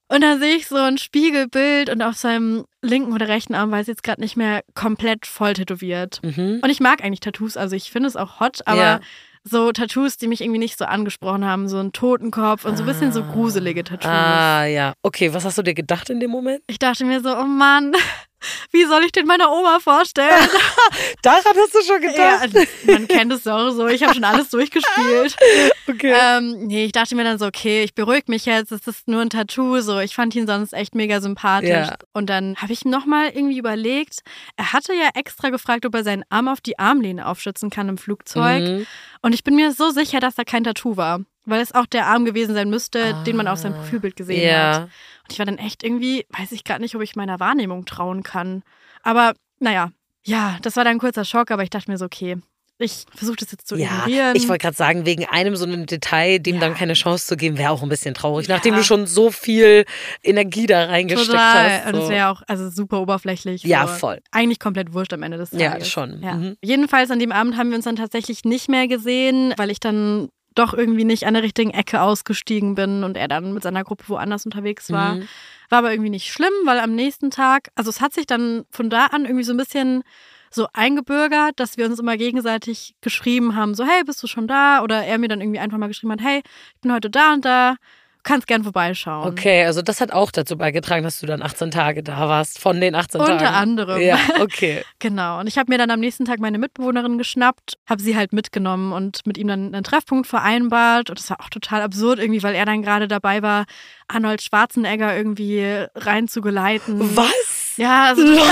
Und 0.09 0.21
da 0.23 0.37
sehe 0.39 0.57
ich 0.57 0.67
so 0.67 0.77
ein 0.77 0.99
Spiegelbild 0.99 1.89
und 1.89 2.03
auf 2.03 2.17
seinem 2.17 2.65
linken 2.83 3.13
oder 3.15 3.29
rechten 3.29 3.55
Arm 3.55 3.71
weiß 3.71 3.83
ich 3.83 3.89
jetzt 3.93 4.03
gerade 4.03 4.21
nicht 4.21 4.37
mehr 4.37 4.63
komplett 4.75 5.25
voll 5.25 5.55
tätowiert. 5.55 6.21
Mhm. 6.23 6.61
Und 6.63 6.69
ich 6.69 6.81
mag 6.81 7.03
eigentlich 7.03 7.21
Tattoos, 7.21 7.57
also 7.57 7.75
ich 7.77 7.91
finde 7.91 8.09
es 8.09 8.17
auch 8.17 8.39
hot, 8.39 8.61
aber 8.67 8.77
Ja. 8.79 9.01
so 9.45 9.73
Tattoos, 9.73 10.19
die 10.19 10.29
mich 10.29 10.43
irgendwie 10.43 10.59
nicht 10.59 10.77
so 10.77 10.85
angesprochen 10.85 11.47
haben, 11.47 11.67
so 11.67 11.79
ein 11.79 11.93
Totenkopf 11.93 12.67
und 12.67 12.77
so 12.77 12.83
ein 12.83 12.87
bisschen 12.87 13.13
so 13.13 13.23
gruselige 13.23 13.85
Tattoos. 13.85 14.11
Ah, 14.11 14.67
ja. 14.67 14.93
Okay, 15.03 15.33
was 15.33 15.47
hast 15.47 15.57
du 15.57 15.63
dir 15.63 15.75
gedacht 15.75 16.11
in 16.11 16.21
dem 16.21 16.31
Moment? 16.31 16.63
Ich 16.67 16.79
dachte 16.79 17.07
mir 17.07 17.21
so, 17.23 17.35
oh 17.35 17.45
Mann, 17.47 17.93
wie 18.71 18.85
soll 18.85 19.05
ich 19.05 19.13
den 19.13 19.27
meiner 19.27 19.51
Oma 19.51 19.79
vorstellen? 19.81 20.49
Daran 21.23 21.43
hast 21.57 21.75
du 21.75 21.83
schon 21.83 22.03
ja, 22.03 22.47
gedacht. 22.47 22.69
man 22.87 23.09
kennt 23.09 23.33
es 23.33 23.47
auch 23.47 23.71
so, 23.71 23.87
ich 23.89 24.03
habe 24.03 24.15
schon 24.15 24.25
alles 24.25 24.51
durchgespielt. 24.51 25.37
Okay. 25.89 26.15
Ähm, 26.17 26.69
nee, 26.69 26.85
ich 26.85 26.93
dachte 26.93 27.17
mir 27.17 27.25
dann 27.25 27.39
so, 27.39 27.47
okay, 27.47 27.83
ich 27.83 27.95
beruhige 27.95 28.27
mich 28.29 28.47
jetzt, 28.47 28.71
es 28.71 28.87
ist 28.87 29.09
nur 29.09 29.21
ein 29.21 29.31
Tattoo, 29.31 29.81
so. 29.81 29.99
Ich 29.99 30.15
fand 30.15 30.35
ihn 30.37 30.47
sonst 30.47 30.73
echt 30.73 30.95
mega 30.95 31.21
sympathisch. 31.21 31.71
Ja. 31.71 31.97
Und 32.13 32.31
dann 32.31 32.55
habe 32.57 32.73
ich 32.73 32.85
nochmal 32.85 33.31
irgendwie 33.35 33.59
überlegt, 33.59 34.21
er 34.57 34.73
hatte 34.73 34.95
ja 34.95 35.11
extra 35.15 35.51
gefragt, 35.51 35.85
ob 35.85 35.95
er 35.95 36.05
seinen 36.05 36.25
Arm 36.29 36.47
auf 36.47 36.61
die 36.61 36.79
Armlehne 36.79 37.27
aufschützen 37.27 37.69
kann 37.69 37.89
im 37.89 37.99
Flugzeug. 37.99 38.63
Mhm. 38.63 38.87
Und 39.23 39.35
ich 39.35 39.43
bin 39.43 39.57
mir 39.57 39.73
so 39.73 39.91
sicher, 39.91 40.21
dass 40.21 40.37
da 40.37 40.45
kein 40.45 40.65
Tattoo 40.65 40.97
war. 40.97 41.21
Weil 41.45 41.61
es 41.61 41.75
auch 41.75 41.87
der 41.87 42.07
Arm 42.07 42.25
gewesen 42.25 42.55
sein 42.55 42.71
müsste, 42.71 43.15
den 43.27 43.37
man 43.37 43.49
auf 43.49 43.59
seinem 43.59 43.75
Profilbild 43.75 44.15
gesehen 44.17 44.49
Ah. 44.49 44.53
Ja. 44.53 44.75
hat. 44.75 44.83
Und 44.85 45.33
ich 45.33 45.39
war 45.39 45.47
dann 45.47 45.59
echt 45.59 45.83
irgendwie, 45.83 46.25
weiß 46.31 46.53
ich 46.53 46.63
gar 46.65 46.79
nicht, 46.79 46.95
ob 46.95 47.03
ich 47.03 47.17
meiner 47.17 47.41
Wahrnehmung 47.41 47.85
trauen 47.85 48.23
kann. 48.23 48.63
Aber 49.03 49.35
naja, 49.59 49.91
ja, 50.25 50.59
das 50.63 50.77
war 50.77 50.85
dann 50.85 50.97
ein 50.97 50.99
kurzer 51.01 51.25
Schock, 51.25 51.51
aber 51.51 51.63
ich 51.65 51.71
dachte 51.71 51.91
mir 51.91 51.99
so, 51.99 52.05
okay, 52.05 52.37
ich 52.79 53.05
versuche 53.15 53.37
das 53.37 53.51
jetzt 53.53 53.67
zu 53.69 53.77
Ja, 53.77 54.07
ignorieren. 54.07 54.35
ich 54.37 54.49
wollte 54.49 54.63
gerade 54.63 54.77
sagen, 54.77 55.05
wegen 55.07 55.25
einem 55.27 55.55
so 55.57 55.65
einem 55.65 55.87
Detail, 55.87 56.39
dem 56.39 56.57
Ja. 56.57 56.61
dann 56.63 56.75
keine 56.75 56.95
Chance 56.95 57.27
zu 57.27 57.37
geben, 57.37 57.57
wäre 57.59 57.71
auch 57.71 57.83
ein 57.83 57.89
bisschen 57.89 58.15
traurig, 58.15 58.47
Ja. 58.49 58.55
nachdem 58.57 58.75
du 58.75 58.83
schon 58.83 59.07
so 59.07 59.31
viel 59.31 59.85
Energie 60.23 60.67
da 60.67 60.85
reingesteckt 60.87 61.31
Total. 61.31 61.71
hast. 61.81 61.87
Und 61.89 61.95
So. 61.97 62.03
es 62.05 62.09
wäre 62.09 62.29
auch 62.29 62.43
also 62.49 62.71
super 62.71 63.01
oberflächlich. 63.01 63.63
Ja, 63.65 63.87
voll. 63.87 64.21
Eigentlich 64.33 64.59
komplett 64.59 64.93
wurscht 64.95 65.13
am 65.13 65.23
Ende 65.23 65.39
des 65.39 65.51
Ja, 65.53 65.73
Tages. 65.73 65.89
schon. 65.91 66.23
Ja. 66.23 66.35
Mhm. 66.35 66.57
Jedenfalls 66.63 67.11
an 67.13 67.19
dem 67.21 67.31
Abend 67.33 67.57
haben 67.57 67.71
wir 67.71 67.77
uns 67.77 67.85
dann 67.85 67.97
tatsächlich 67.97 68.45
nicht 68.45 68.69
mehr 68.69 68.89
gesehen, 68.89 69.55
weil 69.57 69.71
ich 69.71 69.79
dann 69.81 70.29
doch 70.55 70.75
irgendwie 70.75 71.05
nicht 71.05 71.27
an 71.27 71.35
der 71.35 71.43
richtigen 71.43 71.71
Ecke 71.71 72.01
ausgestiegen 72.01 72.75
bin 72.75 73.05
und 73.05 73.17
er 73.17 73.29
dann 73.29 73.53
mit 73.53 73.63
seiner 73.63 73.85
Gruppe 73.85 74.05
woanders 74.09 74.45
unterwegs 74.45 74.91
war. 74.91 75.17
Mhm. 75.17 75.29
War 75.69 75.79
aber 75.79 75.93
irgendwie 75.93 76.11
nicht 76.11 76.33
schlimm, 76.33 76.53
weil 76.65 76.79
am 76.79 76.95
nächsten 76.95 77.31
Tag, 77.31 77.71
also 77.75 77.91
es 77.91 78.01
hat 78.01 78.13
sich 78.13 78.27
dann 78.27 78.65
von 78.71 78.91
da 78.91 79.07
an 79.07 79.25
irgendwie 79.25 79.45
so 79.45 79.53
ein 79.53 79.59
bisschen 79.59 80.03
so 80.51 80.69
eingebürgert, 80.73 81.59
dass 81.59 81.77
wir 81.77 81.87
uns 81.87 81.99
immer 81.99 82.17
gegenseitig 82.17 82.95
geschrieben 83.01 83.57
haben, 83.57 83.75
so 83.75 83.85
hey, 83.85 84.05
bist 84.05 84.23
du 84.23 84.27
schon 84.27 84.47
da? 84.47 84.83
Oder 84.83 85.05
er 85.05 85.19
mir 85.19 85.29
dann 85.29 85.41
irgendwie 85.41 85.61
einfach 85.61 85.79
mal 85.79 85.89
geschrieben 85.89 86.13
hat, 86.13 86.21
hey, 86.21 86.43
ich 86.75 86.81
bin 86.81 86.93
heute 86.93 87.11
da 87.11 87.33
und 87.33 87.45
da, 87.45 87.77
kannst 88.23 88.47
gern 88.47 88.63
vorbeischauen. 88.63 89.29
Okay, 89.29 89.65
also 89.65 89.83
das 89.83 90.01
hat 90.01 90.13
auch 90.13 90.31
dazu 90.31 90.57
beigetragen, 90.57 91.05
dass 91.05 91.21
du 91.21 91.27
dann 91.27 91.43
18 91.43 91.71
Tage 91.71 92.03
da 92.03 92.29
warst, 92.29 92.59
von 92.59 92.81
den 92.81 92.95
18 92.95 93.21
Tagen. 93.21 93.33
Unter 93.33 93.53
anderem. 93.53 94.01
Ja, 94.01 94.19
okay. 94.41 94.83
Genau. 94.99 95.41
Und 95.41 95.49
ich 95.49 95.59
habe 95.59 95.71
mir 95.73 95.79
dann 95.79 95.91
am 95.91 95.99
nächsten 95.99 96.25
Tag 96.25 96.39
meine 96.39 96.59
Mitbewohnerin 96.59 97.19
geschnappt, 97.19 97.77
habe 97.89 98.01
sie 98.01 98.17
halt 98.17 98.33
mitgenommen 98.33 98.93
und 98.93 99.27
mit 99.27 99.37
ihm 99.37 99.49
dann 99.49 99.75
einen 99.75 99.83
Treffpunkt 99.83 100.29
vereinbart. 100.29 101.11
Und 101.11 101.19
das 101.19 101.29
war 101.29 101.41
auch 101.41 101.51
total 101.51 101.83
absurd 101.83 102.21
irgendwie, 102.21 102.43
weil 102.45 102.55
er 102.55 102.65
dann 102.65 102.83
gerade 102.83 103.09
dabei 103.09 103.43
war, 103.43 103.65
Arnold 104.07 104.43
Schwarzenegger 104.43 105.17
irgendwie 105.17 105.87
reinzugeleiten. 105.97 107.17
Was? 107.17 107.62
Ja, 107.77 108.07
also 108.07 108.23
total, 108.27 108.45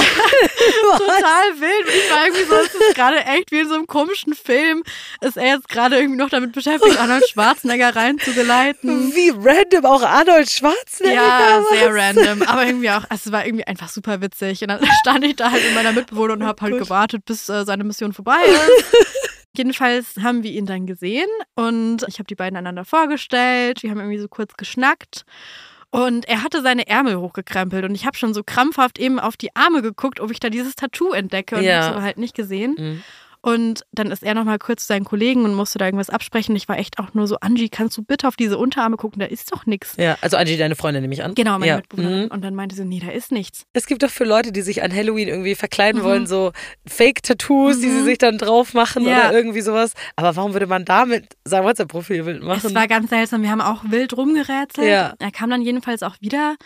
total 0.99 1.61
wild. 1.61 1.87
Und 1.87 1.95
ich 1.95 2.11
war 2.11 2.25
irgendwie 2.25 2.45
so, 2.45 2.55
es 2.55 2.75
ist 2.75 2.95
gerade 2.95 3.25
echt 3.25 3.51
wie 3.51 3.61
in 3.61 3.69
so 3.69 3.75
einem 3.75 3.87
komischen 3.87 4.35
Film. 4.35 4.83
Ist 5.21 5.37
er 5.37 5.57
jetzt 5.57 5.69
gerade 5.69 5.97
irgendwie 5.97 6.19
noch 6.19 6.31
damit 6.31 6.53
beschäftigt, 6.53 6.97
Arnold 7.01 7.29
Schwarzenegger 7.29 7.95
reinzugeleiten. 7.95 9.15
Wie 9.15 9.31
random 9.31 9.85
auch 9.85 10.03
Arnold 10.03 10.51
Schwarzenegger. 10.51 11.15
Ja, 11.15 11.63
was? 11.63 11.79
sehr 11.79 11.95
random. 11.95 12.43
Aber 12.43 12.67
irgendwie 12.67 12.91
auch, 12.91 13.05
also 13.09 13.23
es 13.27 13.33
war 13.33 13.47
irgendwie 13.47 13.67
einfach 13.67 13.89
super 13.89 14.21
witzig. 14.21 14.63
Und 14.63 14.69
dann 14.69 14.81
stand 15.01 15.25
ich 15.25 15.37
da 15.37 15.51
halt 15.51 15.65
mit 15.65 15.75
meiner 15.75 15.93
Mitbewohnerin 15.93 16.43
und 16.43 16.49
habe 16.49 16.63
halt 16.63 16.79
gewartet, 16.79 17.25
bis 17.25 17.49
äh, 17.49 17.65
seine 17.65 17.85
Mission 17.85 18.13
vorbei 18.13 18.43
ist. 18.45 18.97
Jedenfalls 19.57 20.15
haben 20.23 20.45
wir 20.45 20.53
ihn 20.53 20.67
dann 20.67 20.87
gesehen 20.87 21.29
und 21.57 22.05
ich 22.07 22.19
habe 22.19 22.29
die 22.29 22.37
beiden 22.37 22.57
einander 22.57 22.85
vorgestellt. 22.85 23.83
Wir 23.83 23.91
haben 23.91 23.99
irgendwie 23.99 24.21
so 24.21 24.29
kurz 24.29 24.55
geschnackt. 24.57 25.25
Und 25.91 26.29
er 26.29 26.43
hatte 26.45 26.63
seine 26.63 26.87
Ärmel 26.87 27.17
hochgekrempelt 27.19 27.85
und 27.85 27.95
ich 27.97 28.07
habe 28.07 28.17
schon 28.17 28.33
so 28.33 28.43
krampfhaft 28.45 28.99
eben 28.99 29.19
auf 29.19 29.37
die 29.37 29.55
Arme 29.57 29.83
geguckt, 29.83 30.21
ob 30.21 30.31
ich 30.31 30.39
da 30.39 30.49
dieses 30.49 30.77
Tattoo 30.77 31.13
entdecke 31.13 31.57
und 31.57 31.65
Ja. 31.65 31.77
habe 31.79 31.87
es 31.87 31.93
aber 31.97 32.03
halt 32.03 32.19
nicht 32.19 32.35
gesehen. 32.37 32.75
Mhm. 32.79 33.03
Und 33.43 33.85
dann 33.93 34.11
ist 34.11 34.23
er 34.23 34.35
nochmal 34.35 34.59
kurz 34.59 34.83
zu 34.83 34.89
seinen 34.89 35.05
Kollegen 35.05 35.45
und 35.45 35.55
musste 35.55 35.79
da 35.79 35.87
irgendwas 35.87 36.11
absprechen. 36.11 36.55
Ich 36.57 36.69
war 36.69 36.79
echt 36.79 36.99
auch 36.99 37.15
nur 37.15 37.27
so, 37.27 37.37
Angie, 37.41 37.71
kannst 37.71 37.97
du 37.97 38.03
bitte 38.03 38.29
auf 38.29 38.37
diese 38.37 38.59
Unterarme 38.59 38.97
gucken? 38.99 39.19
Da 39.21 39.27
ist 39.27 39.51
doch 39.53 39.65
nichts. 39.65 39.95
Ja, 39.97 40.19
also 40.21 40.37
Angie, 40.37 40.59
deine 40.59 40.77
Freundin 40.77 41.03
nehme 41.03 41.15
ich 41.15 41.25
an. 41.25 41.35
Genau, 41.35 41.53
meine 41.59 41.67
ja. 41.67 41.77
Mitbewohnerin. 41.77 42.25
Mhm. 42.27 42.31
Und 42.31 42.43
dann 42.45 42.55
meinte 42.55 42.77
sie, 42.77 42.85
nee, 42.85 43.01
da 43.05 43.11
ist 43.11 43.33
nichts. 43.33 43.65
Es 43.73 43.87
gibt 43.87 44.03
doch 44.03 44.11
für 44.11 44.25
Leute, 44.25 44.53
die 44.53 44.61
sich 44.61 44.83
an 44.83 44.95
Halloween 44.95 45.29
irgendwie 45.29 45.55
verkleiden 45.55 46.03
Mhm. 46.03 46.05
wollen, 46.05 46.27
so 46.27 46.53
Fake-Tattoos, 46.87 47.81
die 47.81 47.89
sie 47.89 48.03
sich 48.03 48.19
dann 48.19 48.37
drauf 48.39 48.75
machen 48.75 49.05
Ja. 49.07 49.29
oder 49.29 49.33
irgendwie 49.33 49.63
sowas. 49.63 49.93
Aber 50.17 50.37
warum 50.37 50.53
würde 50.53 50.67
man 50.67 50.85
damit 50.85 51.25
sein 51.45 51.65
WhatsApp-Profilbild 51.65 52.43
machen? 52.43 52.61
Es 52.67 52.75
war 52.75 52.87
ganz 52.89 53.09
seltsam. 53.11 53.43
Wir 53.43 53.51
haben 53.51 53.61
auch 53.63 53.85
wild 53.89 54.17
rumgerätselt. 54.17 54.87
Ja. 54.87 55.15
Er 55.19 55.31
kam 55.31 55.49
dann 55.51 55.63
jedenfalls 55.63 56.03
auch 56.03 56.17
wieder. 56.21 56.57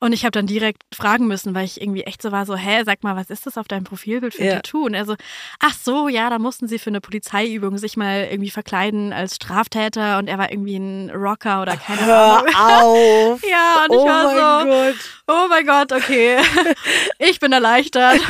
Und 0.00 0.12
ich 0.12 0.22
habe 0.24 0.30
dann 0.30 0.46
direkt 0.46 0.82
fragen 0.94 1.26
müssen, 1.26 1.54
weil 1.56 1.64
ich 1.64 1.80
irgendwie 1.80 2.04
echt 2.04 2.22
so 2.22 2.30
war, 2.30 2.46
so, 2.46 2.54
hä, 2.54 2.82
sag 2.86 3.02
mal, 3.02 3.16
was 3.16 3.30
ist 3.30 3.46
das 3.46 3.58
auf 3.58 3.66
deinem 3.66 3.82
Profilbild 3.82 4.32
für 4.34 4.42
ein 4.42 4.46
Ja. 4.48 4.54
Tattoo? 4.56 4.84
Und 4.84 4.94
er 4.94 5.04
so, 5.04 5.16
ach 5.58 5.74
so, 5.74 6.08
ja, 6.08 6.30
da 6.30 6.38
mussten 6.38 6.68
sie 6.68 6.78
für 6.78 6.90
eine 6.90 7.00
Polizeiübung 7.00 7.78
sich 7.78 7.96
mal 7.96 8.28
irgendwie 8.30 8.50
verkleiden 8.50 9.12
als 9.12 9.34
Straftäter 9.34 10.18
und 10.18 10.28
er 10.28 10.38
war 10.38 10.52
irgendwie 10.52 10.76
ein 10.76 11.10
Rocker 11.10 11.62
oder 11.62 11.76
keine 11.76 12.06
Hör 12.06 12.44
Ahnung. 12.54 12.54
auf! 12.54 13.40
Ja, 13.50 13.84
und 13.88 13.92
ich 13.92 13.98
oh 13.98 14.06
war 14.06 14.60
so, 14.62 14.68
Gott. 14.68 14.96
oh 15.26 15.46
mein 15.48 15.66
Gott, 15.66 15.92
okay. 15.92 16.36
ich 17.18 17.40
bin 17.40 17.52
erleichtert. 17.52 18.20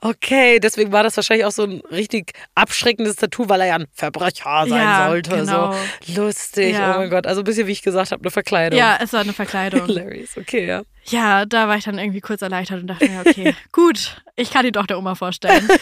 Okay, 0.00 0.60
deswegen 0.60 0.92
war 0.92 1.02
das 1.02 1.16
wahrscheinlich 1.16 1.44
auch 1.44 1.50
so 1.52 1.64
ein 1.64 1.80
richtig 1.90 2.32
abschreckendes 2.54 3.16
Tattoo, 3.16 3.48
weil 3.48 3.60
er 3.62 3.66
ja 3.66 3.74
ein 3.76 3.86
Verbrecher 3.92 4.64
sein 4.68 4.70
Ja, 4.82 5.08
sollte. 5.08 5.30
genau. 5.30 5.74
So 6.06 6.22
lustig. 6.22 6.74
Ja. 6.74 6.94
Oh 6.94 6.98
mein 6.98 7.10
Gott. 7.10 7.26
Also 7.26 7.40
ein 7.40 7.44
bisschen, 7.44 7.66
wie 7.66 7.72
ich 7.72 7.82
gesagt 7.82 8.12
habe, 8.12 8.22
eine 8.22 8.30
Verkleidung. 8.30 8.78
ja, 8.78 8.96
es 9.02 9.12
war 9.12 9.20
eine 9.20 9.32
Verkleidung. 9.32 9.86
Hilarious. 9.86 10.36
Okay, 10.36 10.66
ja. 10.66 10.77
Ja, 11.04 11.46
da 11.46 11.68
war 11.68 11.76
ich 11.76 11.84
dann 11.84 11.98
irgendwie 11.98 12.20
kurz 12.20 12.42
erleichtert 12.42 12.80
und 12.82 12.86
dachte 12.88 13.08
mir, 13.08 13.20
okay, 13.20 13.54
gut, 13.72 14.22
ich 14.36 14.50
kann 14.50 14.64
die 14.64 14.72
doch 14.72 14.86
der 14.86 14.98
Oma 14.98 15.14
vorstellen. 15.14 15.66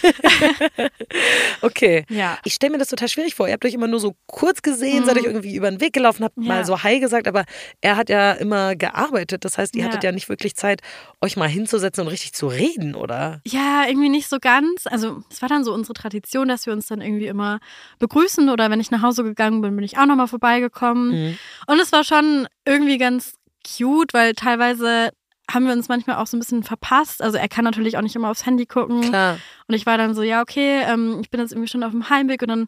Okay. 1.63 2.05
Ja. 2.09 2.39
Ich 2.45 2.55
stelle 2.55 2.73
mir 2.73 2.79
das 2.79 2.89
total 2.89 3.09
schwierig 3.09 3.35
vor. 3.35 3.47
Ihr 3.49 3.55
habt 3.55 3.65
euch 3.65 3.75
immer 3.75 3.87
nur 3.89 4.01
so 4.01 4.15
kurz 4.27 4.63
gesehen, 4.63 5.05
seid 5.05 5.17
euch 5.17 5.25
irgendwie 5.25 5.55
über 5.57 5.71
den 5.71 5.81
Weg 5.81 5.93
gelaufen, 5.93 6.25
habt 6.25 6.37
Mhm. 6.37 6.45
Ja. 6.45 6.55
mal 6.55 6.65
so 6.65 6.83
Hi 6.83 7.01
gesagt, 7.01 7.27
aber 7.29 7.45
er 7.81 7.97
hat 7.97 8.09
ja 8.11 8.33
immer 8.33 8.77
gearbeitet. 8.77 9.45
Das 9.45 9.59
heißt, 9.59 9.75
ihr 9.75 9.83
Ja. 9.83 9.89
hattet 9.89 10.05
ja 10.05 10.13
nicht 10.13 10.29
wirklich 10.29 10.55
Zeit, 10.55 10.83
euch 11.21 11.37
mal 11.37 11.49
hinzusetzen 11.49 12.03
und 12.03 12.09
richtig 12.09 12.33
zu 12.35 12.47
reden, 12.49 12.95
oder? 12.95 13.41
Ja, 13.47 13.85
irgendwie 13.89 14.09
nicht 14.09 14.29
so 14.29 14.39
ganz. 14.41 14.87
Also 14.87 15.23
es 15.31 15.41
war 15.43 15.49
dann 15.49 15.65
so 15.65 15.73
unsere 15.73 15.95
Tradition, 15.95 16.49
dass 16.49 16.67
wir 16.67 16.73
uns 16.73 16.87
dann 16.87 17.01
irgendwie 17.01 17.27
immer 17.27 17.59
begrüßen 17.99 18.49
oder 18.51 18.71
wenn 18.71 18.81
ich 18.81 18.91
nach 18.91 19.03
Hause 19.03 19.25
gegangen 19.25 19.61
bin, 19.63 19.75
bin 19.77 19.85
ich 19.85 19.99
auch 19.99 20.07
nochmal 20.07 20.29
vorbeigekommen. 20.29 21.09
Mhm. 21.31 21.39
Und 21.67 21.81
es 21.81 21.93
war 21.93 22.05
schon 22.05 22.47
irgendwie 22.65 22.99
ganz 22.99 23.35
cute, 23.67 24.13
weil 24.15 24.35
teilweise 24.35 25.11
haben 25.51 25.67
wir 25.67 25.73
uns 25.73 25.89
manchmal 25.89 26.17
auch 26.17 26.27
so 26.27 26.37
ein 26.37 26.41
bisschen 26.41 26.63
verpasst. 26.65 27.23
Also 27.23 27.39
er 27.39 27.49
kann 27.49 27.65
natürlich 27.65 27.97
auch 27.97 28.03
nicht 28.03 28.17
immer 28.17 28.31
aufs 28.31 28.47
Handy 28.47 28.67
gucken. 28.67 29.01
Klar. 29.03 29.39
Und 29.69 29.75
ich 29.75 29.87
war 29.87 29.97
dann 29.97 30.15
so, 30.15 30.23
ja, 30.23 30.43
okay, 30.43 30.83
ähm, 30.83 31.19
ich 31.21 31.31
bin 31.31 31.41
jetzt 31.41 31.53
irgendwie 31.53 31.69
schon 31.69 31.85
auf 31.85 31.93
dem 31.93 32.11
Heimweg 32.11 32.43
und 32.43 32.49
dann 32.49 32.67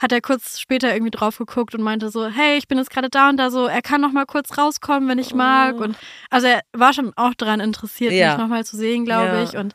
hat 0.00 0.12
er 0.12 0.20
kurz 0.20 0.58
später 0.60 0.92
irgendwie 0.92 1.10
drauf 1.12 1.38
geguckt 1.38 1.74
und 1.74 1.82
meinte 1.82 2.10
so, 2.10 2.26
hey, 2.26 2.58
ich 2.58 2.68
bin 2.68 2.78
jetzt 2.78 2.90
gerade 2.90 3.08
da 3.08 3.28
und 3.30 3.36
da 3.38 3.50
so, 3.50 3.66
er 3.66 3.80
kann 3.80 4.00
noch 4.00 4.12
mal 4.12 4.26
kurz 4.26 4.58
rauskommen, 4.58 5.08
wenn 5.08 5.18
ich 5.18 5.34
mag. 5.34 5.76
Und 5.76 5.96
also 6.28 6.48
er 6.48 6.60
war 6.72 6.92
schon 6.92 7.12
auch 7.16 7.32
daran 7.34 7.60
interessiert, 7.60 8.12
Ja. 8.12 8.30
mich 8.32 8.38
noch 8.38 8.48
mal 8.48 8.64
zu 8.64 8.76
sehen, 8.76 9.04
glaube 9.04 9.26
Ja. 9.36 9.42
ich. 9.44 9.56
Und 9.56 9.74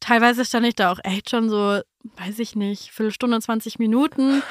teilweise 0.00 0.44
stand 0.44 0.66
ich 0.66 0.74
da 0.76 0.90
auch 0.92 1.00
echt 1.02 1.28
schon 1.30 1.50
so, 1.50 1.80
weiß 2.16 2.38
ich 2.38 2.54
nicht, 2.56 2.92
Viertelstunde, 2.92 3.40
20 3.40 3.78
Minuten. 3.78 4.42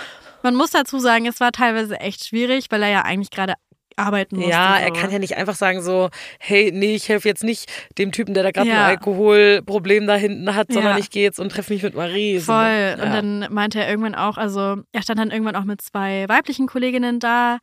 Man 0.43 0.53
muss 0.53 0.69
dazu 0.71 0.99
sagen, 0.99 1.25
es 1.25 1.39
war 1.39 1.51
teilweise 1.51 1.99
echt 1.99 2.25
schwierig, 2.25 2.67
weil 2.69 2.83
er 2.83 2.89
ja 2.89 3.01
eigentlich 3.03 3.31
gerade 3.31 3.53
arbeiten 3.97 4.37
musste. 4.37 4.51
Ja, 4.51 4.77
so. 4.77 4.83
er 4.85 4.91
kann 4.93 5.11
ja 5.11 5.19
nicht 5.19 5.35
einfach 5.37 5.55
sagen 5.55 5.81
so, 5.81 6.09
hey, 6.39 6.71
nee, 6.73 6.95
ich 6.95 7.09
helfe 7.09 7.27
jetzt 7.27 7.43
nicht 7.43 7.69
dem 7.97 8.11
Typen, 8.11 8.33
der 8.33 8.43
da 8.43 8.51
gerade 8.51 8.69
Ja. 8.69 8.85
ein 8.85 8.91
Alkoholproblem 8.91 10.07
da 10.07 10.15
hinten 10.15 10.55
hat, 10.55 10.71
sondern 10.71 10.93
Ja. 10.93 10.99
ich 10.99 11.09
gehe 11.09 11.23
jetzt 11.23 11.39
und 11.39 11.49
treffe 11.51 11.73
mich 11.73 11.83
mit 11.83 11.95
Marie. 11.95 12.39
Voll. 12.39 12.55
ja. 12.55 12.93
Und 12.93 13.11
dann 13.11 13.47
meinte 13.51 13.79
er 13.81 13.89
irgendwann 13.89 14.15
auch, 14.15 14.37
also 14.37 14.77
er 14.91 15.01
stand 15.01 15.19
dann 15.19 15.31
irgendwann 15.31 15.55
auch 15.55 15.63
mit 15.65 15.81
zwei 15.81 16.25
weiblichen 16.29 16.67
Kolleginnen 16.67 17.19
da. 17.19 17.57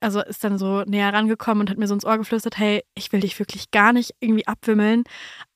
Also 0.00 0.20
ist 0.22 0.44
dann 0.44 0.58
so 0.58 0.82
näher 0.86 1.12
rangekommen 1.12 1.62
und 1.62 1.70
hat 1.70 1.76
mir 1.76 1.88
so 1.88 1.94
ins 1.94 2.04
Ohr 2.04 2.18
geflüstert, 2.18 2.56
hey, 2.56 2.84
ich 2.94 3.12
will 3.12 3.18
dich 3.18 3.36
wirklich 3.40 3.72
gar 3.72 3.92
nicht 3.92 4.12
irgendwie 4.20 4.46
abwimmeln. 4.46 5.02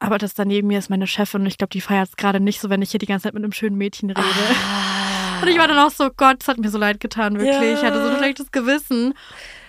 Aber 0.01 0.19
das 0.19 0.35
daneben 0.35 0.67
mir 0.67 0.81
ist 0.81 0.91
meine 0.91 1.07
Chefin 1.07 1.43
und 1.43 1.47
ich 1.47 1.59
glaube, 1.59 1.71
die 1.71 1.81
feiert 1.81 2.09
es 2.09 2.17
gerade 2.17 2.41
nicht 2.41 2.61
so, 2.61 2.69
wenn 2.69 2.83
ich 2.83 2.91
hier 2.91 2.99
die 2.99 3.07
ganze 3.07 3.23
Zeit 3.25 3.35
mit 3.35 3.45
einem 3.45 3.53
schönen 3.53 3.77
Mädchen 3.79 4.11
rede. 4.11 4.21
Und 5.43 5.49
ich 5.49 5.59
war 5.59 5.67
dann 5.67 5.79
auch 5.79 5.91
so, 5.91 6.09
Gott, 6.17 6.37
es 6.41 6.47
hat 6.47 6.59
mir 6.59 6.69
so 6.71 6.79
leid 6.79 7.01
getan, 7.01 7.35
wirklich. 7.37 7.57
Ja. 7.73 7.75
Ich 7.75 7.83
hatte 7.83 8.01
so 8.01 8.11
ein 8.11 8.17
schlechtes 8.17 8.53
Gewissen. 8.53 9.13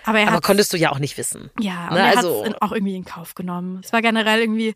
Aber 0.06 0.20
er 0.20 0.28
Aber 0.30 0.42
konntest 0.42 0.74
du 0.74 0.78
ja 0.78 0.92
auch 0.92 1.00
nicht 1.00 1.18
wissen. 1.18 1.50
ja, 1.60 1.88
und 1.88 1.94
Ne, 1.96 2.00
er 2.00 2.18
also- 2.18 2.44
hat 2.46 2.52
es 2.56 2.62
auch 2.62 2.72
irgendwie 2.72 2.96
in 2.96 3.06
Kauf 3.06 3.36
genommen. 3.36 3.80
Es 3.84 3.94
war 3.94 4.02
generell 4.02 4.42
irgendwie 4.42 4.74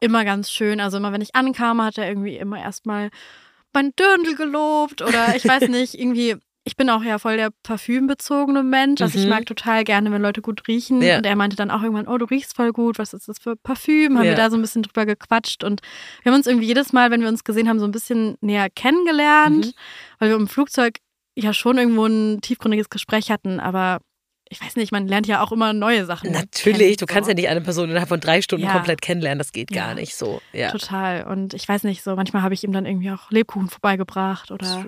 immer 0.00 0.24
ganz 0.24 0.50
schön. 0.50 0.80
Also 0.80 0.96
immer, 0.98 1.12
wenn 1.12 1.20
ich 1.22 1.34
ankam, 1.34 1.80
hat 1.82 1.98
er 1.98 2.08
irgendwie 2.08 2.36
immer 2.36 2.58
erstmal 2.60 3.10
mein 3.72 3.92
Dirndl 3.98 4.34
gelobt 4.36 5.02
oder 5.02 5.36
ich 5.36 5.46
weiß 5.46 5.68
nicht, 5.68 5.94
irgendwie. 5.98 6.36
Ich 6.68 6.74
bin 6.76 6.90
auch 6.90 7.04
ja 7.04 7.20
voll 7.20 7.36
der 7.36 7.50
parfümbezogene 7.62 8.64
Mensch. 8.64 9.00
Also 9.00 9.18
ich 9.20 9.24
Mhm. 9.26 9.30
mag 9.30 9.46
total 9.46 9.84
gerne, 9.84 10.10
wenn 10.10 10.20
Leute 10.20 10.42
gut 10.42 10.66
riechen. 10.66 11.00
Ja. 11.00 11.18
Und 11.18 11.24
er 11.24 11.36
meinte 11.36 11.54
dann 11.54 11.70
auch 11.70 11.80
irgendwann, 11.82 12.08
oh, 12.08 12.18
du 12.18 12.24
riechst 12.24 12.56
voll 12.56 12.72
gut, 12.72 12.98
was 12.98 13.12
ist 13.12 13.28
das 13.28 13.38
für 13.38 13.54
Parfüm? 13.54 14.18
Haben 14.18 14.24
Ja. 14.24 14.30
wir 14.32 14.36
da 14.36 14.50
so 14.50 14.56
ein 14.56 14.62
bisschen 14.62 14.82
drüber 14.82 15.06
gequatscht. 15.06 15.62
Und 15.62 15.80
wir 16.24 16.32
haben 16.32 16.36
uns 16.38 16.48
irgendwie 16.48 16.66
jedes 16.66 16.92
Mal, 16.92 17.12
wenn 17.12 17.20
wir 17.20 17.28
uns 17.28 17.44
gesehen 17.44 17.68
haben, 17.68 17.78
so 17.78 17.84
ein 17.84 17.92
bisschen 17.92 18.36
näher 18.40 18.68
kennengelernt, 18.68 19.66
Mhm. 19.66 19.72
weil 20.18 20.28
wir 20.30 20.36
im 20.36 20.48
Flugzeug 20.48 20.96
ja 21.36 21.52
schon 21.52 21.78
irgendwo 21.78 22.06
ein 22.06 22.40
tiefgründiges 22.40 22.90
Gespräch 22.90 23.30
hatten, 23.30 23.60
aber 23.60 24.00
ich 24.48 24.62
weiß 24.62 24.76
nicht, 24.76 24.92
man 24.92 25.08
lernt 25.08 25.26
ja 25.26 25.42
auch 25.42 25.50
immer 25.50 25.72
neue 25.72 26.04
Sachen. 26.06 26.30
Natürlich, 26.30 26.78
kennen, 26.78 26.96
du 26.98 27.06
kannst 27.06 27.28
ja 27.28 27.34
nicht 27.34 27.48
eine 27.48 27.60
Person 27.60 27.90
innerhalb 27.90 28.08
von 28.08 28.20
drei 28.20 28.42
Stunden 28.42 28.64
Ja. 28.66 28.72
komplett 28.72 29.02
kennenlernen, 29.02 29.38
das 29.38 29.52
geht 29.52 29.70
gar 29.70 29.88
Ja. 29.88 29.94
nicht 29.94 30.14
so. 30.14 30.40
Ja. 30.52 30.70
Total. 30.70 31.24
Und 31.26 31.52
ich 31.54 31.68
weiß 31.68 31.82
nicht, 31.82 32.02
so 32.04 32.14
manchmal 32.14 32.42
habe 32.42 32.54
ich 32.54 32.62
ihm 32.62 32.72
dann 32.72 32.86
irgendwie 32.86 33.10
auch 33.10 33.30
Lebkuchen 33.30 33.68
vorbeigebracht 33.68 34.50
oder 34.52 34.84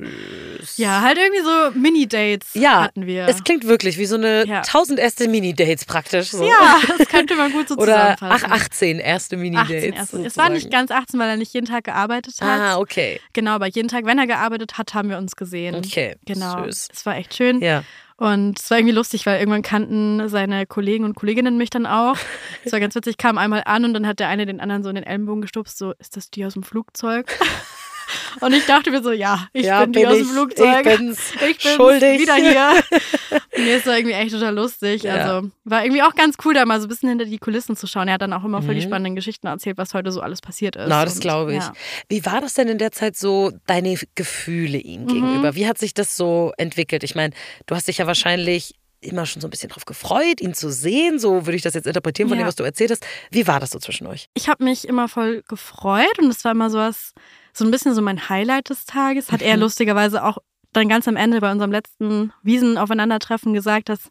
Süß. 0.59 0.77
ja, 0.79 1.01
halt 1.03 1.19
irgendwie 1.19 1.43
so 1.43 1.79
Mini-Dates 1.79 2.55
Ja, 2.55 2.83
hatten 2.83 3.07
wir. 3.07 3.27
Es 3.27 3.43
klingt 3.43 3.65
wirklich 3.67 3.99
wie 3.99 4.07
so 4.07 4.15
eine 4.17 4.47
Ja. 4.47 4.63
1000 4.63 4.99
erste 5.01 5.29
Mini-Dates 5.29 5.85
praktisch. 5.87 6.29
So. 6.31 6.45
ja, 6.45 6.79
das 6.97 7.09
könnte 7.09 7.35
man 7.35 7.51
gut 7.53 7.69
so 7.69 7.77
Oder 7.79 8.11
ach, 8.21 8.39
zusammenfassen. 8.39 8.53
18 8.53 8.99
erste 9.01 9.37
18 9.37 9.41
Mini-Dates. 9.41 10.13
Es 10.13 10.37
war 10.37 10.51
nicht 10.51 10.71
ganz 10.71 10.91
18, 10.91 11.19
weil 11.19 11.31
er 11.31 11.37
nicht 11.37 11.53
jeden 11.53 11.67
Tag 11.67 11.85
gearbeitet 11.85 12.35
hat. 12.41 12.61
Ah, 12.61 12.79
okay. 12.79 13.21
Genau, 13.33 13.53
aber 13.53 13.67
jeden 13.67 13.89
Tag, 13.89 14.05
wenn 14.05 14.19
er 14.19 14.27
gearbeitet 14.27 14.79
hat, 14.79 14.95
haben 14.95 15.11
wir 15.11 15.19
uns 15.19 15.35
gesehen. 15.37 15.75
Okay. 15.75 16.15
Genau. 16.27 16.65
Süß. 16.65 16.89
Es 16.93 17.07
war 17.07 17.17
echt 17.17 17.35
schön. 17.35 17.61
Ja. 17.61 17.83
Und 18.19 18.59
es 18.59 18.69
war 18.69 18.79
irgendwie 18.79 18.97
lustig, 18.97 19.27
weil 19.27 19.39
irgendwann 19.39 19.63
kannten 19.63 20.29
seine 20.29 20.67
Kollegen 20.67 21.05
und 21.05 21.15
Kolleginnen 21.15 21.57
mich 21.57 21.71
dann 21.71 21.87
auch. 21.87 22.17
Es 22.65 22.73
war 22.73 22.81
ganz 22.81 22.95
witzig, 22.97 23.13
ich 23.13 23.17
kam 23.17 23.39
einmal 23.39 23.63
an 23.65 23.85
und 23.85 23.95
dann 23.95 24.07
hat 24.07 24.19
der 24.19 24.29
eine 24.29 24.45
den 24.45 24.61
anderen 24.61 24.83
so 24.83 24.89
in 24.89 24.97
den 24.97 25.05
Ellenbogen 25.05 25.41
gestupst, 25.41 25.79
so, 25.79 25.93
ist 25.99 26.17
das 26.17 26.31
die 26.31 26.45
aus 26.45 26.55
dem 26.55 26.65
Flugzeug? 26.65 27.39
Und 28.41 28.53
ich 28.53 28.65
dachte 28.67 28.91
mir 28.91 29.03
so, 29.03 29.13
ja, 29.13 29.49
ich 29.53 29.67
Ja, 29.67 29.81
bin 29.85 29.93
die 29.93 29.99
bin 30.01 30.09
aus 30.09 30.15
ich. 30.17 30.23
dem 30.23 30.29
Flugzeug. 30.31 30.87
Ich 30.87 30.97
bin's. 30.99 31.19
Ich 31.51 31.59
bin's 31.59 31.75
Schuldig. 31.77 32.21
wieder 32.21 32.35
hier. 32.37 32.71
Und 33.57 33.65
mir 33.65 33.77
ist 33.77 33.87
das 33.87 33.97
irgendwie 33.97 34.15
echt 34.15 34.33
total 34.33 34.55
lustig. 34.55 35.03
Ja. 35.03 35.15
Also 35.15 35.51
war 35.65 35.85
irgendwie 35.85 36.03
auch 36.03 36.15
ganz 36.15 36.37
cool, 36.45 36.55
da 36.55 36.65
mal 36.65 36.81
so 36.81 36.87
ein 36.87 36.89
bisschen 36.89 37.09
hinter 37.09 37.25
die 37.25 37.39
Kulissen 37.39 37.77
zu 37.77 37.87
schauen. 37.87 38.09
Er 38.09 38.15
hat 38.15 38.23
dann 38.23 38.33
auch 38.33 38.45
immer 38.45 38.63
voll 38.63 38.75
die 38.75 38.81
Mhm. 38.81 38.87
spannenden 38.89 39.15
Geschichten 39.17 39.47
erzählt, 39.47 39.79
was 39.79 39.95
heute 39.95 40.13
so 40.13 40.21
alles 40.21 40.41
passiert 40.41 40.77
ist. 40.77 40.89
Na, 40.89 41.05
das 41.05 41.21
glaube 41.21 41.53
ich. 41.53 41.59
Ja. 41.63 41.73
Wie 42.09 42.25
war 42.25 42.41
das 42.41 42.55
denn 42.55 42.69
in 42.69 42.79
der 42.79 42.93
Zeit 42.93 43.17
so, 43.17 43.53
deine 43.67 43.97
Gefühle 44.15 44.79
ihm 44.79 45.03
Mhm. 45.03 45.07
gegenüber? 45.09 45.55
Wie 45.55 45.67
hat 45.67 45.79
sich 45.79 45.95
das 45.95 46.17
so 46.17 46.53
entwickelt? 46.59 47.03
Ich 47.05 47.15
meine, 47.15 47.35
du 47.67 47.75
hast 47.75 47.89
dich 47.89 47.99
ja 47.99 48.07
wahrscheinlich 48.07 48.75
immer 49.01 49.27
schon 49.27 49.41
so 49.41 49.47
ein 49.47 49.51
bisschen 49.51 49.69
drauf 49.69 49.85
gefreut, 49.85 50.41
ihn 50.41 50.55
zu 50.55 50.73
sehen. 50.73 51.21
So 51.21 51.47
würde 51.47 51.55
ich 51.57 51.63
das 51.63 51.75
jetzt 51.75 51.87
interpretieren 51.87 52.29
von 52.29 52.37
Ja. 52.37 52.43
dem, 52.45 52.49
was 52.49 52.57
du 52.57 52.65
erzählt 52.65 52.91
hast. 52.91 53.07
Wie 53.31 53.47
war 53.47 53.61
das 53.61 53.71
so 53.71 53.79
zwischen 53.79 54.09
euch? 54.09 54.29
Ich 54.35 54.49
habe 54.49 54.65
mich 54.65 54.89
immer 54.89 55.07
voll 55.09 55.45
gefreut 55.49 56.19
und 56.19 56.29
es 56.31 56.45
war 56.45 56.51
immer 56.53 56.69
sowas, 56.69 57.13
so 57.59 57.65
ein 57.65 57.71
bisschen 57.71 57.95
so 57.95 58.03
mein 58.03 58.29
Highlight 58.29 58.71
des 58.71 58.87
Tages. 58.87 59.31
Hat 59.33 59.43
er 59.43 59.57
Mhm. 59.57 59.63
lustigerweise 59.63 60.25
auch 60.25 60.39
dann 60.75 60.89
ganz 60.89 61.09
am 61.09 61.17
Ende 61.17 61.41
bei 61.41 61.51
unserem 61.51 61.73
letzten 61.73 62.33
Wiesenaufeinandertreffen 62.43 63.55
gesagt, 63.55 63.89
dass 63.89 64.11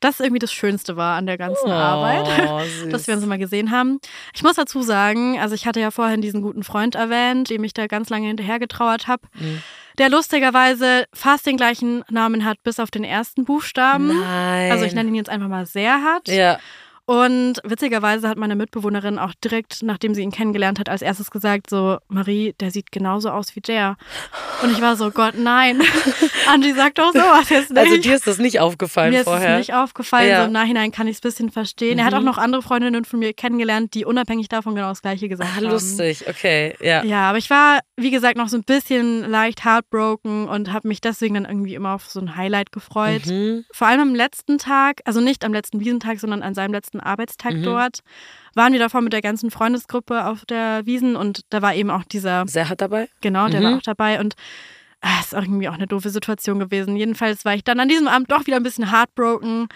das 0.00 0.20
irgendwie 0.20 0.38
das 0.38 0.52
Schönste 0.52 0.96
war 0.96 1.16
an 1.16 1.26
der 1.26 1.36
ganzen 1.36 1.70
Arbeit. 1.70 2.26
Oh, 2.48 2.60
süß. 2.60 2.90
Dass 2.92 3.06
wir 3.08 3.14
uns 3.14 3.24
immer 3.24 3.38
gesehen 3.38 3.70
haben. 3.72 3.98
Ich 4.34 4.42
muss 4.42 4.54
dazu 4.54 4.82
sagen, 4.82 5.38
also 5.40 5.54
ich 5.54 5.66
hatte 5.66 5.80
ja 5.80 5.90
vorhin 5.90 6.20
diesen 6.20 6.42
guten 6.42 6.62
Freund 6.62 6.94
erwähnt, 6.94 7.50
dem 7.50 7.64
ich 7.64 7.74
da 7.74 7.86
ganz 7.88 8.08
lange 8.08 8.28
hinterher 8.28 8.58
getrauert 8.60 9.08
habe, 9.08 9.22
Mhm. 9.34 9.62
der 9.98 10.08
lustigerweise 10.08 11.06
fast 11.12 11.44
den 11.46 11.56
gleichen 11.56 12.04
Namen 12.08 12.44
hat, 12.44 12.62
bis 12.62 12.78
auf 12.78 12.90
den 12.92 13.04
ersten 13.04 13.44
Buchstaben. 13.44 14.08
Nein. 14.20 14.70
Also 14.72 14.84
ich 14.84 14.94
nenne 14.94 15.08
ihn 15.08 15.14
jetzt 15.16 15.28
einfach 15.30 15.48
mal 15.48 15.66
Serhat. 15.66 16.28
Ja. 16.28 16.58
Und 17.06 17.60
witzigerweise 17.62 18.28
hat 18.28 18.36
meine 18.36 18.56
Mitbewohnerin 18.56 19.18
auch 19.18 19.32
direkt, 19.42 19.82
nachdem 19.82 20.12
sie 20.14 20.22
ihn 20.22 20.32
kennengelernt 20.32 20.80
hat, 20.80 20.88
als 20.88 21.02
erstes 21.02 21.30
gesagt, 21.30 21.70
so, 21.70 21.98
Marie, 22.08 22.54
der 22.58 22.72
sieht 22.72 22.90
genauso 22.90 23.30
aus 23.30 23.54
wie 23.54 23.60
der. 23.60 23.96
Und 24.62 24.72
ich 24.72 24.80
war 24.80 24.96
so, 24.96 25.12
Gott, 25.12 25.34
nein. 25.38 25.80
Angie 26.52 26.72
sagt 26.72 26.98
doch 26.98 27.12
sowas 27.12 27.48
jetzt 27.48 27.70
nicht. 27.70 27.78
Also 27.78 27.96
dir 27.98 28.16
ist 28.16 28.26
das 28.26 28.38
nicht 28.38 28.58
aufgefallen 28.60 29.12
mir 29.12 29.20
ist 29.20 29.24
vorher? 29.24 29.52
es 29.54 29.58
nicht 29.68 29.74
aufgefallen. 29.74 30.28
Ja. 30.30 30.40
So 30.40 30.46
im 30.46 30.52
Nachhinein 30.52 30.90
kann 30.90 31.06
ich 31.06 31.16
es 31.16 31.18
ein 31.20 31.28
bisschen 31.28 31.50
verstehen. 31.50 31.98
Er 32.00 32.06
hat 32.06 32.14
auch 32.14 32.18
Mhm. 32.20 32.24
noch 32.26 32.38
andere 32.38 32.62
Freundinnen 32.62 33.04
von 33.04 33.20
mir 33.20 33.32
kennengelernt, 33.32 33.94
die 33.94 34.04
unabhängig 34.04 34.48
davon 34.48 34.74
genau 34.74 34.88
das 34.88 35.00
Gleiche 35.02 35.28
gesagt 35.28 35.50
Ah, 35.52 35.56
haben. 35.56 35.66
lustig, 35.70 36.24
okay, 36.28 36.74
ja. 36.80 37.04
Ja, 37.04 37.28
aber 37.28 37.38
ich 37.38 37.50
war, 37.50 37.80
wie 37.96 38.10
gesagt, 38.10 38.36
noch 38.36 38.48
so 38.48 38.56
ein 38.56 38.64
bisschen 38.64 39.30
leicht 39.30 39.64
heartbroken 39.64 40.48
und 40.48 40.72
habe 40.72 40.88
mich 40.88 41.00
deswegen 41.00 41.34
dann 41.34 41.44
irgendwie 41.44 41.74
immer 41.74 41.94
auf 41.94 42.08
so 42.08 42.18
ein 42.20 42.34
Highlight 42.36 42.72
gefreut. 42.72 43.26
Mhm. 43.26 43.64
Vor 43.72 43.86
allem 43.86 44.00
am 44.00 44.14
letzten 44.14 44.58
Tag, 44.58 45.02
also 45.04 45.20
nicht 45.20 45.44
am 45.44 45.52
letzten 45.52 45.78
Wiesentag, 45.78 46.18
sondern 46.18 46.42
an 46.42 46.54
seinem 46.54 46.72
letzten 46.72 46.95
ersten 46.96 47.00
Arbeitstag 47.00 47.54
Mhm. 47.54 47.62
dort. 47.62 48.00
Waren 48.54 48.72
wir 48.72 48.80
davor 48.80 49.02
mit 49.02 49.12
der 49.12 49.20
ganzen 49.22 49.50
Freundesgruppe 49.50 50.24
auf 50.26 50.44
der 50.46 50.86
Wiesen 50.86 51.14
und 51.16 51.40
da 51.50 51.60
war 51.62 51.74
eben 51.74 51.90
auch 51.90 52.04
dieser, 52.04 52.46
Sehr 52.46 52.68
hat 52.68 52.80
dabei. 52.80 53.08
genau, 53.20 53.48
der 53.48 53.60
Mhm. 53.60 53.64
war 53.64 53.76
auch 53.76 53.82
dabei 53.82 54.18
und 54.20 54.34
ah, 55.02 55.20
ist 55.20 55.32
irgendwie 55.32 55.68
auch 55.68 55.74
eine 55.74 55.86
doofe 55.86 56.10
Situation 56.10 56.58
gewesen. 56.58 56.96
Jedenfalls 56.96 57.44
war 57.44 57.54
ich 57.54 57.62
dann 57.64 57.78
an 57.80 57.88
diesem 57.88 58.08
Abend 58.08 58.30
doch 58.32 58.46
wieder 58.46 58.56
ein 58.56 58.62
bisschen 58.62 58.90
heartbroken. 58.90 59.68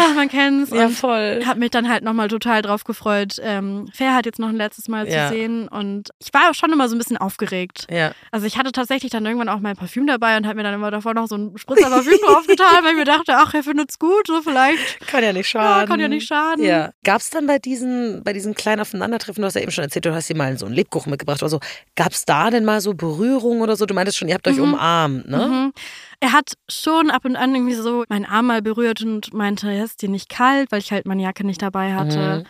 Ach, 0.00 0.14
man 0.14 0.28
kennt's. 0.28 0.70
Ja, 0.70 0.88
voll. 0.88 1.42
habe 1.46 1.60
mich 1.60 1.70
dann 1.70 1.88
halt 1.88 2.02
nochmal 2.04 2.28
total 2.28 2.62
drauf 2.62 2.84
gefreut, 2.84 3.36
ähm, 3.42 3.88
Fair 3.92 4.18
jetzt 4.24 4.38
noch 4.38 4.48
ein 4.48 4.56
letztes 4.56 4.88
Mal 4.88 5.08
Ja. 5.08 5.28
zu 5.28 5.34
sehen. 5.34 5.68
Und 5.68 6.10
ich 6.18 6.32
war 6.34 6.50
auch 6.50 6.54
schon 6.54 6.72
immer 6.72 6.88
so 6.88 6.94
ein 6.94 6.98
bisschen 6.98 7.16
aufgeregt. 7.16 7.86
Ja. 7.90 8.12
Also 8.30 8.46
ich 8.46 8.58
hatte 8.58 8.72
tatsächlich 8.72 9.10
dann 9.12 9.24
irgendwann 9.26 9.48
auch 9.48 9.60
mein 9.60 9.76
Parfüm 9.76 10.06
dabei 10.06 10.36
und 10.36 10.46
habe 10.46 10.56
mir 10.56 10.62
dann 10.64 10.74
immer 10.74 10.90
davor 10.90 11.14
noch 11.14 11.26
so 11.28 11.36
ein 11.36 11.56
Spritzer 11.56 11.88
Parfüm 11.90 12.18
draufgetan, 12.26 12.84
weil 12.84 12.92
ich 12.92 12.98
mir 12.98 13.04
dachte, 13.04 13.32
ach, 13.36 13.54
er 13.54 13.62
findet's 13.62 13.98
gut, 13.98 14.26
so 14.26 14.42
vielleicht. 14.42 15.06
Kann 15.06 15.22
ja 15.22 15.32
nicht 15.32 15.52
Ja, 15.52 15.60
schaden. 15.62 15.88
kann 15.88 16.00
ja 16.00 16.08
nicht 16.08 16.26
schaden. 16.26 16.64
Ja. 16.64 16.90
Gab 17.04 17.20
es 17.20 17.30
dann 17.30 17.46
bei 17.46 17.58
diesen, 17.58 18.22
bei 18.24 18.32
diesen 18.32 18.54
kleinen 18.54 18.80
Aufeinandertreffen, 18.80 19.40
du 19.42 19.46
hast 19.46 19.54
ja 19.54 19.60
eben 19.62 19.70
schon 19.70 19.84
erzählt, 19.84 20.04
du 20.04 20.14
hast 20.14 20.28
dir 20.28 20.36
mal 20.36 20.56
so 20.58 20.66
einen 20.66 20.74
Lebkuchen 20.74 21.10
mitgebracht 21.10 21.42
oder 21.42 21.50
so. 21.50 21.60
Gab 21.96 22.12
es 22.12 22.24
da 22.24 22.50
denn 22.50 22.64
mal 22.64 22.80
so 22.80 22.94
Berührungen 22.94 23.62
oder 23.62 23.76
so? 23.76 23.86
Du 23.86 23.94
meintest 23.94 24.18
schon, 24.18 24.27
ihr 24.28 24.34
habt 24.34 24.46
euch 24.48 24.60
umarmt, 24.60 25.28
ne? 25.28 25.46
Mhm. 25.48 25.72
Er 26.20 26.32
hat 26.32 26.52
schon 26.68 27.10
ab 27.10 27.24
und 27.24 27.36
an 27.36 27.54
irgendwie 27.54 27.74
so 27.74 28.04
meinen 28.08 28.24
Arm 28.26 28.46
mal 28.46 28.62
berührt 28.62 29.02
und 29.02 29.32
meinte, 29.32 29.70
ja, 29.70 29.84
ist 29.84 30.02
dir 30.02 30.08
nicht 30.08 30.28
kalt, 30.28 30.70
weil 30.72 30.80
ich 30.80 30.92
halt 30.92 31.06
meine 31.06 31.22
Jacke 31.22 31.44
nicht 31.46 31.62
dabei 31.62 31.94
hatte. 31.94 32.44
Mhm. 32.44 32.48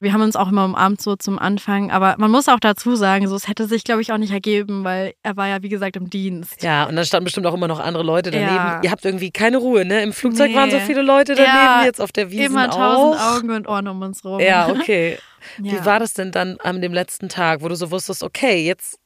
Wir 0.00 0.12
haben 0.12 0.22
uns 0.22 0.36
auch 0.36 0.46
immer 0.50 0.64
umarmt 0.64 1.02
so 1.02 1.16
zum 1.16 1.40
Anfang, 1.40 1.90
aber 1.90 2.14
man 2.18 2.30
muss 2.30 2.48
auch 2.48 2.60
dazu 2.60 2.94
sagen, 2.94 3.26
so 3.26 3.34
es 3.34 3.48
hätte 3.48 3.66
sich 3.66 3.82
glaube 3.82 4.00
ich 4.00 4.12
auch 4.12 4.16
nicht 4.18 4.30
ergeben, 4.32 4.84
weil 4.84 5.14
er 5.24 5.36
war 5.36 5.48
ja 5.48 5.60
wie 5.64 5.68
gesagt 5.68 5.96
im 5.96 6.08
Dienst. 6.08 6.62
Ja, 6.62 6.84
und 6.84 6.94
dann 6.94 7.04
standen 7.04 7.24
bestimmt 7.24 7.46
auch 7.48 7.54
immer 7.54 7.66
noch 7.66 7.80
andere 7.80 8.04
Leute 8.04 8.30
daneben. 8.30 8.54
Ja. 8.54 8.80
Ihr 8.84 8.92
habt 8.92 9.04
irgendwie 9.04 9.32
keine 9.32 9.56
Ruhe, 9.56 9.84
ne? 9.84 10.00
Im 10.04 10.12
Flugzeug 10.12 10.50
Nee. 10.50 10.54
waren 10.56 10.70
so 10.70 10.78
viele 10.78 11.02
Leute 11.02 11.34
daneben, 11.34 11.52
Ja, 11.52 11.82
jetzt 11.84 12.00
auf 12.00 12.12
der 12.12 12.30
Immer 12.30 12.68
auch. 12.70 12.76
tausend 12.76 13.20
Augen 13.20 13.50
und 13.50 13.68
Ohren 13.68 13.88
um 13.88 14.00
uns 14.02 14.24
rum. 14.24 14.38
Ja, 14.38 14.68
okay. 14.70 15.18
Wie 15.56 15.74
Ja. 15.74 15.84
war 15.84 15.98
das 15.98 16.12
denn 16.12 16.30
dann 16.30 16.58
an 16.60 16.80
dem 16.80 16.92
letzten 16.94 17.28
Tag, 17.28 17.62
wo 17.62 17.68
du 17.68 17.74
so 17.74 17.90
wusstest, 17.90 18.22
okay, 18.22 18.64
jetzt 18.64 19.00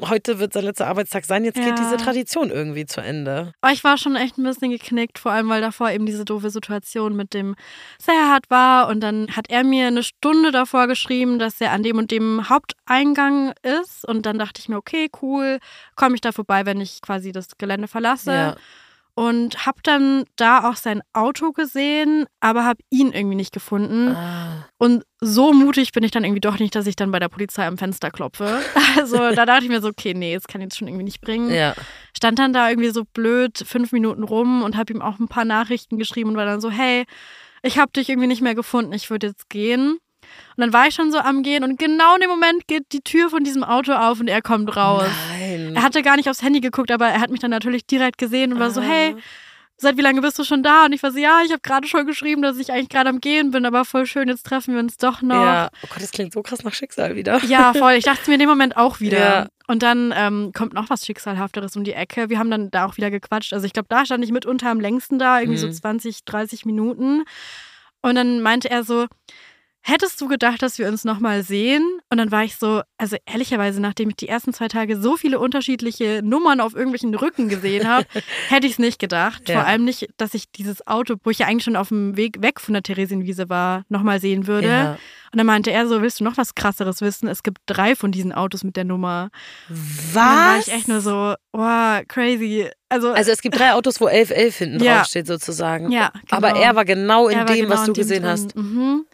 heute 0.00 0.38
wird 0.38 0.52
sein 0.52 0.64
letzter 0.64 0.86
Arbeitstag 0.88 1.24
sein, 1.24 1.44
jetzt 1.44 1.58
Ja. 1.58 1.66
geht 1.66 1.78
diese 1.78 1.96
Tradition 1.96 2.50
irgendwie 2.50 2.86
zu 2.86 3.00
Ende. 3.00 3.52
Aber 3.60 3.72
ich 3.72 3.84
war 3.84 3.98
schon 3.98 4.16
echt 4.16 4.38
ein 4.38 4.42
bisschen 4.44 4.70
geknickt, 4.70 5.18
vor 5.18 5.32
allem 5.32 5.48
weil 5.48 5.60
davor 5.60 5.90
eben 5.90 6.06
diese 6.06 6.24
doofe 6.24 6.50
Situation 6.50 7.14
mit 7.16 7.34
dem 7.34 7.54
Serhat 7.98 8.50
war 8.50 8.88
und 8.88 9.00
dann 9.00 9.28
hat 9.36 9.50
er 9.50 9.64
mir 9.64 9.86
eine 9.86 10.02
Stunde 10.02 10.50
davor 10.50 10.86
geschrieben, 10.86 11.38
dass 11.38 11.60
er 11.60 11.72
an 11.72 11.82
dem 11.82 11.98
und 11.98 12.10
dem 12.10 12.48
Haupteingang 12.48 13.52
ist 13.62 14.06
und 14.06 14.26
dann 14.26 14.38
dachte 14.38 14.60
ich 14.60 14.68
mir, 14.68 14.76
okay, 14.76 15.08
cool, 15.22 15.58
komme 15.94 16.14
ich 16.14 16.20
da 16.20 16.32
vorbei, 16.32 16.66
wenn 16.66 16.80
ich 16.80 17.00
quasi 17.02 17.32
das 17.32 17.56
Gelände 17.58 17.88
verlasse. 17.88 18.32
Ja. 18.32 18.56
Und 19.14 19.66
habe 19.66 19.78
dann 19.82 20.24
da 20.36 20.70
auch 20.70 20.76
sein 20.76 21.02
Auto 21.12 21.52
gesehen, 21.52 22.24
aber 22.40 22.64
habe 22.64 22.82
ihn 22.88 23.12
irgendwie 23.12 23.36
nicht 23.36 23.52
gefunden. 23.52 24.08
Ah. 24.16 24.66
Und 24.78 25.04
so 25.20 25.52
mutig 25.52 25.92
bin 25.92 26.02
ich 26.02 26.10
dann 26.10 26.24
irgendwie 26.24 26.40
doch 26.40 26.58
nicht, 26.58 26.74
dass 26.74 26.86
ich 26.86 26.96
dann 26.96 27.10
bei 27.10 27.18
der 27.18 27.28
Polizei 27.28 27.66
am 27.66 27.76
Fenster 27.78 28.10
klopfe. 28.10 28.60
Also 28.96 29.16
da 29.16 29.46
dachte 29.46 29.64
ich 29.64 29.70
mir 29.70 29.80
so, 29.80 29.88
okay, 29.88 30.12
nee, 30.12 30.34
das 30.34 30.46
kann 30.46 30.60
ich 30.60 30.66
jetzt 30.66 30.76
schon 30.78 30.86
irgendwie 30.86 31.04
nicht 31.04 31.22
bringen 31.22 31.50
Ja. 31.50 31.74
stand 32.14 32.38
dann 32.38 32.52
da 32.52 32.68
irgendwie 32.68 32.90
so 32.90 33.04
blöd 33.04 33.64
fünf 33.66 33.90
Minuten 33.92 34.22
rum 34.22 34.62
und 34.62 34.76
habe 34.76 34.92
ihm 34.92 35.00
auch 35.00 35.18
ein 35.18 35.28
paar 35.28 35.46
Nachrichten 35.46 35.96
geschrieben 35.96 36.30
und 36.30 36.36
war 36.36 36.44
dann 36.44 36.60
so, 36.60 36.70
hey, 36.70 37.04
ich 37.62 37.78
habe 37.78 37.90
dich 37.92 38.10
irgendwie 38.10 38.28
nicht 38.28 38.42
mehr 38.42 38.54
gefunden, 38.54 38.92
ich 38.92 39.08
würde 39.08 39.28
jetzt 39.28 39.48
gehen. 39.48 39.98
Und 40.56 40.60
dann 40.60 40.72
war 40.72 40.86
ich 40.88 40.94
schon 40.94 41.10
so 41.12 41.18
am 41.18 41.42
Gehen 41.42 41.64
und 41.64 41.78
genau 41.78 42.14
in 42.14 42.20
dem 42.20 42.30
Moment 42.30 42.66
geht 42.68 42.84
die 42.92 43.00
Tür 43.00 43.30
von 43.30 43.42
diesem 43.44 43.64
Auto 43.64 43.92
auf 43.92 44.20
und 44.20 44.28
er 44.28 44.42
kommt 44.42 44.76
raus. 44.76 45.08
Nein. 45.38 45.74
Er 45.76 45.82
hatte 45.82 46.02
gar 46.02 46.16
nicht 46.16 46.28
aufs 46.28 46.42
Handy 46.42 46.60
geguckt, 46.60 46.90
aber 46.90 47.06
er 47.08 47.20
hat 47.20 47.30
mich 47.30 47.40
dann 47.40 47.50
natürlich 47.50 47.86
direkt 47.86 48.18
gesehen 48.18 48.52
und 48.52 48.58
war 48.60 48.70
so, 48.70 48.80
Ah. 48.80 48.84
hey, 48.84 49.16
seit 49.78 49.96
wie 49.96 50.02
lange 50.02 50.20
bist 50.20 50.38
du 50.38 50.44
schon 50.44 50.62
da? 50.62 50.84
Und 50.84 50.92
ich 50.92 51.02
war 51.02 51.10
so, 51.10 51.18
ja, 51.18 51.40
ich 51.44 51.50
habe 51.50 51.60
gerade 51.62 51.88
schon 51.88 52.06
geschrieben, 52.06 52.42
dass 52.42 52.58
ich 52.58 52.70
eigentlich 52.72 52.88
gerade 52.90 53.08
am 53.10 53.20
Gehen 53.20 53.50
bin, 53.50 53.66
aber 53.66 53.84
voll 53.84 54.06
schön, 54.06 54.28
jetzt 54.28 54.44
treffen 54.46 54.74
wir 54.74 54.80
uns 54.80 54.96
doch 54.96 55.22
noch. 55.22 55.34
Ja. 55.42 55.68
Oh 55.82 55.86
Gott, 55.88 56.02
das 56.02 56.12
klingt 56.12 56.32
so 56.32 56.42
krass 56.42 56.62
nach 56.62 56.72
Schicksal 56.74 57.16
wieder. 57.16 57.42
Ja, 57.46 57.72
voll. 57.74 57.94
Ich 57.94 58.04
dachte 58.04 58.28
mir 58.30 58.34
in 58.34 58.40
dem 58.40 58.48
Moment 58.48 58.76
auch 58.76 59.00
wieder. 59.00 59.18
Ja. 59.18 59.46
Und 59.66 59.82
dann 59.82 60.12
ähm, 60.14 60.52
kommt 60.54 60.74
noch 60.74 60.90
was 60.90 61.06
Schicksalhafteres 61.06 61.74
um 61.76 61.82
die 61.84 61.94
Ecke. 61.94 62.28
Wir 62.28 62.38
haben 62.38 62.50
dann 62.50 62.70
da 62.70 62.84
auch 62.84 62.96
wieder 62.96 63.10
gequatscht. 63.10 63.54
Also 63.54 63.64
ich 63.66 63.72
glaube, 63.72 63.86
da 63.88 64.04
stand 64.04 64.22
ich 64.22 64.30
mitunter 64.30 64.68
am 64.70 64.80
längsten 64.80 65.18
da, 65.18 65.40
irgendwie 65.40 65.58
so 65.58 65.66
Mhm. 65.66 65.72
20, 65.72 66.24
30 66.26 66.64
Minuten. 66.66 67.22
Und 68.02 68.14
dann 68.16 68.40
meinte 68.42 68.68
er 68.70 68.84
so, 68.84 69.06
hättest 69.82 70.20
du 70.20 70.28
gedacht, 70.28 70.62
dass 70.62 70.78
wir 70.78 70.88
uns 70.88 71.04
nochmal 71.04 71.42
sehen? 71.42 71.82
Und 72.10 72.18
dann 72.18 72.30
war 72.30 72.44
ich 72.44 72.56
so, 72.56 72.82
also 72.98 73.16
ehrlicherweise, 73.26 73.80
nachdem 73.80 74.10
ich 74.10 74.16
die 74.16 74.28
ersten 74.28 74.52
zwei 74.52 74.68
Tage 74.68 75.00
so 75.00 75.16
viele 75.16 75.38
unterschiedliche 75.40 76.20
Nummern 76.24 76.60
auf 76.60 76.74
irgendwelchen 76.74 77.14
Rücken 77.14 77.48
gesehen 77.48 77.88
habe, 77.88 78.06
hätte 78.48 78.66
ich 78.66 78.74
es 78.74 78.78
nicht 78.78 78.98
gedacht. 78.98 79.48
Ja. 79.48 79.56
Vor 79.60 79.66
allem 79.66 79.84
nicht, 79.84 80.08
dass 80.16 80.34
ich 80.34 80.50
dieses 80.52 80.86
Auto, 80.86 81.16
wo 81.24 81.30
ich 81.30 81.40
ja 81.40 81.46
eigentlich 81.46 81.64
schon 81.64 81.76
auf 81.76 81.88
dem 81.88 82.16
Weg 82.16 82.40
weg 82.42 82.60
von 82.60 82.74
der 82.74 82.82
Theresienwiese 82.82 83.48
war, 83.48 83.84
nochmal 83.88 84.20
sehen 84.20 84.46
würde. 84.46 84.68
Ja. 84.68 84.98
Und 85.32 85.38
dann 85.38 85.46
meinte 85.46 85.70
er 85.72 85.88
so, 85.88 86.02
willst 86.02 86.20
du 86.20 86.24
noch 86.24 86.36
was 86.36 86.54
krasseres 86.54 87.00
wissen? 87.00 87.26
Es 87.26 87.42
gibt 87.42 87.58
drei 87.64 87.96
von 87.96 88.12
diesen 88.12 88.32
Autos 88.32 88.64
mit 88.64 88.76
der 88.76 88.84
Nummer. 88.84 89.30
Was? 89.68 89.78
Und 89.78 90.14
dann 90.14 90.36
war 90.46 90.58
ich 90.58 90.72
echt 90.72 90.88
nur 90.88 91.00
so, 91.00 91.34
wow, 91.52 92.02
crazy. 92.06 92.68
Also, 92.90 93.12
Also 93.12 93.30
es 93.32 93.40
gibt 93.40 93.58
drei 93.58 93.72
Autos, 93.72 93.98
wo 94.00 94.06
1111 94.06 94.56
hinten 94.58 94.84
Ja. 94.84 94.98
draufsteht 94.98 95.26
sozusagen. 95.26 95.90
ja, 95.90 96.10
genau. 96.26 96.36
Aber 96.36 96.50
er 96.60 96.76
war 96.76 96.84
genau 96.84 97.28
in 97.28 97.38
Er 97.38 97.44
dem, 97.46 97.56
genau 97.62 97.70
was 97.74 97.84
du 97.86 97.94
gesehen 97.94 98.22
drin. 98.24 98.30
hast. 98.30 98.54
Mhm. 98.54 99.06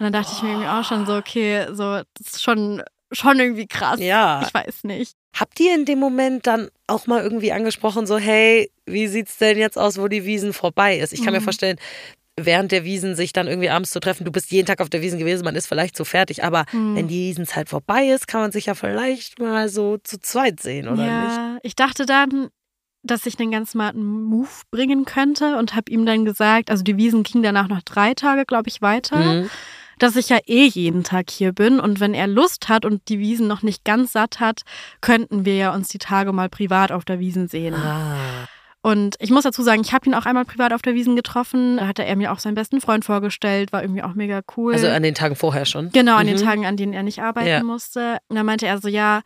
Und 0.00 0.04
dann 0.04 0.12
dachte 0.14 0.32
ich 0.32 0.42
mir 0.42 0.50
irgendwie 0.52 0.68
auch 0.68 0.82
schon 0.82 1.04
so, 1.04 1.14
okay, 1.14 1.66
so, 1.72 2.00
das 2.14 2.34
ist 2.34 2.42
schon, 2.42 2.82
schon 3.12 3.38
irgendwie 3.38 3.66
krass. 3.66 4.00
Ja. 4.00 4.42
Ich 4.46 4.54
weiß 4.54 4.84
nicht. 4.84 5.14
Habt 5.38 5.60
ihr 5.60 5.74
in 5.74 5.84
dem 5.84 5.98
Moment 5.98 6.46
dann 6.46 6.70
auch 6.86 7.06
mal 7.06 7.22
irgendwie 7.22 7.52
angesprochen, 7.52 8.06
so, 8.06 8.16
hey, 8.18 8.70
wie 8.86 9.06
sieht's 9.06 9.36
denn 9.36 9.58
jetzt 9.58 9.78
aus, 9.78 9.98
wo 10.00 10.08
die 10.08 10.24
Wiesen 10.24 10.54
vorbei 10.54 10.98
ist? 10.98 11.12
Ich 11.12 11.22
kann 11.22 11.34
mir 11.34 11.40
Mhm. 11.40 11.44
vorstellen, 11.44 11.76
während 12.36 12.72
der 12.72 12.84
Wiesen 12.84 13.14
sich 13.14 13.34
dann 13.34 13.46
irgendwie 13.46 13.68
abends 13.68 13.90
zu 13.90 14.00
treffen, 14.00 14.24
du 14.24 14.32
bist 14.32 14.50
jeden 14.50 14.66
Tag 14.66 14.80
auf 14.80 14.88
der 14.88 15.02
Wiesen 15.02 15.18
gewesen, 15.18 15.44
man 15.44 15.54
ist 15.54 15.66
vielleicht 15.66 15.96
so 15.98 16.04
fertig, 16.06 16.42
aber 16.42 16.64
Mhm. 16.72 16.96
wenn 16.96 17.08
die 17.08 17.28
Wiesenzeit 17.28 17.68
vorbei 17.68 18.06
ist, 18.08 18.26
kann 18.26 18.40
man 18.40 18.52
sich 18.52 18.66
ja 18.66 18.74
vielleicht 18.74 19.38
mal 19.38 19.68
so 19.68 19.98
zu 19.98 20.18
zweit 20.18 20.60
sehen, 20.60 20.88
oder 20.88 21.04
nicht? 21.10 21.36
ja, 21.36 21.58
ich 21.62 21.76
dachte 21.76 22.06
dann, 22.06 22.48
dass 23.02 23.26
ich 23.26 23.38
einen 23.38 23.50
ganz 23.50 23.72
smarten 23.72 24.02
Move 24.24 24.48
bringen 24.70 25.04
könnte 25.04 25.56
und 25.58 25.74
habe 25.74 25.90
ihm 25.92 26.06
dann 26.06 26.24
gesagt, 26.24 26.70
also 26.70 26.82
die 26.82 26.96
Wiesen 26.96 27.22
ging 27.22 27.42
danach 27.42 27.68
noch 27.68 27.82
drei 27.82 28.14
Tage, 28.14 28.44
glaube 28.46 28.68
ich, 28.68 28.80
weiter. 28.82 29.16
Mhm. 29.16 29.50
Dass 30.00 30.16
ich 30.16 30.28
ja 30.28 30.38
eh 30.46 30.66
jeden 30.66 31.04
Tag 31.04 31.30
hier 31.30 31.52
bin 31.52 31.78
und 31.80 32.00
wenn 32.00 32.14
er 32.14 32.26
Lust 32.26 32.68
hat 32.68 32.84
und 32.84 33.08
die 33.08 33.18
Wiesen 33.20 33.46
noch 33.46 33.62
nicht 33.62 33.84
ganz 33.84 34.12
satt 34.12 34.40
hat, 34.40 34.62
könnten 35.00 35.44
wir 35.44 35.56
ja 35.56 35.72
uns 35.74 35.88
die 35.88 35.98
Tage 35.98 36.32
mal 36.32 36.48
privat 36.48 36.90
auf 36.92 37.04
der 37.04 37.20
Wiesen 37.20 37.46
sehen. 37.48 37.74
Ah. 37.74 38.16
Und 38.82 39.16
ich 39.18 39.30
muss 39.30 39.44
dazu 39.44 39.62
sagen, 39.62 39.82
ich 39.82 39.92
habe 39.92 40.06
ihn 40.06 40.14
auch 40.14 40.24
einmal 40.24 40.46
privat 40.46 40.72
auf 40.72 40.80
der 40.80 40.94
Wiesen 40.94 41.14
getroffen. 41.14 41.76
Da 41.76 41.86
hatte 41.86 42.02
er 42.04 42.16
mir 42.16 42.32
auch 42.32 42.38
seinen 42.38 42.54
besten 42.54 42.80
Freund 42.80 43.04
vorgestellt, 43.04 43.72
war 43.74 43.82
irgendwie 43.82 44.02
auch 44.02 44.14
mega 44.14 44.40
cool. 44.56 44.72
Also 44.72 44.88
an 44.88 45.02
den 45.02 45.14
Tagen 45.14 45.36
vorher 45.36 45.66
schon. 45.66 45.90
genau, 45.92 46.16
an 46.16 46.26
den 46.26 46.36
Mhm. 46.36 46.42
Tagen, 46.42 46.64
an 46.66 46.78
denen 46.78 46.94
er 46.94 47.02
nicht 47.02 47.20
arbeiten 47.20 47.46
Ja. 47.48 47.62
musste. 47.62 48.16
Und 48.28 48.36
dann 48.36 48.46
meinte 48.46 48.66
er 48.66 48.78
so, 48.80 48.88
ja, 48.88 49.20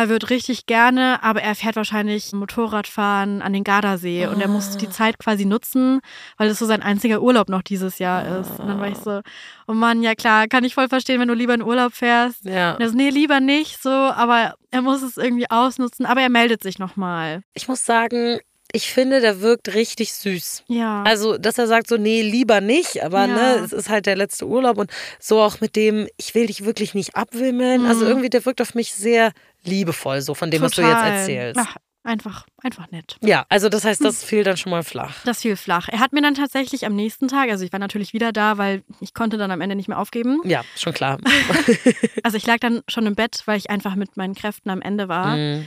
er 0.00 0.08
wird 0.08 0.30
richtig 0.30 0.66
gerne, 0.66 1.22
aber 1.22 1.42
er 1.42 1.54
fährt 1.54 1.76
wahrscheinlich 1.76 2.32
Motorradfahren 2.32 3.42
an 3.42 3.52
den 3.52 3.64
Gardasee 3.64 4.26
und 4.26 4.40
er 4.40 4.48
muss 4.48 4.74
Ah. 4.74 4.78
die 4.78 4.88
Zeit 4.88 5.18
quasi 5.18 5.44
nutzen, 5.44 6.00
weil 6.38 6.48
es 6.48 6.58
so 6.58 6.66
sein 6.66 6.82
einziger 6.82 7.20
Urlaub 7.20 7.48
noch 7.48 7.62
dieses 7.62 7.98
Jahr 7.98 8.40
ist. 8.40 8.58
Und 8.58 8.68
dann 8.68 8.80
war 8.80 8.88
ich 8.88 8.96
so, 8.98 9.20
oh 9.68 9.74
Mann, 9.74 10.02
ja 10.02 10.14
klar, 10.14 10.48
kann 10.48 10.64
ich 10.64 10.74
voll 10.74 10.88
verstehen, 10.88 11.20
wenn 11.20 11.28
du 11.28 11.34
lieber 11.34 11.54
in 11.54 11.62
Urlaub 11.62 11.92
fährst. 11.92 12.44
Ja. 12.44 12.74
Und 12.74 12.80
er 12.80 12.88
so, 12.88 12.96
nee, 12.96 13.10
lieber 13.10 13.40
nicht 13.40 13.82
so, 13.82 13.90
aber 13.90 14.54
er 14.70 14.82
muss 14.82 15.02
es 15.02 15.16
irgendwie 15.16 15.50
ausnutzen, 15.50 16.06
aber 16.06 16.22
er 16.22 16.30
meldet 16.30 16.62
sich 16.62 16.78
nochmal. 16.78 17.42
Ich 17.54 17.68
muss 17.68 17.84
sagen, 17.84 18.38
ich 18.74 18.90
finde, 18.90 19.20
der 19.20 19.42
wirkt 19.42 19.74
richtig 19.74 20.14
süß. 20.14 20.64
Ja. 20.68 21.02
Also, 21.02 21.36
dass 21.36 21.58
er 21.58 21.66
sagt 21.66 21.88
so, 21.88 21.98
nee, 21.98 22.22
lieber 22.22 22.62
nicht, 22.62 23.04
aber 23.04 23.26
Ja. 23.26 23.26
ne, 23.26 23.54
es 23.62 23.72
ist 23.74 23.90
halt 23.90 24.06
der 24.06 24.16
letzte 24.16 24.46
Urlaub 24.46 24.78
und 24.78 24.90
so 25.20 25.42
auch 25.42 25.60
mit 25.60 25.76
dem, 25.76 26.08
ich 26.16 26.34
will 26.34 26.46
dich 26.46 26.64
wirklich 26.64 26.94
nicht 26.94 27.14
abwimmeln. 27.14 27.82
Mhm. 27.82 27.88
Also 27.88 28.06
irgendwie, 28.06 28.30
der 28.30 28.46
wirkt 28.46 28.62
auf 28.62 28.74
mich 28.74 28.94
sehr 28.94 29.32
liebevoll, 29.64 30.20
so 30.20 30.34
von 30.34 30.50
dem, 30.50 30.62
was 30.62 30.72
du 30.72 30.82
jetzt 30.82 30.90
Total. 30.92 31.12
erzählst. 31.12 31.60
Ach, 31.60 31.76
einfach, 32.04 32.46
einfach 32.62 32.90
nett. 32.90 33.16
Ja, 33.22 33.46
also 33.48 33.68
das 33.68 33.84
heißt, 33.84 34.04
das 34.04 34.24
fiel 34.24 34.42
dann 34.44 34.56
schon 34.56 34.70
mal 34.70 34.82
flach. 34.82 35.14
Das 35.24 35.42
fiel 35.42 35.56
flach. 35.56 35.88
Er 35.88 36.00
hat 36.00 36.12
mir 36.12 36.20
dann 36.22 36.34
tatsächlich 36.34 36.84
am 36.86 36.94
nächsten 36.96 37.28
Tag, 37.28 37.48
also 37.50 37.64
ich 37.64 37.72
war 37.72 37.78
natürlich 37.78 38.12
wieder 38.12 38.32
da, 38.32 38.58
weil 38.58 38.82
ich 39.00 39.14
konnte 39.14 39.38
dann 39.38 39.50
am 39.50 39.60
Ende 39.60 39.76
nicht 39.76 39.88
mehr 39.88 39.98
aufgeben. 39.98 40.40
Ja, 40.44 40.62
schon 40.76 40.92
klar. 40.92 41.18
Also 42.24 42.36
ich 42.36 42.46
lag 42.46 42.58
dann 42.58 42.82
schon 42.88 43.06
im 43.06 43.14
Bett, 43.14 43.42
weil 43.46 43.58
ich 43.58 43.70
einfach 43.70 43.94
mit 43.94 44.16
meinen 44.16 44.34
Kräften 44.34 44.70
am 44.70 44.80
Ende 44.80 45.08
war. 45.08 45.36
Mhm. 45.36 45.66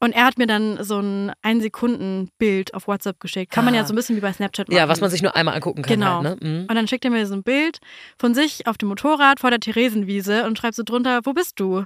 Und 0.00 0.12
er 0.12 0.26
hat 0.26 0.36
mir 0.36 0.46
dann 0.46 0.82
so 0.84 0.98
ein 1.00 1.32
Ein-Sekunden-Bild 1.40 2.74
auf 2.74 2.88
WhatsApp 2.88 3.20
geschickt. 3.20 3.52
Kann 3.52 3.64
man 3.64 3.72
Ah. 3.74 3.78
ja 3.78 3.84
so 3.86 3.92
ein 3.92 3.96
bisschen 3.96 4.16
wie 4.16 4.20
bei 4.20 4.32
Snapchat 4.32 4.68
machen. 4.68 4.76
Ja, 4.76 4.88
was 4.88 5.00
man 5.00 5.08
sich 5.10 5.22
nur 5.22 5.34
einmal 5.34 5.54
angucken 5.54 5.82
kann. 5.82 5.94
Genau. 5.94 6.22
Halt, 6.22 6.42
ne? 6.42 6.48
mhm. 6.50 6.60
Und 6.68 6.74
dann 6.74 6.88
schickt 6.88 7.04
er 7.04 7.10
mir 7.10 7.26
so 7.26 7.34
ein 7.34 7.42
Bild 7.42 7.78
von 8.18 8.34
sich 8.34 8.66
auf 8.66 8.76
dem 8.76 8.88
Motorrad 8.88 9.40
vor 9.40 9.50
der 9.50 9.60
Theresienwiese 9.60 10.44
und 10.46 10.58
schreibt 10.58 10.74
so 10.74 10.82
drunter, 10.82 11.20
wo 11.24 11.32
bist 11.32 11.58
du? 11.58 11.84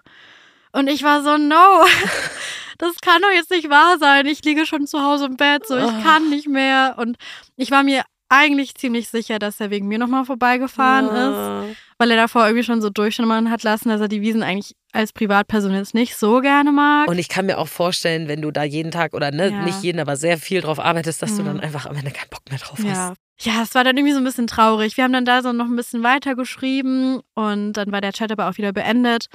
Und 0.73 0.89
ich 0.89 1.03
war 1.03 1.23
so, 1.23 1.37
no, 1.37 1.85
das 2.79 2.97
kann 3.01 3.23
doch 3.23 3.31
jetzt 3.31 3.51
nicht 3.51 3.71
wahr 3.71 3.99
sein. 3.99 4.27
Ich 4.27 4.45
liege 4.45 4.67
schon 4.67 4.87
zu 4.87 5.03
Hause 5.03 5.27
im 5.27 5.37
Bett, 5.37 5.67
so 5.67 5.77
ich 5.77 6.03
kann 6.03 6.29
nicht 6.31 6.49
mehr. 6.49 6.95
Und 6.99 7.17
ich 7.57 7.71
war 7.71 7.83
mir 7.83 8.05
eigentlich 8.29 8.75
ziemlich 8.75 9.09
sicher, 9.09 9.39
dass 9.39 9.59
er 9.61 9.71
wegen 9.71 9.89
mir 9.89 9.99
nochmal 9.99 10.25
vorbeigefahren 10.25 11.07
ist. 11.07 11.15
Ja. 11.15 11.65
weil 12.01 12.11
er 12.13 12.17
davor 12.17 12.47
irgendwie 12.47 12.63
schon 12.65 12.81
so 12.81 12.91
durchschimmern 12.91 13.51
hat 13.51 13.63
lassen, 13.65 13.89
dass 13.89 14.01
er 14.01 14.07
die 14.09 14.21
Wiesen 14.21 14.43
eigentlich 14.45 14.77
als 14.93 15.13
Privatperson 15.13 15.75
jetzt 15.75 15.95
nicht 15.95 16.15
so 16.17 16.41
gerne 16.41 16.71
mag. 16.71 17.09
Und 17.09 17.19
ich 17.19 17.29
kann 17.29 17.47
mir 17.47 17.59
auch 17.59 17.67
vorstellen, 17.69 18.29
wenn 18.29 18.41
du 18.43 18.51
da 18.53 18.63
jeden 18.63 18.91
Tag 18.93 19.15
oder 19.15 19.31
ne, 19.33 19.51
Ja. 19.51 19.63
nicht 19.65 19.83
jeden, 19.83 19.99
aber 19.99 20.17
sehr 20.17 20.39
viel 20.39 20.61
drauf 20.61 20.79
arbeitest, 20.79 21.21
dass 21.23 21.35
du 21.37 21.43
Mhm. 21.43 21.47
dann 21.47 21.61
einfach 21.61 21.87
am 21.87 21.97
Ende 21.97 22.11
keinen 22.13 22.31
Bock 22.31 22.43
mehr 22.51 22.59
drauf 22.61 22.79
ja. 22.85 22.91
hast. 23.11 23.17
Ja, 23.41 23.63
es 23.63 23.75
war 23.75 23.83
dann 23.85 23.97
irgendwie 23.97 24.13
so 24.15 24.19
ein 24.21 24.25
bisschen 24.25 24.47
traurig. 24.47 24.97
Wir 24.97 25.05
haben 25.05 25.13
dann 25.13 25.25
da 25.25 25.43
so 25.43 25.53
noch 25.53 25.67
ein 25.67 25.77
bisschen 25.77 26.03
weiter 26.03 26.35
geschrieben 26.35 27.21
und 27.35 27.73
dann 27.75 27.91
war 27.93 28.01
der 28.01 28.13
Chat 28.13 28.31
aber 28.33 28.49
auch 28.49 28.57
wieder 28.59 28.73
beendet. 28.73 29.27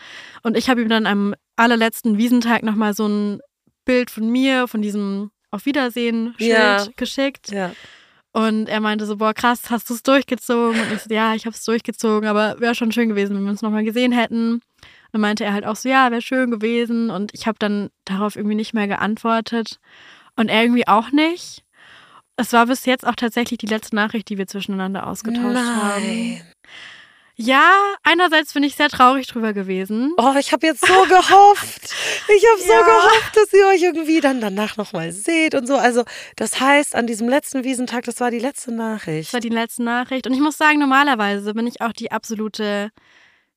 Und 0.43 0.55
ich 0.57 0.69
habe 0.69 0.81
ihm 0.81 0.89
dann 0.89 1.05
am 1.05 1.35
allerletzten 1.55 2.17
Wiesentag 2.17 2.63
nochmal 2.63 2.93
so 2.93 3.07
ein 3.07 3.39
Bild 3.85 4.09
von 4.11 4.29
mir, 4.31 4.67
von 4.67 4.81
diesem 4.81 5.31
Auf 5.51 5.65
Wiedersehen-Schild 5.65 6.97
geschickt. 6.97 7.51
Ja. 7.51 7.71
Und 8.33 8.67
er 8.67 8.79
meinte 8.79 9.05
so, 9.05 9.17
boah, 9.17 9.33
krass, 9.33 9.69
hast 9.69 9.89
du 9.89 9.93
es 9.93 10.01
durchgezogen? 10.01 10.81
Und 10.81 10.91
ich 10.91 11.01
so, 11.01 11.13
ja, 11.13 11.35
ich 11.35 11.45
habe 11.45 11.55
es 11.55 11.63
durchgezogen, 11.63 12.27
aber 12.27 12.59
wäre 12.59 12.73
schon 12.73 12.91
schön 12.91 13.09
gewesen, 13.09 13.35
wenn 13.35 13.43
wir 13.43 13.51
uns 13.51 13.61
nochmal 13.61 13.83
gesehen 13.83 14.11
hätten. 14.11 14.61
Dann 15.11 15.21
meinte 15.21 15.45
er 15.45 15.53
halt 15.53 15.65
auch 15.65 15.75
so, 15.75 15.87
ja, 15.87 16.09
wäre 16.09 16.21
schön 16.21 16.49
gewesen. 16.49 17.11
Und 17.11 17.31
ich 17.35 17.45
habe 17.45 17.59
dann 17.59 17.89
darauf 18.05 18.35
irgendwie 18.35 18.55
nicht 18.55 18.73
mehr 18.73 18.87
geantwortet. 18.87 19.79
Und 20.35 20.49
er 20.49 20.63
irgendwie 20.63 20.87
auch 20.87 21.11
nicht. 21.11 21.63
Es 22.35 22.51
war 22.53 22.65
bis 22.65 22.85
jetzt 22.85 23.05
auch 23.05 23.15
tatsächlich 23.15 23.59
die 23.59 23.67
letzte 23.67 23.95
Nachricht, 23.95 24.29
die 24.29 24.39
wir 24.39 24.47
zwischeneinander 24.47 25.05
ausgetauscht 25.05 25.55
haben. 25.57 26.41
Ja, 27.35 27.71
einerseits 28.03 28.53
bin 28.53 28.61
ich 28.63 28.75
sehr 28.75 28.89
traurig 28.89 29.25
drüber 29.27 29.53
gewesen. 29.53 30.13
Oh, 30.17 30.35
ich 30.39 30.51
habe 30.53 30.67
jetzt 30.67 30.85
so 30.85 30.93
gehofft. 31.07 31.81
Ich 32.29 32.45
habe 32.47 32.61
so 32.61 32.71
Ja. 32.71 32.81
gehofft, 32.85 33.35
dass 33.35 33.51
ihr 33.53 33.65
euch 33.67 33.81
irgendwie 33.81 34.21
dann 34.21 34.39
danach 34.39 34.77
nochmal 34.77 35.11
seht 35.11 35.55
und 35.55 35.65
so. 35.65 35.75
Also, 35.75 36.03
das 36.35 36.59
heißt, 36.59 36.95
an 36.95 37.07
diesem 37.07 37.27
letzten 37.27 37.63
Wiesentag, 37.63 38.03
das 38.05 38.19
war 38.19 38.29
die 38.29 38.37
letzte 38.39 38.71
Nachricht. 38.71 39.29
Das 39.29 39.33
war 39.33 39.39
die 39.39 39.49
letzte 39.49 39.83
Nachricht. 39.83 40.27
Und 40.27 40.33
ich 40.33 40.39
muss 40.41 40.57
sagen, 40.57 40.77
normalerweise 40.79 41.53
bin 41.55 41.65
ich 41.65 41.81
auch 41.81 41.91
die 41.93 42.11
absolute, 42.11 42.91